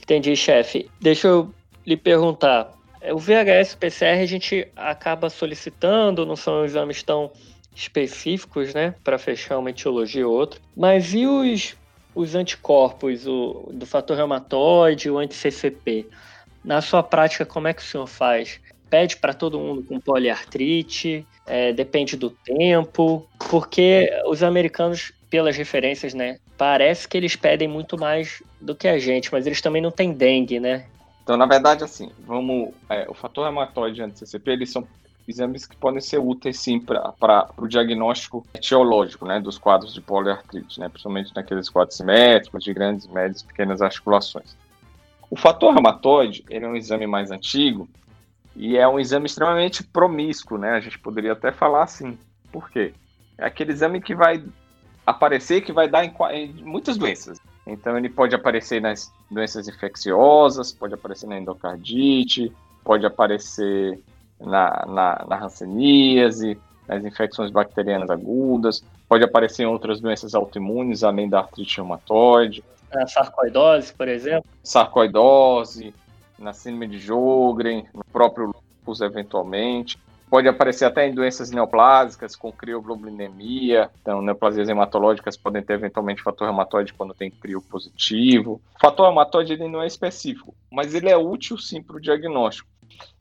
Entendi, 0.00 0.34
chefe. 0.34 0.90
Deixa 1.00 1.28
eu 1.28 1.54
lhe 1.86 1.96
perguntar, 1.96 2.72
o 3.10 3.18
VHS 3.18 3.74
PCR 3.74 4.20
a 4.20 4.26
gente 4.26 4.66
acaba 4.74 5.28
solicitando, 5.28 6.24
não 6.24 6.34
são 6.34 6.64
exames 6.64 7.02
tão 7.02 7.30
específicos, 7.74 8.72
né, 8.72 8.94
para 9.04 9.18
fechar 9.18 9.58
uma 9.58 9.70
etiologia 9.70 10.26
ou 10.26 10.34
outra. 10.34 10.60
Mas 10.76 11.12
e 11.12 11.26
os, 11.26 11.76
os 12.14 12.34
anticorpos, 12.34 13.26
o, 13.26 13.70
do 13.72 13.86
fator 13.86 14.16
reumatoide, 14.16 15.10
o 15.10 15.18
anti-CCP? 15.18 16.06
Na 16.64 16.80
sua 16.80 17.02
prática, 17.02 17.44
como 17.44 17.68
é 17.68 17.74
que 17.74 17.82
o 17.82 17.84
senhor 17.84 18.06
faz? 18.06 18.60
Pede 18.92 19.16
para 19.16 19.32
todo 19.32 19.58
mundo 19.58 19.82
com 19.82 19.98
poliartrite? 19.98 21.26
É, 21.46 21.72
depende 21.72 22.14
do 22.14 22.28
tempo? 22.28 23.26
Porque 23.48 24.10
os 24.26 24.42
americanos, 24.42 25.14
pelas 25.30 25.56
referências, 25.56 26.12
né, 26.12 26.38
parece 26.58 27.08
que 27.08 27.16
eles 27.16 27.34
pedem 27.34 27.66
muito 27.66 27.96
mais 27.96 28.42
do 28.60 28.74
que 28.74 28.86
a 28.86 28.98
gente, 28.98 29.32
mas 29.32 29.46
eles 29.46 29.62
também 29.62 29.80
não 29.80 29.90
têm 29.90 30.12
dengue, 30.12 30.60
né? 30.60 30.84
Então, 31.22 31.38
na 31.38 31.46
verdade, 31.46 31.82
assim, 31.82 32.10
vamos. 32.26 32.74
É, 32.90 33.06
o 33.08 33.14
fator 33.14 33.44
reumatoide 33.44 34.02
e 34.02 34.04
anti-CCP, 34.04 34.50
eles 34.50 34.70
são 34.70 34.86
exames 35.26 35.64
que 35.64 35.74
podem 35.74 36.02
ser 36.02 36.18
úteis 36.18 36.58
sim 36.58 36.78
para 36.78 37.48
o 37.56 37.66
diagnóstico 37.66 38.46
etiológico 38.52 39.24
né, 39.24 39.40
dos 39.40 39.56
quadros 39.56 39.94
de 39.94 40.02
poliartrite, 40.02 40.78
né, 40.78 40.90
principalmente 40.90 41.34
naqueles 41.34 41.70
quadros 41.70 41.96
simétricos 41.96 42.62
de 42.62 42.74
grandes, 42.74 43.06
médias 43.06 43.42
pequenas 43.42 43.80
articulações. 43.80 44.54
O 45.30 45.36
fator 45.36 45.72
reumatoide 45.72 46.44
ele 46.50 46.66
é 46.66 46.68
um 46.68 46.76
exame 46.76 47.06
mais 47.06 47.30
antigo 47.30 47.88
e 48.54 48.76
é 48.76 48.86
um 48.86 48.98
exame 48.98 49.26
extremamente 49.26 49.82
promíscuo, 49.82 50.58
né? 50.58 50.70
A 50.72 50.80
gente 50.80 50.98
poderia 50.98 51.32
até 51.32 51.50
falar 51.50 51.84
assim. 51.84 52.18
Por 52.50 52.70
quê? 52.70 52.92
É 53.38 53.46
aquele 53.46 53.72
exame 53.72 54.00
que 54.00 54.14
vai 54.14 54.44
aparecer, 55.06 55.62
que 55.62 55.72
vai 55.72 55.88
dar 55.88 56.04
em, 56.04 56.14
em 56.32 56.52
muitas 56.62 56.96
doenças. 56.96 57.38
Então 57.66 57.96
ele 57.96 58.08
pode 58.08 58.34
aparecer 58.34 58.80
nas 58.80 59.12
doenças 59.30 59.68
infecciosas, 59.68 60.72
pode 60.72 60.94
aparecer 60.94 61.26
na 61.26 61.38
endocardite, 61.38 62.52
pode 62.84 63.06
aparecer 63.06 63.98
na, 64.40 64.84
na, 64.86 65.26
na 65.28 65.44
hanseníase, 65.44 66.58
nas 66.86 67.04
infecções 67.04 67.50
bacterianas 67.50 68.10
agudas, 68.10 68.84
pode 69.08 69.24
aparecer 69.24 69.62
em 69.62 69.66
outras 69.66 70.00
doenças 70.00 70.34
autoimunes, 70.34 71.04
além 71.04 71.28
da 71.28 71.38
artrite 71.38 71.76
reumatoide. 71.76 72.64
A 72.92 73.06
sarcoidose, 73.06 73.94
por 73.94 74.08
exemplo? 74.08 74.44
Sarcoidose, 74.62 75.94
na 76.42 76.52
síndrome 76.52 76.88
de 76.88 76.98
Jogren, 76.98 77.86
no 77.94 78.04
próprio 78.04 78.46
lúpus, 78.46 79.00
eventualmente. 79.00 79.98
Pode 80.28 80.48
aparecer 80.48 80.86
até 80.86 81.06
em 81.06 81.14
doenças 81.14 81.50
neoplásicas, 81.50 82.34
com 82.34 82.50
crioglobulinemia. 82.50 83.90
Então, 84.00 84.22
neoplasias 84.22 84.68
hematológicas 84.68 85.36
podem 85.36 85.62
ter 85.62 85.74
eventualmente 85.74 86.22
fator 86.22 86.46
reumatoide 86.46 86.94
quando 86.94 87.12
tem 87.12 87.30
crio 87.30 87.60
positivo. 87.60 88.60
O 88.76 88.80
fator 88.80 89.06
reumatoide 89.06 89.52
ele 89.52 89.68
não 89.68 89.82
é 89.82 89.86
específico, 89.86 90.54
mas 90.70 90.94
ele 90.94 91.10
é 91.10 91.16
útil 91.16 91.58
sim 91.58 91.82
para 91.82 91.96
o 91.96 92.00
diagnóstico. 92.00 92.68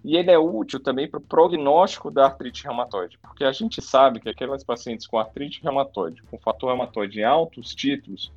E 0.03 0.15
ele 0.15 0.31
é 0.31 0.39
útil 0.39 0.79
também 0.79 1.07
para 1.07 1.19
o 1.19 1.23
prognóstico 1.23 2.09
da 2.09 2.25
artrite 2.25 2.63
reumatoide, 2.63 3.17
porque 3.19 3.43
a 3.43 3.51
gente 3.51 3.81
sabe 3.81 4.19
que 4.19 4.29
aquelas 4.29 4.63
pacientes 4.63 5.05
com 5.05 5.19
artrite 5.19 5.61
reumatoide, 5.61 6.23
com 6.23 6.37
fator 6.37 6.69
reumatoide 6.69 7.19
em 7.19 7.23
altos 7.23 7.75
títulos, 7.75 8.31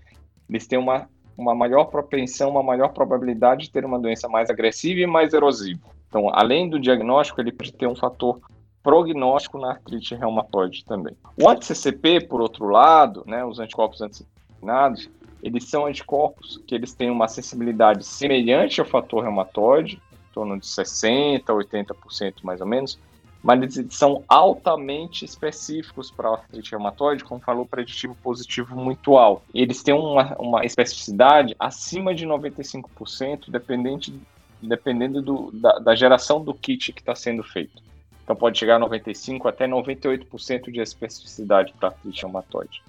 eles 0.48 0.66
têm 0.66 0.78
uma, 0.78 1.08
uma 1.36 1.54
maior 1.54 1.86
propensão, 1.86 2.50
uma 2.50 2.62
maior 2.62 2.88
probabilidade 2.88 3.64
de 3.64 3.70
ter 3.70 3.84
uma 3.84 3.98
doença 3.98 4.28
mais 4.28 4.50
agressiva 4.50 5.00
e 5.00 5.06
mais 5.06 5.32
erosiva. 5.32 5.80
Então, 6.08 6.28
além 6.32 6.68
do 6.68 6.78
diagnóstico, 6.78 7.40
ele 7.40 7.52
pode 7.52 7.72
ter 7.72 7.86
um 7.86 7.96
fator 7.96 8.40
prognóstico 8.82 9.58
na 9.58 9.70
artrite 9.70 10.14
reumatoide 10.14 10.84
também. 10.84 11.16
O 11.40 11.48
anti-CCP, 11.48 12.26
por 12.26 12.40
outro 12.40 12.66
lado, 12.66 13.24
né, 13.26 13.44
os 13.44 13.58
anticorpos 13.58 14.00
anticipinados, 14.02 15.10
eles 15.42 15.64
são 15.64 15.86
anticorpos 15.86 16.62
que 16.66 16.74
eles 16.74 16.94
têm 16.94 17.10
uma 17.10 17.26
sensibilidade 17.26 18.04
semelhante 18.04 18.80
ao 18.80 18.86
fator 18.86 19.22
reumatoide, 19.22 20.00
em 20.12 20.32
torno 20.32 20.58
de 20.58 20.66
60%, 20.66 21.44
80% 21.44 22.34
mais 22.42 22.60
ou 22.60 22.66
menos, 22.66 22.98
mas 23.44 23.76
eles 23.76 23.94
são 23.94 24.24
altamente 24.26 25.22
específicos 25.22 26.10
para 26.10 26.30
artrite 26.30 26.70
reumatoide, 26.70 27.22
como 27.22 27.42
falou, 27.42 27.66
preditivo 27.66 28.16
positivo 28.22 28.74
muito 28.74 29.18
alto. 29.18 29.42
Eles 29.54 29.82
têm 29.82 29.92
uma, 29.92 30.34
uma 30.38 30.64
especificidade 30.64 31.54
acima 31.58 32.14
de 32.14 32.26
95%, 32.26 33.50
dependente, 33.50 34.18
dependendo 34.62 35.20
do, 35.20 35.50
da, 35.52 35.78
da 35.78 35.94
geração 35.94 36.42
do 36.42 36.54
kit 36.54 36.90
que 36.90 37.02
está 37.02 37.14
sendo 37.14 37.42
feito. 37.42 37.82
Então 38.22 38.34
pode 38.34 38.58
chegar 38.58 38.76
a 38.76 38.78
95 38.78 39.46
até 39.46 39.68
98% 39.68 40.72
de 40.72 40.80
especificidade 40.80 41.74
para 41.78 41.90
artrite 41.90 42.22
reumatoide. 42.22 42.82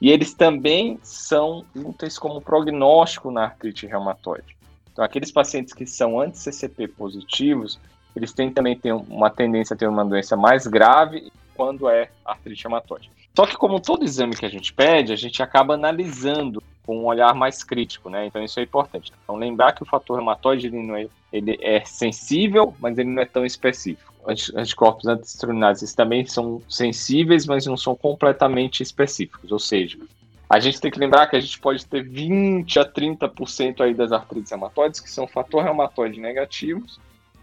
E 0.00 0.10
eles 0.10 0.34
também 0.34 0.98
são 1.04 1.64
úteis 1.72 2.18
como 2.18 2.40
prognóstico 2.40 3.30
na 3.30 3.44
artrite 3.44 3.86
reumatoide. 3.86 4.56
Então 4.92 5.04
aqueles 5.04 5.30
pacientes 5.30 5.72
que 5.72 5.86
são 5.86 6.20
anti-CCP 6.20 6.88
positivos, 6.88 7.78
eles 8.14 8.32
têm 8.32 8.50
também 8.50 8.76
têm 8.76 8.92
uma 8.92 9.30
tendência 9.30 9.74
a 9.74 9.76
ter 9.76 9.88
uma 9.88 10.04
doença 10.04 10.36
mais 10.36 10.66
grave 10.66 11.32
quando 11.54 11.88
é 11.88 12.10
artrite 12.24 12.64
reumatoide. 12.64 13.10
Só 13.36 13.46
que 13.46 13.56
como 13.56 13.80
todo 13.80 14.04
exame 14.04 14.36
que 14.36 14.46
a 14.46 14.50
gente 14.50 14.72
pede, 14.72 15.12
a 15.12 15.16
gente 15.16 15.42
acaba 15.42 15.74
analisando 15.74 16.62
com 16.86 16.98
um 16.98 17.06
olhar 17.06 17.34
mais 17.34 17.64
crítico, 17.64 18.10
né? 18.10 18.26
Então 18.26 18.42
isso 18.42 18.60
é 18.60 18.62
importante. 18.62 19.12
Então 19.22 19.36
lembrar 19.36 19.72
que 19.72 19.82
o 19.82 19.86
fator 19.86 20.16
reumatoide 20.16 20.66
ele, 20.66 20.82
não 20.82 20.96
é, 20.96 21.06
ele 21.32 21.58
é 21.60 21.84
sensível, 21.84 22.74
mas 22.78 22.98
ele 22.98 23.10
não 23.10 23.22
é 23.22 23.26
tão 23.26 23.44
específico 23.44 24.14
anticorpos 24.26 25.06
antiestroginados 25.06 25.92
também 25.92 26.24
são 26.24 26.62
sensíveis, 26.68 27.46
mas 27.46 27.66
não 27.66 27.76
são 27.76 27.94
completamente 27.94 28.82
específicos. 28.82 29.52
Ou 29.52 29.58
seja, 29.58 29.98
a 30.48 30.58
gente 30.58 30.80
tem 30.80 30.90
que 30.90 30.98
lembrar 30.98 31.26
que 31.26 31.36
a 31.36 31.40
gente 31.40 31.58
pode 31.58 31.84
ter 31.86 32.02
20 32.02 32.78
a 32.78 32.84
30% 32.84 33.80
aí 33.80 33.94
das 33.94 34.12
artrites 34.12 34.50
reumatoides 34.50 35.00
que 35.00 35.10
são 35.10 35.26
fator 35.26 35.62
reumatoide 35.62 36.20
negativos 36.20 36.98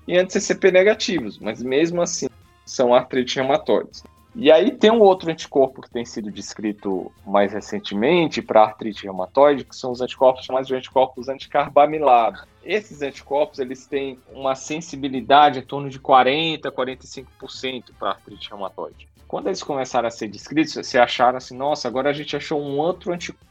e 0.08 0.18
anti-CCP 0.18 0.72
negativos, 0.72 1.38
mas 1.39 1.62
mesmo 1.62 2.02
assim 2.02 2.28
são 2.66 2.93
artrites 2.93 3.36
reumatoides. 3.36 4.04
E 4.34 4.49
aí 4.49 4.72
tem 4.72 4.89
um 4.89 5.02
outro 5.02 5.30
anticorpo 5.30 5.82
que 5.82 5.89
tem 5.89 6.06
sido 6.06 6.32
descrito 6.32 7.12
mais 7.26 7.52
recentemente 7.52 8.41
para 8.41 8.64
artrite 8.64 9.04
reumatoide, 9.04 9.66
que 9.66 9.76
são 9.76 9.91
os 9.91 9.99
anticorpos 9.99 10.45
chamados 10.45 10.70
de 10.70 10.76
anticorpos 10.76 11.28
anticarbamilados. 11.28 12.45
Esses 12.64 13.02
anticorpos 13.02 13.60
eles 13.60 13.86
têm 13.86 14.18
uma 14.32 14.56
sensibilidade 14.56 15.60
em 15.60 15.64
torno 15.64 15.89
de 15.89 15.99
40, 15.99 16.72
45% 16.72 17.91
para 17.99 18.12
artrite 18.12 18.49
reumatoide. 18.49 19.10
Quando 19.28 19.47
eles 19.47 19.62
começaram 19.62 20.08
a 20.08 20.12
ser 20.12 20.30
descritos, 20.30 20.74
se 20.88 20.97
acharam 20.97 21.38
assim, 21.38 21.56
nossa, 21.58 21.89
agora 21.89 22.10
a 22.10 22.14
gente 22.14 22.36
achou 22.36 22.62
um 22.62 22.78
outro 22.78 23.12
anticorpo 23.12 23.45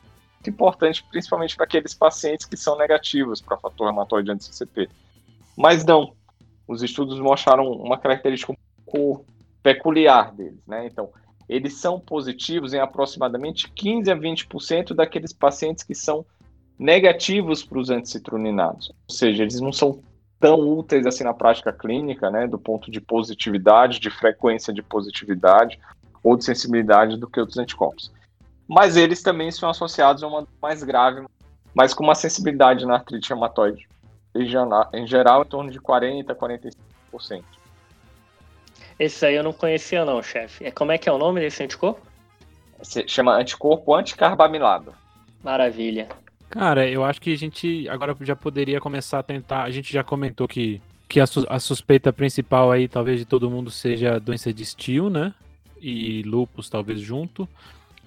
importante, 0.48 1.04
principalmente 1.10 1.54
para 1.54 1.66
aqueles 1.66 1.92
pacientes 1.92 2.46
que 2.46 2.56
são 2.56 2.78
negativos 2.78 3.42
para 3.42 3.58
fator 3.58 3.86
reumatoide 3.86 4.30
anti-CCP. 4.30 4.88
Mas 5.54 5.84
não, 5.84 6.14
os 6.70 6.84
estudos 6.84 7.18
mostraram 7.18 7.68
uma 7.72 7.98
característica 7.98 8.52
um 8.52 8.56
pouco 8.84 9.26
peculiar 9.60 10.32
deles, 10.32 10.64
né? 10.66 10.86
Então, 10.86 11.10
eles 11.48 11.74
são 11.74 11.98
positivos 11.98 12.72
em 12.72 12.78
aproximadamente 12.78 13.68
15 13.72 14.08
a 14.08 14.16
20% 14.16 14.94
daqueles 14.94 15.32
pacientes 15.32 15.82
que 15.82 15.96
são 15.96 16.24
negativos 16.78 17.64
para 17.64 17.78
os 17.78 17.90
anticitruninados. 17.90 18.90
Ou 19.08 19.14
seja, 19.14 19.42
eles 19.42 19.60
não 19.60 19.72
são 19.72 20.00
tão 20.38 20.60
úteis 20.60 21.06
assim 21.06 21.24
na 21.24 21.34
prática 21.34 21.72
clínica, 21.72 22.30
né, 22.30 22.46
do 22.46 22.58
ponto 22.58 22.88
de 22.88 23.00
positividade, 23.00 23.98
de 23.98 24.08
frequência 24.08 24.72
de 24.72 24.80
positividade 24.80 25.78
ou 26.22 26.36
de 26.36 26.44
sensibilidade 26.44 27.16
do 27.16 27.28
que 27.28 27.40
outros 27.40 27.58
anticorpos. 27.58 28.12
Mas 28.68 28.96
eles 28.96 29.22
também 29.22 29.50
são 29.50 29.68
associados 29.68 30.22
a 30.22 30.28
uma 30.28 30.46
mais 30.62 30.84
grave, 30.84 31.26
mas 31.74 31.92
com 31.92 32.04
uma 32.04 32.14
sensibilidade 32.14 32.86
na 32.86 32.94
artrite 32.94 33.28
reumatoide, 33.28 33.88
em 34.34 35.06
geral, 35.06 35.42
em 35.42 35.48
torno 35.48 35.70
de 35.70 35.80
40 35.80 36.32
a 36.32 36.36
45%. 36.36 37.42
Esse 38.98 39.26
aí 39.26 39.34
eu 39.34 39.42
não 39.42 39.52
conhecia 39.52 40.04
não, 40.04 40.22
chefe. 40.22 40.64
É, 40.64 40.70
como 40.70 40.92
é 40.92 40.98
que 40.98 41.08
é 41.08 41.12
o 41.12 41.18
nome 41.18 41.40
desse 41.40 41.62
anticorpo? 41.62 42.06
Se 42.82 43.06
chama 43.08 43.34
anticorpo 43.34 43.94
anticarbamilado. 43.94 44.94
Maravilha. 45.42 46.08
Cara, 46.50 46.86
eu 46.88 47.04
acho 47.04 47.20
que 47.20 47.32
a 47.32 47.36
gente 47.36 47.88
agora 47.88 48.14
já 48.20 48.36
poderia 48.36 48.80
começar 48.80 49.20
a 49.20 49.22
tentar. 49.22 49.62
A 49.62 49.70
gente 49.70 49.92
já 49.92 50.04
comentou 50.04 50.46
que, 50.46 50.82
que 51.08 51.20
a, 51.20 51.26
su 51.26 51.46
a 51.48 51.58
suspeita 51.58 52.12
principal 52.12 52.70
aí, 52.70 52.88
talvez 52.88 53.18
de 53.18 53.24
todo 53.24 53.50
mundo, 53.50 53.70
seja 53.70 54.16
a 54.16 54.18
doença 54.18 54.52
de 54.52 54.64
Still, 54.64 55.08
né? 55.08 55.32
E 55.80 56.22
lupus, 56.24 56.68
talvez 56.68 57.00
junto. 57.00 57.48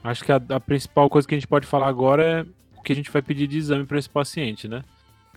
Acho 0.04 0.24
que 0.24 0.32
a, 0.32 0.42
a 0.50 0.60
principal 0.60 1.10
coisa 1.10 1.28
que 1.28 1.34
a 1.34 1.38
gente 1.38 1.48
pode 1.48 1.66
falar 1.66 1.88
agora 1.88 2.24
é 2.24 2.46
o 2.78 2.84
que 2.84 2.92
a 2.92 2.96
gente 2.96 3.10
vai 3.10 3.22
pedir 3.22 3.48
de 3.48 3.58
exame 3.58 3.86
para 3.86 3.98
esse 3.98 4.10
paciente, 4.10 4.68
né? 4.68 4.84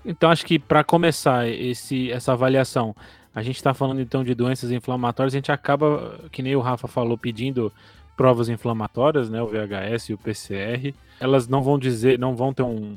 Então 0.07 0.31
acho 0.31 0.47
que 0.47 0.59
para 0.59 0.85
começar 0.85 1.49
esse, 1.49 2.13
essa 2.13 2.33
avaliação, 2.33 2.95
a 3.35 3.43
gente 3.43 3.57
está 3.57 3.75
falando 3.75 4.01
então 4.01 4.23
de 4.23 4.35
doenças 4.35 4.71
inflamatórias, 4.71 5.35
a 5.35 5.37
gente 5.37 5.51
acaba, 5.51 6.21
que 6.31 6.43
nem 6.43 6.55
o 6.55 6.61
Rafa 6.61 6.87
falou, 6.87 7.19
pedindo 7.19 7.73
provas 8.17 8.49
inflamatórias, 8.49 9.29
né, 9.29 9.43
o 9.43 9.49
VHS 9.49 10.09
e 10.09 10.15
o 10.15 10.19
PCR. 10.19 10.95
Elas 11.21 11.49
não 11.49 11.61
vão 11.61 11.79
dizer, 11.79 12.19
não 12.19 12.37
vão 12.37 12.55
ter 12.55 12.63
um, 12.63 12.97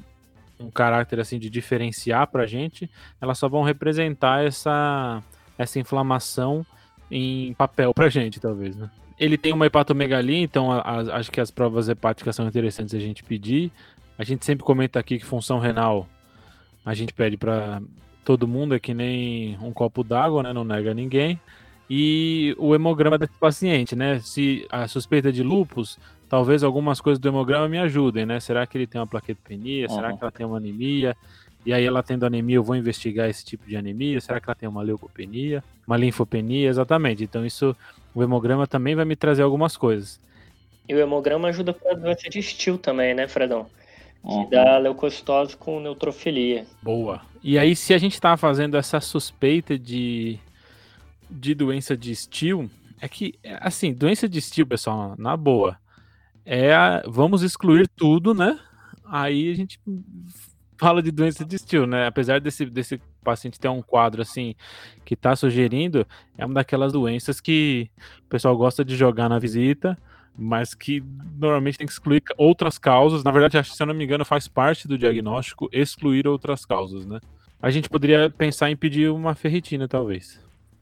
um 0.60 0.70
caráter 0.70 1.20
assim 1.20 1.40
de 1.40 1.50
diferenciar 1.50 2.28
para 2.28 2.44
a 2.44 2.48
gente, 2.48 2.90
elas 3.20 3.38
só 3.38 3.50
vão 3.50 3.64
representar 3.64 4.46
essa, 4.46 5.24
essa 5.58 5.80
inflamação 5.80 6.66
em 7.10 7.54
papel 7.56 7.94
para 7.94 8.06
a 8.06 8.10
gente, 8.10 8.40
talvez, 8.40 8.76
né? 8.76 8.90
Ele 9.18 9.38
tem 9.38 9.52
uma 9.52 9.66
hepatomegalia, 9.66 10.38
então 10.38 10.72
a, 10.72 10.80
a, 10.80 11.18
acho 11.18 11.32
que 11.32 11.42
as 11.42 11.52
provas 11.52 11.90
hepáticas 11.90 12.36
são 12.36 12.48
interessantes 12.48 12.94
a 12.94 13.00
gente 13.00 13.24
pedir. 13.24 13.72
A 14.18 14.24
gente 14.24 14.46
sempre 14.46 14.64
comenta 14.64 14.98
aqui 15.00 15.18
que 15.18 15.26
função 15.26 15.60
renal 15.60 16.08
a 16.86 16.94
gente 16.94 17.14
pede 17.14 17.38
para 17.38 17.82
todo 18.24 18.48
mundo, 18.48 18.76
é 18.76 18.80
que 18.80 18.94
nem 18.94 19.58
um 19.62 19.72
copo 19.72 20.04
d'água, 20.04 20.44
né? 20.44 20.54
Não 20.54 20.64
nega 20.64 20.94
ninguém. 20.94 21.40
E 21.90 22.56
o 22.60 22.76
hemograma 22.76 23.18
desse 23.18 23.34
paciente, 23.40 23.96
né? 23.96 24.20
Se 24.20 24.68
a 24.70 24.88
suspeita 24.88 25.32
de 25.32 25.42
lupus, 25.42 25.98
talvez 26.30 26.64
algumas 26.64 27.02
coisas 27.02 27.20
do 27.20 27.28
hemograma 27.28 27.68
me 27.68 27.80
ajudem, 27.80 28.26
né? 28.26 28.40
Será 28.40 28.68
que 28.68 28.78
ele 28.78 28.86
tem 28.86 29.02
uma 29.02 29.08
plaquetopenia? 29.08 29.88
Uhum. 29.90 29.96
Será 29.96 30.14
que 30.16 30.24
ela 30.24 30.32
tem 30.32 30.46
uma 30.46 30.58
anemia? 30.58 31.18
E 31.66 31.74
aí 31.74 31.84
ela 31.84 32.04
tendo 32.04 32.26
anemia, 32.26 32.58
eu 32.58 32.64
vou 32.64 32.76
investigar 32.76 33.30
esse 33.30 33.44
tipo 33.44 33.68
de 33.68 33.76
anemia. 33.76 34.22
Será 34.22 34.40
que 34.40 34.48
ela 34.48 34.56
tem 34.56 34.70
uma 34.70 34.82
leucopenia? 34.82 35.64
Uma 35.86 35.98
linfopenia? 35.98 36.70
Exatamente. 36.70 37.24
Então 37.24 37.46
isso, 37.46 37.76
o 38.14 38.24
hemograma 38.24 38.68
também 38.68 38.96
vai 38.96 39.06
me 39.06 39.16
trazer 39.16 39.42
algumas 39.42 39.76
coisas. 39.76 40.20
E 40.88 40.94
o 40.94 41.00
hemograma 41.00 41.50
ajuda 41.50 41.74
para 41.74 41.92
a 41.92 41.96
doença 41.96 42.30
de 42.30 42.40
estilo 42.40 42.78
também, 42.78 43.14
né, 43.14 43.28
Fredão? 43.28 43.68
Uhum. 44.24 44.46
Que 44.46 44.52
dá 44.52 44.78
leucocitose 44.78 45.56
com 45.56 45.80
neutrofilia. 45.80 46.66
Boa. 46.82 47.22
E 47.44 47.58
aí, 47.58 47.76
se 47.76 47.94
a 47.94 47.98
gente 47.98 48.14
está 48.14 48.36
fazendo 48.36 48.76
essa 48.76 49.00
suspeita 49.00 49.78
de, 49.78 50.38
de 51.30 51.56
doença 51.56 51.96
de 51.96 52.16
Still, 52.16 52.70
é 53.00 53.08
que, 53.08 53.36
assim, 53.62 53.94
doença 53.94 54.28
de 54.28 54.42
Still, 54.42 54.68
pessoal, 54.68 55.16
na 55.18 55.38
boa, 55.38 55.78
é 56.46 56.74
a, 56.74 57.04
vamos 57.08 57.44
excluir 57.44 57.88
tudo, 57.88 58.34
né? 58.34 58.60
Aí 59.06 59.52
a 59.52 59.56
gente 59.56 59.80
fala 60.78 61.02
de 61.02 61.12
doença 61.12 61.46
de 61.46 61.58
Still, 61.58 61.88
né? 61.88 62.08
Apesar 62.08 62.42
desse, 62.42 62.66
desse 62.66 63.02
paciente 63.24 63.60
ter 63.60 63.70
um 63.70 63.82
quadro 63.82 64.22
assim 64.22 64.54
que 65.06 65.14
está 65.14 65.36
sugerindo, 65.36 66.06
é 66.38 66.46
uma 66.46 66.56
daquelas 66.56 66.92
doenças 66.92 67.40
que 67.40 67.90
o 68.26 68.30
pessoal 68.30 68.58
gosta 68.58 68.84
de 68.84 68.96
jogar 68.96 69.30
na 69.30 69.40
visita 69.40 69.98
mas 70.40 70.74
que 70.74 71.04
normalmente 71.38 71.78
tem 71.78 71.86
que 71.86 71.92
excluir 71.92 72.24
outras 72.38 72.78
causas. 72.78 73.24
Na 73.24 73.32
verdade, 73.32 73.62
se 73.64 73.84
eu 73.84 73.88
não 73.88 73.94
me 73.94 74.06
engano, 74.06 74.24
faz 74.24 74.48
parte 74.48 74.88
do 74.88 74.98
diagnóstico 74.98 75.70
excluir 75.72 76.26
outras 76.28 76.66
causas, 76.66 77.06
né? 77.06 77.20
A 77.62 77.70
gente 77.70 77.90
poderia 77.90 78.30
pensar 78.30 78.72
em 78.72 78.76
pedir 78.76 79.12
uma 79.12 79.36
ferritina, 79.36 79.86
talvez. 79.86 80.40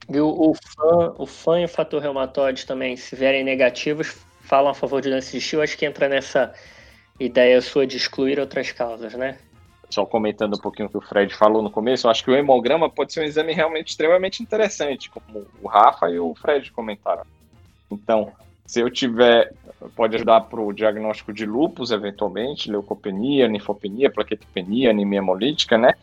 E 0.07 0.19
o, 0.19 0.27
o, 0.27 0.53
fã, 0.53 1.13
o 1.17 1.25
fã 1.25 1.59
e 1.59 1.65
o 1.65 1.67
fator 1.67 2.01
reumatoide 2.01 2.67
também, 2.67 2.95
se 2.95 3.15
vierem 3.15 3.43
negativos, 3.43 4.15
falam 4.41 4.69
a 4.69 4.75
favor 4.75 5.01
de 5.01 5.09
doença 5.09 5.37
de 5.37 5.59
acho 5.59 5.77
que 5.77 5.85
entra 5.85 6.07
nessa 6.07 6.53
ideia 7.19 7.59
sua 7.59 7.87
de 7.87 7.97
excluir 7.97 8.39
outras 8.39 8.71
causas, 8.71 9.15
né? 9.15 9.39
Só 9.89 10.05
comentando 10.05 10.55
um 10.55 10.61
pouquinho 10.61 10.87
o 10.87 10.91
que 10.91 10.97
o 10.97 11.01
Fred 11.01 11.33
falou 11.33 11.63
no 11.63 11.71
começo, 11.71 12.05
eu 12.05 12.11
acho 12.11 12.23
que 12.23 12.29
o 12.29 12.35
hemograma 12.35 12.89
pode 12.89 13.11
ser 13.11 13.21
um 13.21 13.23
exame 13.23 13.53
realmente 13.53 13.89
extremamente 13.89 14.43
interessante, 14.43 15.09
como 15.09 15.47
o 15.61 15.67
Rafa 15.67 16.09
e 16.09 16.19
o 16.19 16.35
Fred 16.35 16.71
comentaram. 16.71 17.23
Então, 17.89 18.31
se 18.67 18.81
eu 18.81 18.91
tiver, 18.91 19.53
pode 19.95 20.17
ajudar 20.17 20.41
para 20.41 20.59
o 20.59 20.73
diagnóstico 20.73 21.31
de 21.31 21.45
lupus, 21.45 21.89
eventualmente, 21.89 22.69
leucopenia, 22.69 23.47
linfopenia, 23.47 24.11
plaquetopenia, 24.11 24.91
anemia 24.91 25.19
hemolítica, 25.19 25.77
né? 25.77 25.93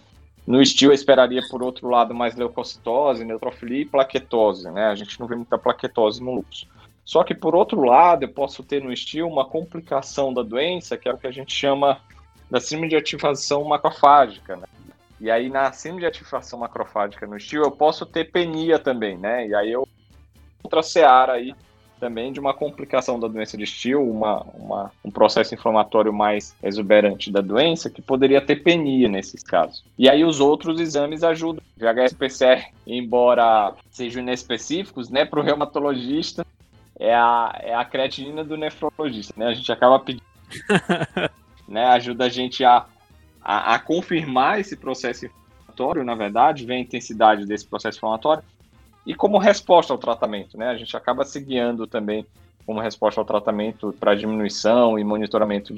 No 0.47 0.63
estilo, 0.63 0.93
eu 0.93 0.95
esperaria, 0.95 1.43
por 1.51 1.63
outro 1.63 1.89
lado, 1.89 2.15
mais 2.15 2.35
leucocitose, 2.35 3.25
neutrofilia 3.25 3.83
e 3.83 3.85
plaquetose, 3.85 4.71
né? 4.71 4.87
A 4.87 4.95
gente 4.95 5.21
não 5.21 5.27
vê 5.27 5.37
muita 5.37 5.59
plaquetose 5.59 6.23
no 6.23 6.35
lúpus. 6.37 6.67
Só 7.05 7.23
que, 7.23 7.35
por 7.35 7.55
outro 7.55 7.83
lado, 7.83 8.25
eu 8.25 8.31
posso 8.31 8.63
ter 8.63 8.83
no 8.83 8.91
estilo 8.91 9.29
uma 9.29 9.45
complicação 9.45 10.33
da 10.33 10.43
doença, 10.43 10.97
que 10.97 11.07
é 11.07 11.13
o 11.13 11.19
que 11.19 11.27
a 11.27 11.31
gente 11.31 11.55
chama 11.55 12.01
da 12.51 12.61
síndrome 12.61 12.89
de 12.89 12.97
ativação 12.97 13.63
macrofágica, 13.65 14.57
né? 14.57 14.67
E 15.21 15.31
aí, 15.31 15.51
na 15.51 15.71
síndrome 15.71 16.01
de 16.01 16.07
ativação 16.07 16.59
macrofágica 16.61 17.27
no 17.27 17.37
estilo, 17.37 17.65
eu 17.65 17.71
posso 17.71 18.07
ter 18.07 18.31
penia 18.31 18.79
também, 18.79 19.19
né? 19.19 19.47
E 19.47 19.55
aí, 19.55 19.71
eu 19.71 19.87
outra 20.63 20.83
seara 20.83 21.35
aí 21.35 21.55
também 21.99 22.33
de 22.33 22.41
uma 22.41 22.53
complicação 22.53 23.19
da 23.19 23.29
doença 23.29 23.57
de 23.57 23.67
Still, 23.67 24.03
uma, 24.09 24.43
uma, 24.55 24.93
um 25.05 25.11
processo 25.11 25.55
inflamatório 25.55 26.13
mais 26.13 26.55
exuberante 26.63 27.31
da 27.31 27.41
doença, 27.41 27.89
que 27.91 28.03
poderia 28.03 28.41
ter 28.41 28.57
penia 28.57 29.09
nesses 29.09 29.43
casos. 29.43 29.85
E 29.99 30.09
aí 30.09 30.25
os 30.25 30.41
outros 30.41 30.81
exames 30.81 31.23
ajudam. 31.23 31.63
VHS-PCR, 31.79 32.73
embora 32.87 33.75
sejam 33.91 34.23
inespecíficos, 34.23 35.09
né, 35.11 35.25
para 35.25 35.41
o 35.41 35.43
reumatologista, 35.43 36.47
é 36.99 37.15
a, 37.15 37.59
é 37.61 37.75
a 37.75 37.85
creatinina 37.85 38.45
do 38.45 38.57
nefrologista, 38.57 39.35
né? 39.37 39.47
A 39.47 39.55
gente 39.55 39.71
acaba 39.73 39.99
pedindo, 39.99 40.25
né, 41.67 41.87
ajuda 41.87 42.27
a 42.27 42.29
gente 42.29 42.65
a, 42.65 42.87
a, 43.43 43.75
a 43.75 43.79
confirmar 43.79 44.61
esse 44.61 44.77
processo 44.77 45.27
inflamatório, 45.27 46.05
na 46.05 46.15
verdade, 46.15 46.65
ver 46.65 46.75
a 46.75 46.79
intensidade 46.79 47.47
desse 47.47 47.67
processo 47.67 47.99
inflamatório, 47.99 48.45
e 49.07 49.15
como 49.15 49.39
resposta 49.39 49.93
ao 49.93 49.99
tratamento, 49.99 50.57
né? 50.57 50.69
A 50.69 50.77
gente 50.77 50.97
acaba 50.97 51.25
se 51.25 51.39
guiando 51.41 51.87
também 51.87 52.27
como 52.65 52.81
resposta 52.81 53.21
ao 53.21 53.25
tratamento 53.25 53.95
para 53.99 54.15
diminuição 54.15 54.99
e 54.99 55.05
monitoramento 55.05 55.75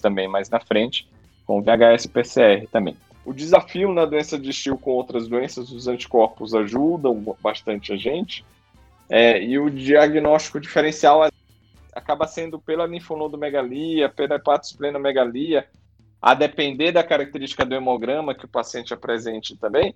também 0.00 0.28
mais 0.28 0.50
na 0.50 0.60
frente, 0.60 1.08
com 1.46 1.62
VHS-PCR 1.62 2.68
também. 2.70 2.96
O 3.24 3.32
desafio 3.32 3.92
na 3.92 4.04
doença 4.04 4.38
de 4.38 4.52
Still 4.52 4.78
com 4.78 4.90
outras 4.90 5.28
doenças, 5.28 5.70
os 5.70 5.88
anticorpos 5.88 6.54
ajudam 6.54 7.36
bastante 7.42 7.92
a 7.92 7.96
gente, 7.96 8.44
é, 9.08 9.42
e 9.42 9.58
o 9.58 9.70
diagnóstico 9.70 10.60
diferencial 10.60 11.26
acaba 11.94 12.26
sendo 12.26 12.58
pela 12.58 12.86
linfonodomegalia, 12.86 14.08
pela 14.08 14.36
hepatosplenomegalia, 14.36 15.66
a 16.20 16.34
depender 16.34 16.92
da 16.92 17.02
característica 17.02 17.64
do 17.64 17.74
hemograma 17.74 18.34
que 18.34 18.44
o 18.44 18.48
paciente 18.48 18.92
apresente 18.92 19.56
também, 19.56 19.94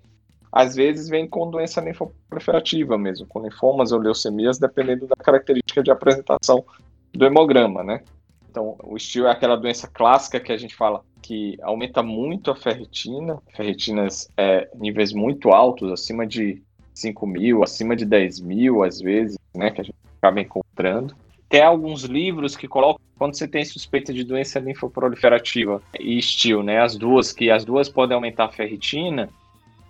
às 0.53 0.75
vezes 0.75 1.09
vem 1.09 1.27
com 1.27 1.49
doença 1.49 1.81
linfoproliferativa 1.81 2.95
mesmo, 2.95 3.25
com 3.25 3.41
linfomas 3.41 3.91
ou 3.91 3.99
leucemias, 3.99 4.59
dependendo 4.59 5.07
da 5.07 5.15
característica 5.15 5.81
de 5.81 5.89
apresentação 5.89 6.63
do 7.11 7.25
hemograma, 7.25 7.83
né? 7.83 8.03
Então, 8.47 8.77
o 8.83 8.95
estio 8.95 9.25
é 9.25 9.31
aquela 9.31 9.55
doença 9.55 9.87
clássica 9.87 10.39
que 10.39 10.51
a 10.51 10.57
gente 10.57 10.75
fala 10.75 11.03
que 11.23 11.57
aumenta 11.63 12.03
muito 12.03 12.51
a 12.51 12.55
ferritina, 12.55 13.41
ferritinas 13.55 14.29
é, 14.37 14.69
níveis 14.75 15.11
muito 15.11 15.49
altos, 15.49 15.91
acima 15.91 16.27
de 16.27 16.61
5 16.93 17.25
mil, 17.25 17.63
acima 17.63 17.95
de 17.95 18.05
10 18.05 18.41
mil, 18.41 18.83
às 18.83 18.99
vezes, 18.99 19.39
né, 19.55 19.71
que 19.71 19.81
a 19.81 19.83
gente 19.83 19.95
acaba 20.19 20.39
encontrando. 20.39 21.15
Tem 21.49 21.63
alguns 21.63 22.03
livros 22.03 22.55
que 22.55 22.67
colocam 22.67 23.01
quando 23.17 23.35
você 23.35 23.47
tem 23.47 23.65
suspeita 23.65 24.13
de 24.13 24.23
doença 24.23 24.59
linfoproliferativa 24.59 25.81
e 25.99 26.19
estio, 26.19 26.61
né, 26.61 26.79
as 26.79 26.95
duas, 26.95 27.31
que 27.31 27.49
as 27.49 27.65
duas 27.65 27.89
podem 27.89 28.13
aumentar 28.13 28.45
a 28.45 28.51
ferritina, 28.51 29.29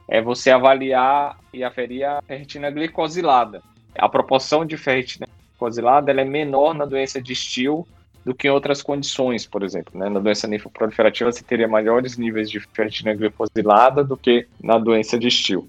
é 0.07 0.21
você 0.21 0.51
avaliar 0.51 1.37
e 1.53 1.63
aferir 1.63 2.05
a 2.05 2.21
ferritina 2.21 2.69
glicosilada. 2.69 3.61
A 3.95 4.09
proporção 4.09 4.65
de 4.65 4.77
ferritina 4.77 5.27
glicosilada 5.49 6.11
ela 6.11 6.21
é 6.21 6.25
menor 6.25 6.73
na 6.73 6.85
doença 6.85 7.21
de 7.21 7.35
Still 7.35 7.87
do 8.25 8.33
que 8.33 8.47
em 8.47 8.51
outras 8.51 8.81
condições, 8.81 9.45
por 9.45 9.63
exemplo. 9.63 9.99
Né? 9.99 10.09
Na 10.09 10.19
doença 10.19 10.47
linfoproliferativa 10.47 11.31
você 11.31 11.43
teria 11.43 11.67
maiores 11.67 12.17
níveis 12.17 12.49
de 12.49 12.59
ferritina 12.59 13.13
glicosilada 13.13 14.03
do 14.03 14.15
que 14.15 14.47
na 14.61 14.77
doença 14.77 15.17
de 15.19 15.29
Still. 15.29 15.67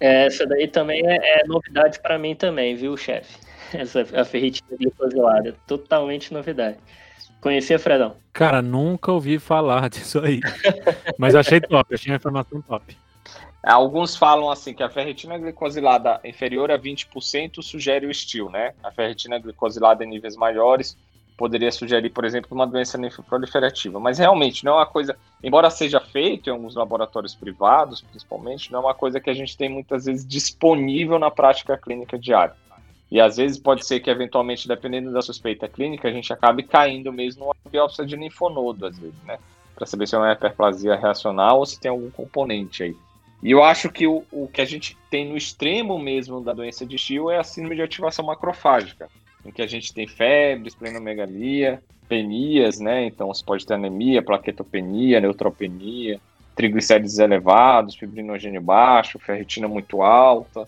É, 0.00 0.26
essa 0.26 0.46
daí 0.46 0.68
também 0.68 1.02
é, 1.06 1.40
é 1.40 1.46
novidade 1.46 2.00
para 2.00 2.18
mim 2.18 2.34
também, 2.34 2.74
viu, 2.74 2.96
chefe? 2.96 3.38
Essa 3.72 4.02
a 4.14 4.24
ferritina 4.24 4.76
glicosilada, 4.78 5.54
totalmente 5.66 6.32
novidade. 6.32 6.76
Conhecia, 7.40 7.78
Fredão? 7.78 8.16
Cara, 8.32 8.62
nunca 8.62 9.10
ouvi 9.10 9.38
falar 9.38 9.88
disso 9.90 10.20
aí. 10.20 10.40
Mas 11.18 11.34
achei 11.34 11.60
top, 11.60 11.94
achei 11.94 12.12
uma 12.12 12.16
informação 12.16 12.60
top. 12.62 12.96
Alguns 13.62 14.14
falam 14.14 14.50
assim 14.50 14.72
que 14.72 14.82
a 14.82 14.88
ferritina 14.88 15.36
glicosilada 15.36 16.20
inferior 16.24 16.70
a 16.70 16.78
20% 16.78 17.62
sugere 17.62 18.06
o 18.06 18.10
estilo, 18.10 18.48
né? 18.48 18.74
A 18.82 18.92
ferritina 18.92 19.38
glicosilada 19.38 20.04
em 20.04 20.08
níveis 20.08 20.36
maiores 20.36 20.96
poderia 21.36 21.70
sugerir, 21.70 22.10
por 22.10 22.24
exemplo, 22.24 22.48
uma 22.52 22.66
doença 22.66 22.96
linfoproliferativa. 22.96 24.00
Mas 24.00 24.18
realmente 24.18 24.64
não 24.64 24.72
é 24.72 24.76
uma 24.76 24.86
coisa, 24.86 25.16
embora 25.42 25.68
seja 25.68 26.00
feito 26.00 26.48
em 26.48 26.52
alguns 26.52 26.74
laboratórios 26.74 27.34
privados, 27.34 28.00
principalmente, 28.00 28.72
não 28.72 28.80
é 28.80 28.82
uma 28.84 28.94
coisa 28.94 29.20
que 29.20 29.28
a 29.28 29.34
gente 29.34 29.56
tem 29.56 29.68
muitas 29.68 30.06
vezes 30.06 30.26
disponível 30.26 31.18
na 31.18 31.30
prática 31.30 31.76
clínica 31.76 32.18
diária. 32.18 32.54
E 33.10 33.20
às 33.20 33.36
vezes 33.36 33.58
pode 33.58 33.86
ser 33.86 34.00
que, 34.00 34.10
eventualmente, 34.10 34.66
dependendo 34.66 35.12
da 35.12 35.22
suspeita 35.22 35.68
clínica, 35.68 36.08
a 36.08 36.12
gente 36.12 36.32
acabe 36.32 36.62
caindo 36.64 37.12
mesmo 37.12 37.44
numa 37.44 37.54
biópsia 37.70 38.04
de 38.04 38.16
linfonodo, 38.16 38.86
às 38.86 38.98
vezes, 38.98 39.22
né? 39.22 39.38
Para 39.74 39.86
saber 39.86 40.08
se 40.08 40.14
é 40.14 40.18
uma 40.18 40.32
hiperplasia 40.32 40.96
reacional 40.96 41.58
ou 41.58 41.66
se 41.66 41.78
tem 41.78 41.90
algum 41.90 42.10
componente 42.10 42.82
aí. 42.82 42.96
E 43.42 43.50
eu 43.50 43.62
acho 43.62 43.90
que 43.90 44.06
o, 44.06 44.24
o 44.32 44.48
que 44.48 44.60
a 44.60 44.64
gente 44.64 44.96
tem 45.10 45.28
no 45.28 45.36
extremo 45.36 45.98
mesmo 45.98 46.40
da 46.40 46.52
doença 46.52 46.86
de 46.86 46.98
Still 46.98 47.30
é 47.30 47.38
a 47.38 47.44
síndrome 47.44 47.76
de 47.76 47.82
ativação 47.82 48.24
macrofágica, 48.24 49.08
em 49.44 49.50
que 49.50 49.62
a 49.62 49.66
gente 49.66 49.92
tem 49.92 50.06
febre, 50.06 50.68
esplenomegalia, 50.68 51.82
penias, 52.08 52.80
né? 52.80 53.04
Então 53.04 53.28
você 53.28 53.44
pode 53.44 53.66
ter 53.66 53.74
anemia, 53.74 54.22
plaquetopenia, 54.22 55.20
neutropenia, 55.20 56.20
triglicérides 56.54 57.18
elevados, 57.18 57.94
fibrinogênio 57.96 58.60
baixo, 58.60 59.18
ferritina 59.18 59.68
muito 59.68 60.02
alta. 60.02 60.66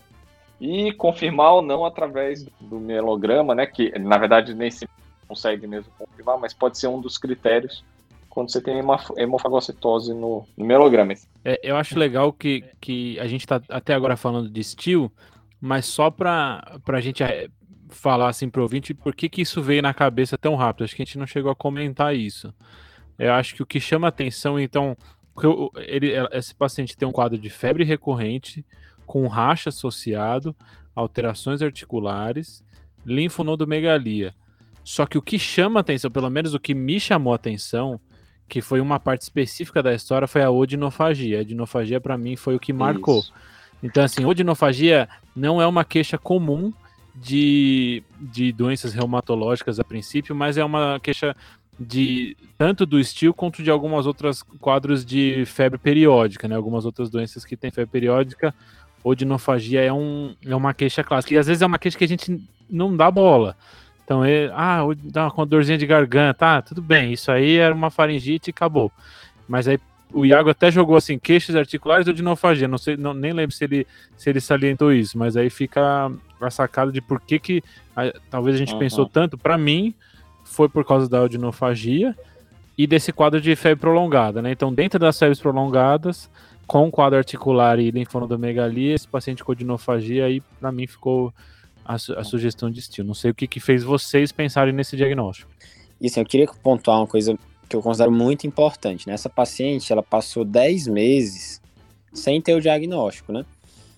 E 0.61 0.91
confirmar 0.93 1.53
ou 1.53 1.61
não 1.61 1.85
através 1.85 2.43
do 2.59 2.79
mielograma, 2.79 3.55
né? 3.55 3.65
Que 3.65 3.97
na 3.97 4.17
verdade 4.17 4.53
nem 4.53 4.69
se 4.69 4.87
consegue 5.27 5.65
mesmo 5.65 5.91
confirmar, 5.97 6.37
mas 6.37 6.53
pode 6.53 6.77
ser 6.77 6.87
um 6.87 6.99
dos 6.99 7.17
critérios 7.17 7.83
quando 8.29 8.51
você 8.51 8.61
tem 8.61 8.81
hemofagocitose 9.17 10.13
no, 10.13 10.45
no 10.55 10.65
melograma. 10.65 11.13
É, 11.43 11.59
eu 11.63 11.75
acho 11.75 11.97
legal 11.97 12.31
que, 12.31 12.63
que 12.79 13.19
a 13.19 13.27
gente 13.27 13.41
está 13.41 13.61
até 13.69 13.93
agora 13.93 14.15
falando 14.15 14.49
de 14.49 14.61
estilo, 14.61 15.11
mas 15.59 15.85
só 15.85 16.11
para 16.11 16.79
a 16.87 17.01
gente 17.01 17.23
é, 17.23 17.49
falar 17.89 18.29
assim 18.29 18.49
para 18.49 18.59
o 18.59 18.63
ouvinte 18.63 18.93
por 18.93 19.15
que, 19.15 19.27
que 19.27 19.41
isso 19.41 19.61
veio 19.61 19.81
na 19.81 19.93
cabeça 19.93 20.37
tão 20.37 20.55
rápido. 20.55 20.83
Acho 20.83 20.95
que 20.95 21.01
a 21.01 21.05
gente 21.05 21.17
não 21.17 21.25
chegou 21.25 21.51
a 21.51 21.55
comentar 21.55 22.15
isso. 22.15 22.53
Eu 23.17 23.33
acho 23.33 23.55
que 23.55 23.63
o 23.63 23.65
que 23.65 23.79
chama 23.79 24.07
atenção, 24.07 24.59
então, 24.59 24.95
ele, 25.75 26.13
esse 26.31 26.55
paciente 26.55 26.95
tem 26.95 27.07
um 27.07 27.11
quadro 27.11 27.37
de 27.37 27.49
febre 27.49 27.83
recorrente, 27.83 28.65
com 29.05 29.27
racha 29.27 29.69
associado, 29.69 30.55
alterações 30.95 31.61
articulares, 31.61 32.63
linfonodomegalia. 33.05 34.33
Só 34.83 35.05
que 35.05 35.17
o 35.17 35.21
que 35.21 35.37
chama 35.37 35.81
atenção, 35.81 36.09
pelo 36.09 36.29
menos 36.29 36.53
o 36.53 36.59
que 36.59 36.73
me 36.73 36.99
chamou 36.99 37.33
atenção, 37.33 37.99
que 38.49 38.61
foi 38.61 38.81
uma 38.81 38.99
parte 38.99 39.21
específica 39.21 39.81
da 39.81 39.93
história, 39.93 40.27
foi 40.27 40.41
a 40.41 40.49
odinofagia. 40.49 41.37
A 41.37 41.41
odinofagia, 41.41 42.01
para 42.01 42.17
mim, 42.17 42.35
foi 42.35 42.55
o 42.55 42.59
que 42.59 42.73
marcou. 42.73 43.19
Isso. 43.19 43.33
Então, 43.81 44.03
assim, 44.03 44.25
odinofagia 44.25 45.07
não 45.35 45.61
é 45.61 45.67
uma 45.67 45.85
queixa 45.85 46.17
comum 46.17 46.73
de, 47.15 48.03
de 48.19 48.51
doenças 48.51 48.93
reumatológicas 48.93 49.79
a 49.79 49.83
princípio, 49.83 50.35
mas 50.35 50.57
é 50.57 50.65
uma 50.65 50.99
queixa 50.99 51.35
de 51.79 52.35
tanto 52.57 52.85
do 52.85 52.99
estilo 52.99 53.33
quanto 53.33 53.63
de 53.63 53.71
algumas 53.71 54.05
outras 54.05 54.43
quadros 54.43 55.05
de 55.05 55.45
febre 55.45 55.77
periódica, 55.77 56.47
né? 56.47 56.55
Algumas 56.55 56.85
outras 56.85 57.09
doenças 57.09 57.45
que 57.45 57.55
têm 57.55 57.71
febre 57.71 57.91
periódica, 57.91 58.53
odinofagia 59.01 59.81
é, 59.81 59.93
um, 59.93 60.35
é 60.45 60.55
uma 60.55 60.73
queixa 60.73 61.03
clássica. 61.03 61.33
E 61.33 61.37
às 61.37 61.47
vezes 61.47 61.61
é 61.61 61.65
uma 61.65 61.79
queixa 61.79 61.97
que 61.97 62.03
a 62.03 62.07
gente 62.07 62.41
não 62.69 62.95
dá 62.95 63.09
bola. 63.09 63.55
Então, 64.09 64.25
ele, 64.25 64.51
ah, 64.55 64.79
dá 65.03 65.27
uma 65.27 65.45
dorzinha 65.45 65.77
de 65.77 65.85
garganta, 65.85 66.57
ah, 66.57 66.61
tudo 66.63 66.81
bem, 66.81 67.13
isso 67.13 67.31
aí 67.31 67.57
era 67.57 67.71
uma 67.71 67.91
faringite 67.91 68.49
e 68.49 68.51
acabou. 68.51 68.91
Mas 69.47 69.67
aí 69.67 69.79
o 70.11 70.25
Iago 70.25 70.49
até 70.49 70.71
jogou 70.71 70.95
assim, 70.95 71.19
queixas 71.19 71.55
articulares 71.55 72.07
ou 72.07 72.13
dinofagia, 72.13 72.67
não 72.67 72.79
sei, 72.79 72.97
não, 72.97 73.13
nem 73.13 73.31
lembro 73.31 73.55
se 73.55 73.65
ele, 73.65 73.85
se 74.17 74.27
ele 74.27 74.41
salientou 74.41 74.91
isso, 74.91 75.15
mas 75.15 75.37
aí 75.37 75.47
fica 75.51 76.11
a 76.41 76.49
sacada 76.49 76.91
de 76.91 77.01
por 77.01 77.21
que 77.21 77.37
que 77.37 77.63
a, 77.95 78.11
talvez 78.31 78.55
a 78.55 78.57
gente 78.57 78.73
uhum. 78.73 78.79
pensou 78.79 79.05
tanto, 79.05 79.37
para 79.37 79.59
mim, 79.59 79.93
foi 80.43 80.67
por 80.67 80.83
causa 80.83 81.07
da 81.07 81.21
odinofagia 81.21 82.17
e 82.75 82.87
desse 82.87 83.13
quadro 83.13 83.39
de 83.39 83.55
febre 83.55 83.81
prolongada, 83.81 84.41
né? 84.41 84.51
Então, 84.51 84.73
dentro 84.73 84.97
das 84.97 85.19
febres 85.19 85.39
prolongadas, 85.39 86.31
com 86.65 86.89
quadro 86.89 87.19
articular 87.19 87.77
e 87.77 87.91
linfonodomegalia, 87.91 88.95
esse 88.95 89.07
paciente 89.07 89.43
com 89.43 89.51
odinofagia 89.51 90.25
aí, 90.25 90.41
para 90.59 90.71
mim, 90.71 90.87
ficou 90.87 91.31
a, 91.89 91.95
a 91.95 92.23
sugestão 92.23 92.69
de 92.69 92.79
estilo. 92.79 93.07
Não 93.07 93.15
sei 93.15 93.31
o 93.31 93.33
que, 93.33 93.47
que 93.47 93.59
fez 93.59 93.83
vocês 93.83 94.31
pensarem 94.31 94.71
nesse 94.71 94.95
diagnóstico. 94.95 95.51
Isso, 95.99 96.19
eu 96.19 96.25
queria 96.25 96.47
pontuar 96.61 96.99
uma 96.99 97.07
coisa 97.07 97.35
que 97.67 97.75
eu 97.75 97.81
considero 97.81 98.11
muito 98.11 98.45
importante. 98.45 99.07
Né? 99.07 99.15
Essa 99.15 99.29
paciente, 99.29 99.91
ela 99.91 100.03
passou 100.03 100.45
10 100.45 100.87
meses 100.87 101.59
sem 102.13 102.39
ter 102.39 102.53
o 102.53 102.61
diagnóstico, 102.61 103.33
né? 103.33 103.43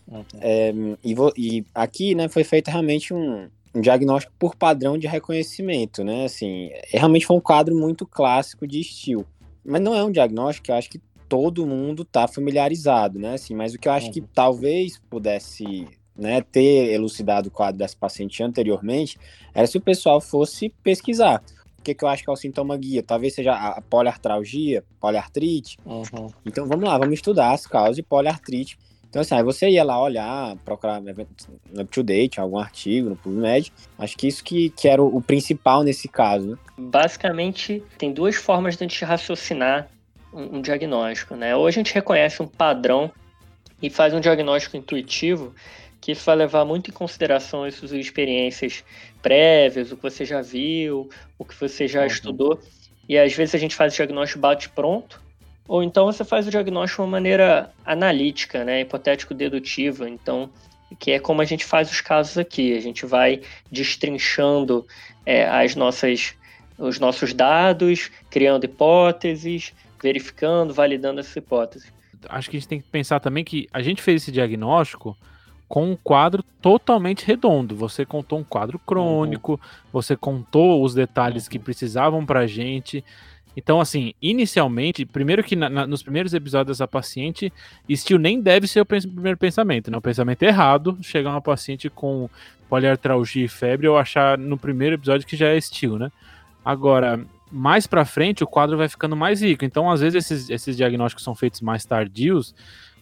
Uhum. 0.08 0.24
É, 0.40 0.74
e, 1.04 1.16
e, 1.38 1.66
aqui, 1.76 2.16
né, 2.16 2.28
foi 2.28 2.44
feito 2.44 2.70
realmente 2.70 3.14
um, 3.14 3.50
um, 3.74 3.82
diagnóstico 3.82 4.34
por 4.38 4.56
padrão 4.56 4.98
de 4.98 5.08
reconhecimento, 5.08 6.04
né? 6.04 6.26
Assim, 6.26 6.72
realmente 6.88 7.26
foi 7.26 7.38
um 7.38 7.42
quadro 7.42 7.76
muito 7.76 8.06
clássico 8.06 8.66
de 8.66 8.80
estilo. 8.80 9.26
Mas 9.64 9.82
não 9.82 9.96
é 9.96 10.04
um 10.04 10.12
diagnóstico 10.12 10.66
que 10.66 10.72
eu 10.72 10.76
acho 10.76 10.90
que 10.90 11.00
todo 11.30 11.66
mundo 11.66 12.04
tá 12.04 12.28
familiarizado, 12.28 13.20
né? 13.20 13.36
Assim, 13.36 13.54
mas 13.56 13.74
o 13.74 13.80
que 13.80 13.88
eu 13.88 13.94
acho 13.94 14.12
que 14.12 14.20
uhum. 14.20 14.28
talvez 14.34 15.00
pudesse 15.10 15.88
né, 16.22 16.42
ter 16.42 16.94
elucidado 16.94 17.50
o 17.50 17.52
quadro 17.52 17.80
dessa 17.80 17.98
paciente 18.00 18.44
anteriormente 18.44 19.18
era 19.54 19.66
se 19.66 19.78
o 19.78 19.82
pessoal 19.82 20.22
fosse 20.22 20.70
pesquisar. 20.84 21.44
O 21.80 21.82
que, 21.82 21.96
que 21.96 22.04
eu 22.04 22.08
acho 22.08 22.24
que 22.24 22.30
é 22.30 22.34
o 22.34 22.36
sintoma 22.36 22.78
guia? 22.78 23.02
Talvez 23.02 23.34
seja 23.34 23.54
a 23.54 23.82
poliartralgia, 23.82 24.84
poliartrite. 25.00 25.80
Uhum. 25.84 26.30
Então 26.46 26.68
vamos 26.68 26.88
lá, 26.88 26.96
vamos 26.96 27.16
estudar 27.16 27.54
as 27.54 27.66
causas 27.66 27.96
de 27.96 28.04
poliartrite. 28.04 28.78
Então, 29.10 29.22
assim, 29.22 29.36
aí 29.36 29.44
você 29.44 29.68
ia 29.68 29.84
lá 29.84 30.02
olhar, 30.02 30.56
procurar 30.64 31.02
no 31.02 31.12
up-to-date, 31.82 32.40
algum 32.40 32.58
artigo 32.58 33.10
no 33.10 33.16
PubMed. 33.18 33.74
Acho 34.00 34.16
que 34.16 34.26
isso 34.26 34.42
que, 34.42 34.70
que 34.70 34.88
era 34.88 35.04
o, 35.04 35.18
o 35.18 35.22
principal 35.22 35.84
nesse 35.84 36.08
caso, 36.08 36.52
né? 36.52 36.58
Basicamente, 36.78 37.84
tem 37.98 38.14
duas 38.14 38.38
formas 38.38 38.78
de 38.78 38.86
a 38.86 38.88
gente 38.88 39.04
raciocinar 39.04 39.90
um, 40.32 40.58
um 40.58 40.62
diagnóstico, 40.62 41.36
né? 41.36 41.54
Ou 41.54 41.68
a 41.68 41.72
gente 41.72 41.94
reconhece 41.94 42.42
um 42.42 42.48
padrão 42.48 43.12
e 43.82 43.90
faz 43.90 44.14
um 44.14 44.20
diagnóstico 44.22 44.78
intuitivo, 44.78 45.54
que 46.02 46.12
isso 46.12 46.26
vai 46.26 46.36
levar 46.36 46.66
muito 46.66 46.90
em 46.90 46.94
consideração 46.94 47.64
as 47.64 47.76
suas 47.76 47.92
experiências 47.92 48.84
prévias, 49.22 49.92
o 49.92 49.96
que 49.96 50.02
você 50.02 50.26
já 50.26 50.42
viu, 50.42 51.08
o 51.38 51.46
que 51.46 51.54
você 51.54 51.88
já 51.88 52.02
uhum. 52.02 52.08
estudou. 52.08 52.60
E 53.08 53.18
às 53.18 53.34
vezes 53.34 53.54
a 53.54 53.60
gente 53.60 53.76
faz 53.76 53.94
o 53.94 53.96
diagnóstico 53.98 54.40
bate-pronto, 54.40 55.22
ou 55.68 55.84
então 55.84 56.08
você 56.08 56.26
faz 56.26 56.48
o 56.48 56.50
diagnóstico 56.50 57.04
de 57.04 57.06
uma 57.06 57.12
maneira 57.12 57.72
analítica, 57.86 58.66
né, 58.66 58.82
hipotético-dedutiva. 58.82 60.10
Então, 60.10 60.50
que 61.00 61.12
é 61.12 61.20
como 61.20 61.42
a 61.42 61.46
gente 61.46 61.64
faz 61.64 61.92
os 61.92 62.02
casos 62.02 62.38
aqui. 62.38 62.76
A 62.76 62.82
gente 62.82 63.06
vai 63.06 63.42
destrinchando 63.72 64.86
é, 65.26 65.48
as 65.48 65.76
nossas, 65.76 66.34
os 66.78 67.00
nossos 67.00 67.32
dados, 67.32 68.10
criando 68.30 68.66
hipóteses, 68.66 69.72
verificando, 70.02 70.74
validando 70.74 71.20
essas 71.20 71.36
hipóteses. 71.36 71.94
Acho 72.28 72.50
que 72.50 72.58
a 72.58 72.60
gente 72.60 72.70
tem 72.70 72.82
que 72.82 72.88
pensar 72.88 73.20
também 73.20 73.44
que 73.44 73.68
a 73.72 73.82
gente 73.82 74.02
fez 74.02 74.24
esse 74.24 74.32
diagnóstico 74.32 75.16
com 75.72 75.90
um 75.90 75.96
quadro 75.96 76.44
totalmente 76.62 77.26
redondo. 77.26 77.78
Você 77.78 78.06
contou 78.06 78.38
um 78.38 78.44
quadro 78.44 78.78
crônico, 78.78 79.54
uhum. 79.54 79.60
você 79.94 80.18
contou 80.18 80.84
os 80.84 80.94
detalhes 80.94 81.48
que 81.48 81.58
precisavam 81.58 82.26
para 82.26 82.42
a 82.42 82.46
gente. 82.46 83.02
Então, 83.56 83.80
assim, 83.80 84.14
inicialmente, 84.22 85.06
primeiro 85.06 85.42
que 85.42 85.56
na, 85.56 85.70
na, 85.70 85.88
nos 85.88 86.04
primeiros 86.04 86.34
episódios 86.34 86.78
dessa 86.78 86.90
paciente, 86.90 87.54
estilo 87.88 88.20
nem 88.20 88.42
deve 88.42 88.68
ser 88.68 88.82
o 88.82 88.86
pens 88.86 89.06
primeiro 89.06 89.38
pensamento, 89.38 89.90
né? 89.90 89.98
O 89.98 90.02
pensamento 90.02 90.44
errado, 90.44 90.98
chegar 91.02 91.30
uma 91.30 91.42
paciente 91.42 91.90
com 91.90 92.30
poliartralgia 92.68 93.46
e 93.46 93.48
febre, 93.48 93.88
ou 93.88 93.98
achar 93.98 94.38
no 94.38 94.58
primeiro 94.58 94.96
episódio 94.96 95.26
que 95.26 95.38
já 95.38 95.48
é 95.48 95.58
estilo, 95.58 95.98
né? 95.98 96.12
Agora, 96.66 97.26
mais 97.50 97.88
para 97.88 98.04
frente, 98.04 98.44
o 98.44 98.48
quadro 98.48 98.76
vai 98.76 98.90
ficando 98.90 99.16
mais 99.16 99.42
rico. 99.42 99.64
Então, 99.64 99.90
às 99.90 100.02
vezes, 100.02 100.26
esses, 100.26 100.50
esses 100.50 100.76
diagnósticos 100.76 101.24
são 101.24 101.34
feitos 101.34 101.62
mais 101.62 101.86
tardios, 101.86 102.54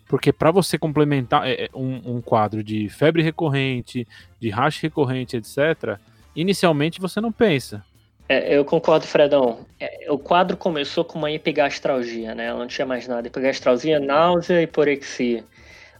porque 0.09 0.33
para 0.33 0.49
você 0.49 0.75
complementar 0.75 1.47
é, 1.47 1.65
é, 1.65 1.69
um, 1.71 2.15
um, 2.15 2.21
quadro 2.21 2.63
de 2.63 2.89
febre 2.89 3.21
recorrente, 3.21 4.07
de 4.39 4.49
racha 4.49 4.79
recorrente, 4.81 5.37
etc., 5.37 5.99
inicialmente 6.35 6.99
você 6.99 7.21
não 7.21 7.31
pensa. 7.31 7.85
É, 8.27 8.57
eu 8.57 8.65
concordo, 8.65 9.05
Fredão. 9.05 9.59
É, 9.79 10.11
o 10.11 10.17
quadro 10.17 10.57
começou 10.57 11.05
com 11.05 11.19
uma 11.19 11.31
epigastralgia, 11.31 12.33
né? 12.33 12.47
Ela 12.47 12.57
não 12.57 12.67
tinha 12.67 12.87
mais 12.87 13.07
nada. 13.07 13.27
Epigastralgia, 13.27 13.99
náusea 13.99 14.59
e 14.59 14.63
hiporexia. 14.63 15.45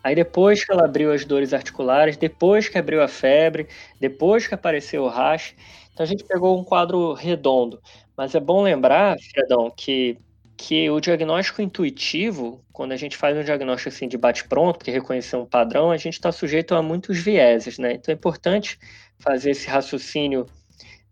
Aí 0.04 0.16
depois 0.16 0.66
que 0.66 0.72
ela 0.72 0.86
abriu 0.86 1.12
as 1.14 1.24
dores 1.24 1.54
articulares, 1.54 2.18
depois 2.18 2.68
que 2.68 2.80
abriu 2.80 3.04
a 3.04 3.08
febre, 3.08 3.68
depois 4.00 4.48
que 4.48 4.56
apareceu 4.56 5.04
o 5.04 5.08
rash, 5.08 5.54
então 5.94 6.04
a 6.04 6.08
gente 6.08 6.24
pegou 6.24 6.60
um 6.60 6.64
quadro 6.64 7.14
redondo. 7.14 7.80
Mas 8.18 8.34
é 8.34 8.40
bom 8.40 8.64
lembrar, 8.64 9.18
Fredão, 9.20 9.70
que 9.70 10.18
que 10.60 10.90
o 10.90 11.00
diagnóstico 11.00 11.62
intuitivo, 11.62 12.62
quando 12.74 12.92
a 12.92 12.98
gente 12.98 13.16
faz 13.16 13.36
um 13.38 13.44
diagnóstico 13.46 13.88
assim 13.88 14.10
de 14.10 14.18
bate-pronto, 14.18 14.78
porque 14.78 14.92
reconhecer 14.92 15.38
um 15.38 15.46
padrão, 15.46 15.90
a 15.90 15.96
gente 15.96 16.16
está 16.16 16.34
sujeito 16.34 16.76
a 16.76 16.82
muitos 16.82 17.18
vieses, 17.18 17.80
né? 17.80 17.94
Então 17.94 18.12
é 18.12 18.16
importante 18.18 18.78
fazer 19.18 19.52
esse 19.52 19.70
raciocínio 19.70 20.46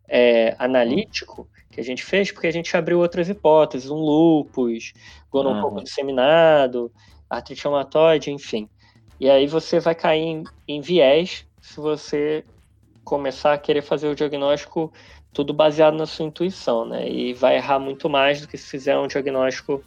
é, 0.05 0.53
analítico 0.59 1.49
que 1.71 1.79
a 1.79 1.83
gente 1.83 2.03
fez, 2.03 2.29
porque 2.29 2.47
a 2.47 2.51
gente 2.51 2.75
abriu 2.75 2.99
outras 2.99 3.29
hipóteses, 3.29 3.89
um 3.89 3.95
lupus, 3.95 4.91
gonococco 5.31 5.77
uhum. 5.77 5.83
disseminado, 5.83 6.91
artrite 7.29 7.63
reumatoide, 7.63 8.29
enfim. 8.29 8.67
E 9.17 9.29
aí 9.29 9.47
você 9.47 9.79
vai 9.79 9.95
cair 9.95 10.25
em, 10.25 10.43
em 10.67 10.81
viés 10.81 11.47
se 11.61 11.77
você 11.77 12.43
começar 13.01 13.53
a 13.53 13.57
querer 13.57 13.81
fazer 13.81 14.09
o 14.09 14.15
diagnóstico 14.15 14.91
tudo 15.33 15.53
baseado 15.53 15.95
na 15.95 16.05
sua 16.05 16.25
intuição, 16.25 16.85
né? 16.85 17.09
E 17.09 17.33
vai 17.33 17.55
errar 17.55 17.79
muito 17.79 18.09
mais 18.09 18.41
do 18.41 18.47
que 18.47 18.57
se 18.57 18.67
fizer 18.67 18.97
um 18.97 19.07
diagnóstico 19.07 19.83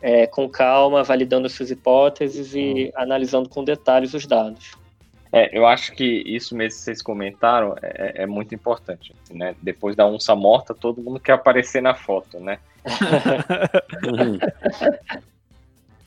é, 0.00 0.26
com 0.26 0.48
calma, 0.48 1.04
validando 1.04 1.48
suas 1.48 1.70
hipóteses 1.70 2.54
e 2.54 2.86
hum. 2.86 2.90
analisando 2.94 3.48
com 3.48 3.62
detalhes 3.62 4.14
os 4.14 4.26
dados. 4.26 4.72
É, 5.32 5.56
eu 5.56 5.64
acho 5.64 5.92
que 5.92 6.22
isso 6.26 6.56
mesmo 6.56 6.78
que 6.78 6.84
vocês 6.84 7.00
comentaram 7.00 7.76
é, 7.80 8.22
é 8.22 8.26
muito 8.26 8.54
importante, 8.54 9.14
assim, 9.22 9.38
né? 9.38 9.54
Depois 9.62 9.94
da 9.94 10.06
onça 10.06 10.34
morta, 10.34 10.74
todo 10.74 11.02
mundo 11.02 11.20
quer 11.20 11.32
aparecer 11.32 11.80
na 11.80 11.94
foto, 11.94 12.40
né? 12.40 12.58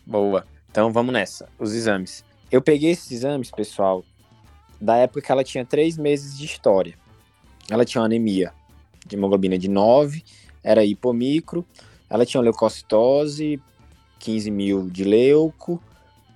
Boa. 0.05 0.45
Então 0.69 0.91
vamos 0.91 1.13
nessa. 1.13 1.47
Os 1.57 1.73
exames. 1.73 2.25
Eu 2.51 2.61
peguei 2.61 2.91
esses 2.91 3.09
exames, 3.11 3.49
pessoal, 3.49 4.03
da 4.81 4.97
época 4.97 5.21
que 5.21 5.31
ela 5.31 5.43
tinha 5.43 5.63
três 5.63 5.97
meses 5.97 6.37
de 6.37 6.45
história. 6.45 6.95
Ela 7.69 7.85
tinha 7.85 8.01
uma 8.01 8.07
anemia 8.07 8.53
de 9.05 9.15
hemoglobina 9.15 9.57
de 9.57 9.67
9, 9.67 10.23
era 10.63 10.85
hipomicro, 10.85 11.65
ela 12.09 12.25
tinha 12.25 12.41
leucocitose, 12.41 13.61
15 14.19 14.51
mil 14.51 14.89
de 14.89 15.03
leuco, 15.03 15.81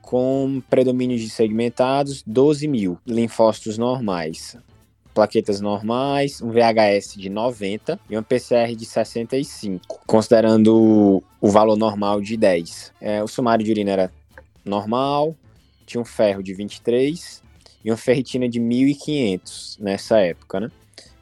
com 0.02 0.62
predomínio 0.70 1.18
de 1.18 1.30
segmentados, 1.30 2.24
12 2.26 2.68
mil, 2.68 2.98
linfócitos 3.06 3.78
normais, 3.78 4.58
plaquetas 5.14 5.60
normais, 5.60 6.42
um 6.42 6.50
VHS 6.50 7.16
de 7.16 7.30
90 7.30 8.00
e 8.10 8.18
um 8.18 8.24
PCR 8.24 8.76
de 8.76 8.86
65, 8.86 10.02
considerando 10.06 11.24
o 11.42 11.50
valor 11.50 11.78
normal 11.78 12.22
de 12.22 12.38
10. 12.38 12.94
É, 13.02 13.24
o 13.24 13.28
sumário 13.28 13.66
de 13.66 13.72
urina 13.72 13.92
era 13.92 14.14
normal, 14.64 15.36
tinha 15.86 16.02
um 16.02 16.06
ferro 16.06 16.44
de 16.44 16.54
23 16.54 17.42
e 17.84 17.90
uma 17.90 17.98
ferritina 17.98 18.48
de 18.48 18.60
1.500 18.60 19.78
nessa 19.80 20.20
época, 20.20 20.60
né? 20.60 20.72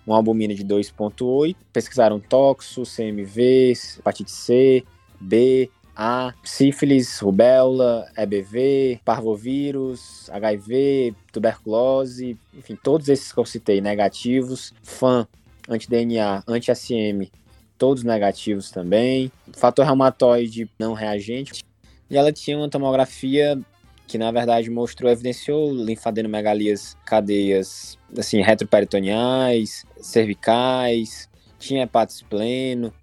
Uma 0.05 0.15
albumina 0.15 0.53
de 0.53 0.63
2,8. 0.63 1.55
Pesquisaram 1.73 2.19
toxo, 2.19 2.83
CMV, 2.83 3.73
hepatite 3.97 4.31
C, 4.31 4.83
B, 5.19 5.69
A, 5.95 6.33
sífilis, 6.43 7.19
rubéola, 7.19 8.07
EBV, 8.17 8.99
parvovírus, 9.05 10.29
HIV, 10.29 11.15
tuberculose, 11.31 12.37
enfim, 12.53 12.75
todos 12.75 13.07
esses 13.07 13.31
que 13.31 13.39
eu 13.39 13.45
citei 13.45 13.79
negativos. 13.79 14.73
FAM, 14.83 15.27
anti-DNA, 15.69 16.43
anti-SM, 16.47 17.31
todos 17.77 18.03
negativos 18.03 18.71
também. 18.71 19.31
Fator 19.53 19.85
reumatoide 19.85 20.69
não 20.77 20.93
reagente. 20.93 21.63
E 22.09 22.17
ela 22.17 22.31
tinha 22.31 22.57
uma 22.57 22.69
tomografia 22.69 23.59
que 24.07 24.17
na 24.17 24.31
verdade 24.31 24.69
mostrou, 24.69 25.11
evidenciou 25.11 25.73
linfadenomegalias 25.73 26.95
cadeias 27.05 27.97
assim, 28.17 28.41
retroperitoneais, 28.41 29.85
cervicais, 29.99 31.29
tinha 31.59 31.83
hepatitis 31.83 32.21
pleno. 32.21 32.93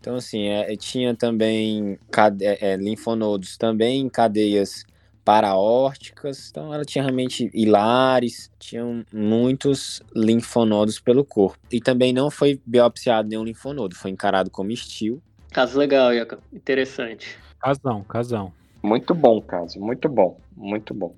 Então, 0.00 0.16
assim, 0.16 0.48
é, 0.48 0.74
tinha 0.76 1.14
também 1.14 1.98
cade 2.10 2.44
é, 2.44 2.72
é, 2.72 2.76
linfonodos 2.76 3.56
também 3.58 4.00
em 4.00 4.08
cadeias 4.08 4.84
paraórticas. 5.24 6.48
Então, 6.50 6.72
ela 6.72 6.84
tinha 6.84 7.04
realmente 7.04 7.50
hilares, 7.52 8.50
tinham 8.58 9.04
muitos 9.12 10.02
linfonodos 10.16 10.98
pelo 10.98 11.24
corpo. 11.24 11.58
E 11.70 11.80
também 11.80 12.12
não 12.12 12.30
foi 12.30 12.58
biopsiado 12.64 13.28
nenhum 13.28 13.44
linfonodo, 13.44 13.94
foi 13.94 14.10
encarado 14.10 14.50
como 14.50 14.70
estio. 14.70 15.22
Caso 15.52 15.78
legal, 15.78 16.14
Iaca. 16.14 16.38
Interessante. 16.52 17.38
Casão, 17.60 18.02
casão. 18.04 18.52
Muito 18.82 19.14
bom, 19.14 19.40
caso. 19.40 19.78
Muito 19.80 20.08
bom. 20.08 20.38
Muito 20.56 20.94
bom. 20.94 21.14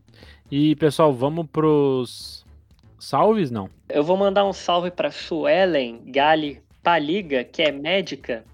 E, 0.50 0.76
pessoal, 0.76 1.12
vamos 1.12 1.46
pros 1.46 2.44
salves, 2.98 3.50
não? 3.50 3.68
Eu 3.88 4.04
vou 4.04 4.16
mandar 4.16 4.44
um 4.44 4.52
salve 4.52 4.90
para 4.90 5.10
Suelen 5.10 6.02
Gali 6.06 6.60
Paliga, 6.82 7.44
que 7.44 7.62
é 7.62 7.72
médica 7.72 8.44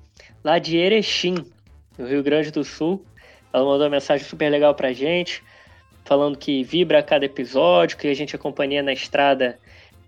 lá 0.44 0.58
de 0.58 0.76
Erechim, 0.76 1.34
no 1.98 2.06
Rio 2.06 2.22
Grande 2.22 2.50
do 2.50 2.64
Sul. 2.64 3.04
Ela 3.52 3.64
mandou 3.64 3.82
uma 3.82 3.90
mensagem 3.90 4.26
super 4.26 4.50
legal 4.50 4.74
pra 4.74 4.92
gente, 4.92 5.42
falando 6.04 6.38
que 6.38 6.62
vibra 6.62 7.00
a 7.00 7.02
cada 7.02 7.24
episódio, 7.24 7.96
que 7.96 8.08
a 8.08 8.14
gente 8.14 8.36
acompanha 8.36 8.82
na 8.82 8.92
estrada 8.92 9.58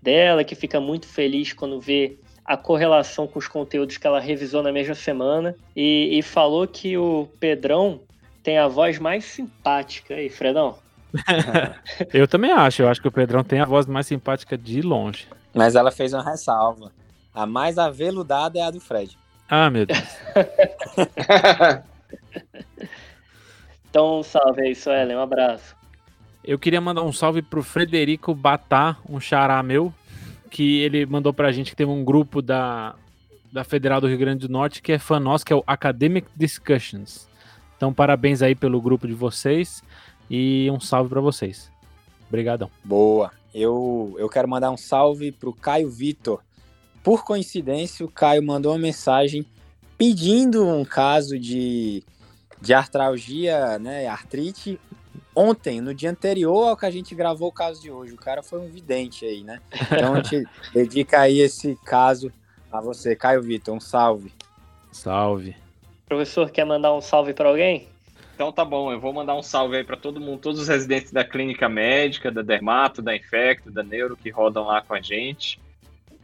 dela, 0.01 0.43
que 0.43 0.55
fica 0.55 0.79
muito 0.79 1.07
feliz 1.07 1.53
quando 1.53 1.79
vê 1.79 2.17
a 2.43 2.57
correlação 2.57 3.27
com 3.27 3.37
os 3.37 3.47
conteúdos 3.47 3.97
que 3.97 4.07
ela 4.07 4.19
revisou 4.19 4.63
na 4.63 4.71
mesma 4.71 4.95
semana. 4.95 5.55
E, 5.75 6.17
e 6.17 6.21
falou 6.21 6.67
que 6.67 6.97
o 6.97 7.27
Pedrão 7.39 7.99
tem 8.43 8.57
a 8.57 8.67
voz 8.67 8.99
mais 8.99 9.25
simpática 9.25 10.15
aí, 10.15 10.29
Fredão. 10.29 10.77
eu 12.13 12.27
também 12.27 12.51
acho, 12.51 12.81
eu 12.81 12.89
acho 12.89 13.01
que 13.01 13.07
o 13.07 13.11
Pedrão 13.11 13.43
tem 13.43 13.59
a 13.59 13.65
voz 13.65 13.85
mais 13.85 14.07
simpática 14.07 14.57
de 14.57 14.81
longe. 14.81 15.27
Mas 15.53 15.75
ela 15.75 15.91
fez 15.91 16.13
uma 16.13 16.23
ressalva. 16.23 16.91
A 17.33 17.45
mais 17.45 17.77
aveludada 17.77 18.59
é 18.59 18.63
a 18.63 18.71
do 18.71 18.79
Fred. 18.79 19.17
Ah, 19.49 19.69
meu 19.69 19.85
Deus. 19.85 19.99
Então, 23.91 24.23
salve 24.23 24.61
aí, 24.61 24.73
Suelen. 24.73 25.17
Um 25.17 25.21
abraço. 25.21 25.75
Eu 26.43 26.57
queria 26.57 26.79
mandar 26.79 27.03
um 27.03 27.11
salve 27.11 27.41
pro 27.41 27.61
Frederico 27.61 28.33
Batá, 28.33 28.97
um 29.07 29.19
xará 29.19 29.61
meu, 29.61 29.93
que 30.49 30.79
ele 30.79 31.05
mandou 31.05 31.33
pra 31.33 31.51
gente 31.51 31.71
que 31.71 31.75
teve 31.75 31.91
um 31.91 32.03
grupo 32.03 32.41
da, 32.41 32.95
da 33.51 33.65
Federal 33.65 33.99
do 33.99 34.07
Rio 34.07 34.17
Grande 34.17 34.47
do 34.47 34.51
Norte 34.51 34.81
que 34.81 34.93
é 34.93 34.97
fã 34.97 35.19
nosso, 35.19 35.45
que 35.45 35.51
é 35.51 35.55
o 35.55 35.63
Academic 35.67 36.27
Discussions. 36.35 37.27
Então, 37.81 37.91
parabéns 37.91 38.43
aí 38.43 38.53
pelo 38.53 38.79
grupo 38.79 39.07
de 39.07 39.13
vocês 39.15 39.83
e 40.29 40.69
um 40.69 40.79
salve 40.79 41.09
para 41.09 41.19
vocês. 41.19 41.71
Obrigadão. 42.27 42.69
Boa. 42.83 43.31
Eu, 43.51 44.15
eu 44.19 44.29
quero 44.29 44.47
mandar 44.47 44.69
um 44.69 44.77
salve 44.77 45.31
pro 45.31 45.51
Caio 45.51 45.89
Vitor. 45.89 46.43
Por 47.03 47.23
coincidência, 47.23 48.05
o 48.05 48.11
Caio 48.11 48.43
mandou 48.43 48.71
uma 48.71 48.77
mensagem 48.77 49.43
pedindo 49.97 50.63
um 50.63 50.85
caso 50.85 51.39
de, 51.39 52.03
de 52.61 52.71
artralgia, 52.71 53.79
né, 53.79 54.05
artrite, 54.05 54.79
ontem, 55.35 55.81
no 55.81 55.91
dia 55.91 56.11
anterior 56.11 56.67
ao 56.67 56.77
que 56.77 56.85
a 56.85 56.91
gente 56.91 57.15
gravou 57.15 57.49
o 57.49 57.51
caso 57.51 57.81
de 57.81 57.89
hoje. 57.89 58.13
O 58.13 58.17
cara 58.17 58.43
foi 58.43 58.59
um 58.59 58.69
vidente 58.69 59.25
aí, 59.25 59.43
né? 59.43 59.59
Então 59.91 60.13
a 60.13 60.21
gente 60.21 60.47
dedica 60.71 61.21
aí 61.21 61.39
esse 61.39 61.75
caso 61.83 62.31
a 62.71 62.79
você, 62.79 63.15
Caio 63.15 63.41
Vitor. 63.41 63.73
Um 63.73 63.79
salve. 63.79 64.31
Salve. 64.91 65.55
O 66.11 66.15
professor 66.15 66.51
quer 66.51 66.65
mandar 66.65 66.93
um 66.93 66.99
salve 66.99 67.33
para 67.33 67.47
alguém? 67.47 67.87
Então 68.35 68.51
tá 68.51 68.65
bom, 68.65 68.91
eu 68.91 68.99
vou 68.99 69.13
mandar 69.13 69.33
um 69.33 69.41
salve 69.41 69.77
aí 69.77 69.83
para 69.85 69.95
todo 69.95 70.19
mundo, 70.19 70.41
todos 70.41 70.59
os 70.59 70.67
residentes 70.67 71.09
da 71.09 71.23
clínica 71.23 71.69
médica, 71.69 72.29
da 72.29 72.41
Dermato, 72.41 73.01
da 73.01 73.15
Infecto, 73.15 73.71
da 73.71 73.81
Neuro 73.81 74.17
que 74.17 74.29
rodam 74.29 74.65
lá 74.65 74.81
com 74.81 74.93
a 74.93 74.99
gente. 74.99 75.57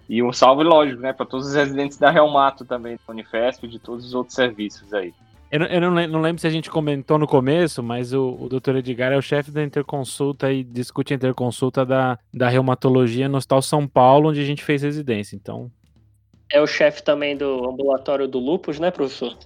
E 0.10 0.22
um 0.22 0.34
salve, 0.34 0.66
lógico, 0.66 1.02
né, 1.02 1.14
para 1.14 1.26
todos 1.26 1.48
os 1.48 1.56
residentes 1.56 1.98
da 1.98 2.10
Realmato 2.12 2.66
também, 2.66 2.98
do 2.98 3.14
Unifesp 3.14 3.66
e 3.66 3.70
de 3.70 3.80
todos 3.80 4.08
os 4.08 4.14
outros 4.14 4.36
serviços 4.36 4.94
aí. 4.94 5.14
Eu, 5.50 5.62
eu 5.64 5.80
não, 5.80 5.92
não, 6.08 6.20
lembro 6.20 6.42
se 6.42 6.48
a 6.48 6.50
gente 6.50 6.70
comentou 6.70 7.18
no 7.18 7.26
começo, 7.26 7.82
mas 7.82 8.12
o, 8.12 8.38
o 8.42 8.50
Dr. 8.50 8.76
Edgar 8.78 9.14
é 9.14 9.18
o 9.18 9.22
chefe 9.22 9.52
da 9.52 9.64
interconsulta 9.64 10.52
e 10.52 10.66
discute 10.66 11.14
a 11.14 11.16
interconsulta 11.16 11.86
da, 11.86 12.20
da 12.34 12.50
reumatologia 12.50 13.30
no 13.30 13.38
Hospital 13.38 13.62
São 13.62 13.88
Paulo, 13.88 14.32
onde 14.32 14.42
a 14.42 14.46
gente 14.46 14.66
fez 14.66 14.82
residência. 14.82 15.38
Então. 15.38 15.72
É 16.52 16.60
o 16.60 16.68
chefe 16.68 17.02
também 17.02 17.38
do 17.38 17.70
ambulatório 17.70 18.28
do 18.28 18.40
Lupus, 18.40 18.80
né, 18.80 18.92
professor? 18.92 19.38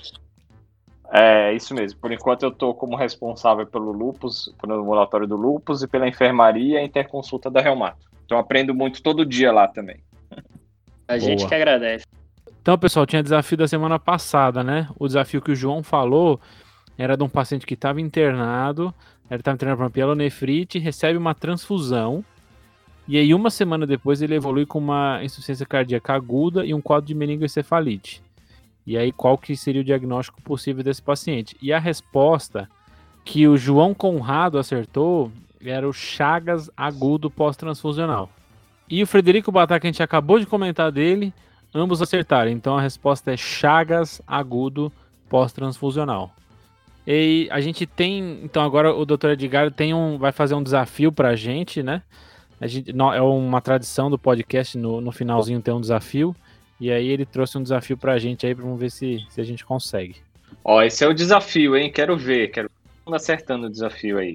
É, 1.12 1.54
isso 1.54 1.74
mesmo. 1.74 2.00
Por 2.00 2.12
enquanto 2.12 2.44
eu 2.44 2.50
estou 2.50 2.74
como 2.74 2.96
responsável 2.96 3.68
pelo 3.68 3.92
lupus, 3.92 4.54
pelo 4.62 4.76
ambulatório 4.76 5.28
do 5.28 5.36
lupus 5.36 5.84
e 5.84 5.88
pela 5.88 6.08
enfermaria 6.08 6.82
e 6.82 6.86
interconsulta 6.86 7.52
da 7.52 7.60
Reumato. 7.60 8.10
Então 8.26 8.38
aprendo 8.40 8.74
muito 8.74 9.04
todo 9.04 9.26
dia 9.26 9.52
lá 9.52 9.68
também. 9.68 9.98
A 11.06 11.18
Boa. 11.18 11.20
gente 11.20 11.46
que 11.46 11.54
agradece. 11.54 12.06
Então, 12.62 12.78
pessoal, 12.78 13.06
tinha 13.06 13.22
desafio 13.22 13.58
da 13.58 13.68
semana 13.68 14.00
passada, 14.00 14.64
né? 14.64 14.88
O 14.98 15.08
desafio 15.08 15.42
que 15.42 15.52
o 15.52 15.56
João 15.56 15.84
falou 15.84 16.40
era 16.98 17.18
de 17.18 17.24
um 17.24 17.28
paciente 17.30 17.66
que 17.66 17.74
estava 17.74 18.00
internado, 18.00 18.94
ele 19.30 19.42
estava 19.42 19.56
internado 19.56 19.80
para 19.80 19.90
pielonefrite, 19.90 20.78
recebe 20.78 21.18
uma 21.18 21.34
transfusão, 21.34 22.24
e 23.08 23.18
aí 23.18 23.34
uma 23.34 23.50
semana 23.50 23.88
depois 23.88 24.22
ele 24.22 24.36
evolui 24.36 24.66
com 24.66 24.78
uma 24.78 25.20
insuficiência 25.24 25.66
cardíaca 25.66 26.14
aguda 26.14 26.64
e 26.64 26.74
um 26.74 26.80
quadro 26.80 27.08
de 27.08 27.16
meningoencefalite. 27.16 28.22
E 28.92 28.98
aí, 28.98 29.10
qual 29.14 29.38
que 29.38 29.56
seria 29.56 29.80
o 29.80 29.86
diagnóstico 29.86 30.42
possível 30.42 30.84
desse 30.84 31.02
paciente? 31.02 31.56
E 31.62 31.72
a 31.72 31.80
resposta 31.80 32.68
que 33.24 33.48
o 33.48 33.56
João 33.56 33.94
Conrado 33.94 34.60
acertou 34.60 35.32
era 35.64 35.88
o 35.88 35.94
Chagas 35.94 36.70
agudo 36.76 37.32
pós-transfusional. 37.32 38.30
E 38.90 39.02
o 39.02 39.08
Frederico 39.08 39.50
Batá, 39.50 39.80
que 39.80 39.88
a 39.88 39.90
gente 39.90 40.04
acabou 40.04 40.40
de 40.40 40.46
comentar 40.46 40.92
dele, 40.92 41.34
ambos 41.74 42.02
acertaram. 42.02 42.52
Então 42.52 42.78
a 42.78 42.82
resposta 42.82 43.32
é 43.32 43.38
Chagas 43.38 44.22
agudo 44.28 44.92
pós-transfusional. 45.30 46.36
E 47.08 47.48
a 47.50 47.62
gente 47.62 47.86
tem, 47.86 48.42
então 48.44 48.62
agora 48.62 48.94
o 48.94 49.06
Dr. 49.06 49.30
Edgar 49.30 49.72
tem 49.72 49.94
um, 49.94 50.18
vai 50.18 50.34
fazer 50.34 50.54
um 50.54 50.62
desafio 50.62 51.14
para 51.14 51.30
a 51.30 51.36
gente, 51.38 51.82
né? 51.82 52.02
A 52.60 52.68
gente, 52.68 52.92
é 52.92 53.22
uma 53.22 53.62
tradição 53.62 54.12
do 54.12 54.20
podcast 54.20 54.78
no, 54.78 55.00
no 55.00 55.14
finalzinho 55.14 55.62
ter 55.62 55.72
um 55.72 55.80
desafio. 55.80 56.36
E 56.82 56.92
aí 56.92 57.10
ele 57.10 57.28
trouxe 57.28 57.60
um 57.60 57.64
desafio 57.64 57.96
pra 57.96 58.18
gente 58.18 58.44
aí, 58.48 58.56
vamos 58.56 58.80
ver 58.80 58.90
se, 58.90 59.24
se 59.30 59.40
a 59.40 59.44
gente 59.44 59.64
consegue. 59.64 60.16
Ó, 60.64 60.82
esse 60.82 61.06
é 61.06 61.08
o 61.08 61.14
desafio, 61.14 61.78
hein? 61.78 61.92
Quero 61.92 62.18
ver, 62.18 62.50
quero 62.50 62.72
ver 63.08 63.16
acertando 63.16 63.68
o 63.68 63.70
desafio 63.70 64.18
aí. 64.18 64.34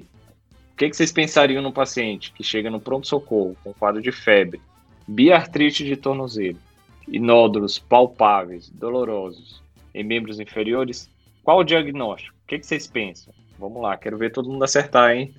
O 0.71 0.77
que, 0.77 0.89
que 0.89 0.95
vocês 0.95 1.11
pensariam 1.11 1.61
no 1.61 1.73
paciente 1.73 2.31
que 2.31 2.43
chega 2.43 2.69
no 2.69 2.79
pronto-socorro 2.79 3.57
com 3.61 3.73
quadro 3.73 4.01
de 4.01 4.13
febre, 4.13 4.61
biartrite 5.05 5.83
de 5.83 5.97
tornozelo 5.97 6.57
e 7.05 7.19
nódulos 7.19 7.79
palpáveis, 7.79 8.69
dolorosos 8.69 9.61
em 9.93 10.03
membros 10.05 10.39
inferiores? 10.39 11.09
Qual 11.43 11.59
o 11.59 11.63
diagnóstico? 11.65 12.33
O 12.45 12.47
que, 12.47 12.59
que 12.59 12.65
vocês 12.65 12.87
pensam? 12.87 13.33
Vamos 13.59 13.81
lá, 13.81 13.97
quero 13.97 14.17
ver 14.17 14.31
todo 14.31 14.49
mundo 14.49 14.63
acertar, 14.63 15.13
hein? 15.13 15.35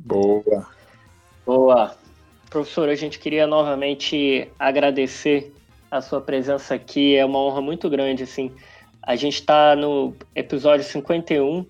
Boa. 0.00 0.66
Boa. 1.46 1.96
Professor, 2.50 2.88
a 2.88 2.94
gente 2.96 3.20
queria 3.20 3.46
novamente 3.46 4.48
agradecer 4.58 5.52
a 5.92 6.00
sua 6.00 6.22
presença 6.22 6.74
aqui. 6.74 7.14
É 7.16 7.24
uma 7.24 7.38
honra 7.38 7.60
muito 7.60 7.90
grande, 7.90 8.22
assim. 8.22 8.50
A 9.02 9.14
gente 9.14 9.34
está 9.34 9.76
no 9.76 10.16
episódio 10.34 10.86
51. 10.86 11.58
A 11.58 11.64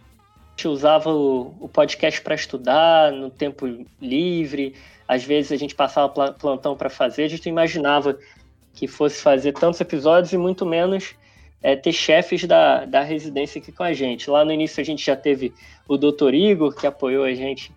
gente 0.50 0.68
usava 0.68 1.10
o, 1.10 1.52
o 1.58 1.68
podcast 1.68 2.22
para 2.22 2.36
estudar, 2.36 3.10
no 3.10 3.28
tempo 3.28 3.66
livre. 4.00 4.76
Às 5.08 5.24
vezes 5.24 5.50
a 5.50 5.56
gente 5.56 5.74
passava 5.74 6.08
plantão 6.08 6.76
para 6.76 6.88
fazer. 6.88 7.24
A 7.24 7.28
gente 7.28 7.48
imaginava 7.48 8.16
que 8.72 8.86
fosse 8.86 9.20
fazer 9.20 9.52
tantos 9.54 9.80
episódios 9.80 10.32
e 10.32 10.38
muito 10.38 10.64
menos 10.64 11.16
é, 11.60 11.74
ter 11.74 11.92
chefes 11.92 12.44
da, 12.44 12.84
da 12.84 13.02
residência 13.02 13.60
aqui 13.60 13.72
com 13.72 13.82
a 13.82 13.92
gente. 13.92 14.30
Lá 14.30 14.44
no 14.44 14.52
início 14.52 14.80
a 14.80 14.84
gente 14.84 15.04
já 15.04 15.16
teve 15.16 15.52
o 15.88 15.96
doutor 15.96 16.32
Igor, 16.32 16.72
que 16.72 16.86
apoiou 16.86 17.24
a 17.24 17.34
gente 17.34 17.72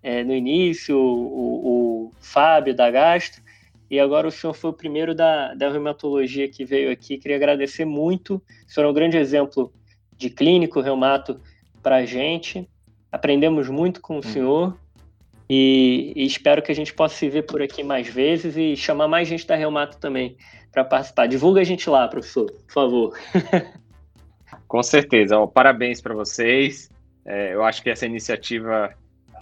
é, 0.00 0.22
no 0.22 0.32
início, 0.32 0.96
o, 0.96 1.02
o, 1.02 2.04
o 2.06 2.12
Fábio 2.20 2.72
da 2.72 2.88
Gastro. 2.88 3.47
E 3.90 3.98
agora 3.98 4.28
o 4.28 4.30
senhor 4.30 4.52
foi 4.52 4.70
o 4.70 4.74
primeiro 4.74 5.14
da, 5.14 5.54
da 5.54 5.70
reumatologia 5.70 6.48
que 6.48 6.64
veio 6.64 6.90
aqui. 6.90 7.16
Queria 7.16 7.36
agradecer 7.36 7.84
muito. 7.84 8.42
O 8.66 8.70
senhor 8.70 8.86
é 8.86 8.90
um 8.90 8.94
grande 8.94 9.16
exemplo 9.16 9.72
de 10.16 10.28
clínico 10.28 10.80
reumato 10.80 11.40
para 11.82 11.96
a 11.96 12.04
gente. 12.04 12.68
Aprendemos 13.10 13.68
muito 13.68 14.00
com 14.00 14.16
o 14.16 14.18
hum. 14.18 14.22
senhor. 14.22 14.78
E, 15.48 16.12
e, 16.14 16.26
espero 16.26 16.60
que 16.60 16.70
a 16.70 16.74
gente 16.74 16.92
possa 16.92 17.14
se 17.14 17.28
ver 17.28 17.44
por 17.44 17.62
aqui 17.62 17.82
mais 17.82 18.06
vezes 18.06 18.54
e 18.54 18.76
chamar 18.76 19.08
mais 19.08 19.26
gente 19.26 19.46
da 19.46 19.56
Reumato 19.56 19.96
também 19.96 20.36
para 20.70 20.84
participar. 20.84 21.26
Divulga 21.26 21.62
a 21.62 21.64
gente 21.64 21.88
lá, 21.88 22.06
professor, 22.06 22.52
por 22.52 22.72
favor. 22.72 23.18
Com 24.68 24.82
certeza. 24.82 25.34
Parabéns 25.46 26.02
para 26.02 26.14
vocês. 26.14 26.90
É, 27.24 27.54
eu 27.54 27.64
acho 27.64 27.82
que 27.82 27.88
essa 27.88 28.04
iniciativa 28.04 28.94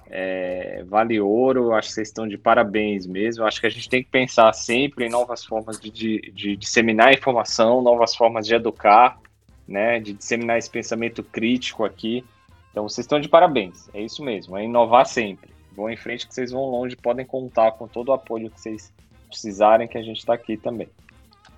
é, 0.08 0.84
vale 0.86 1.20
ouro, 1.20 1.72
acho 1.74 1.88
que 1.88 1.94
vocês 1.94 2.08
estão 2.08 2.26
de 2.26 2.38
parabéns 2.38 3.06
mesmo. 3.06 3.44
Acho 3.44 3.60
que 3.60 3.66
a 3.66 3.70
gente 3.70 3.88
tem 3.88 4.02
que 4.02 4.10
pensar 4.10 4.52
sempre 4.52 5.06
em 5.06 5.10
novas 5.10 5.44
formas 5.44 5.80
de, 5.80 5.90
de, 5.90 6.32
de 6.32 6.56
disseminar 6.56 7.12
informação, 7.12 7.82
novas 7.82 8.14
formas 8.14 8.46
de 8.46 8.54
educar, 8.54 9.18
né, 9.66 9.98
de 9.98 10.12
disseminar 10.12 10.58
esse 10.58 10.70
pensamento 10.70 11.22
crítico 11.22 11.84
aqui. 11.84 12.24
Então 12.70 12.88
vocês 12.88 13.04
estão 13.04 13.18
de 13.18 13.28
parabéns, 13.28 13.88
é 13.94 14.00
isso 14.00 14.22
mesmo, 14.22 14.56
é 14.56 14.64
inovar 14.64 15.06
sempre. 15.06 15.50
Vão 15.74 15.90
em 15.90 15.96
frente 15.96 16.26
que 16.26 16.34
vocês 16.34 16.52
vão 16.52 16.70
longe, 16.70 16.96
podem 16.96 17.26
contar 17.26 17.72
com 17.72 17.86
todo 17.86 18.08
o 18.08 18.12
apoio 18.12 18.50
que 18.50 18.60
vocês 18.60 18.92
precisarem, 19.28 19.88
que 19.88 19.98
a 19.98 20.02
gente 20.02 20.18
está 20.18 20.34
aqui 20.34 20.56
também. 20.56 20.88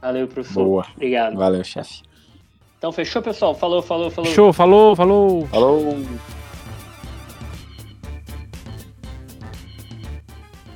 Valeu, 0.00 0.26
professor. 0.26 0.64
Boa. 0.64 0.86
Obrigado. 0.94 1.36
Valeu, 1.36 1.62
chefe. 1.64 2.02
Então 2.78 2.92
fechou, 2.92 3.20
pessoal? 3.20 3.54
Falou, 3.54 3.82
falou, 3.82 4.10
falou. 4.10 4.30
Fechou, 4.30 4.52
falou, 4.52 4.94
falou. 4.94 5.46
Falou. 5.46 5.96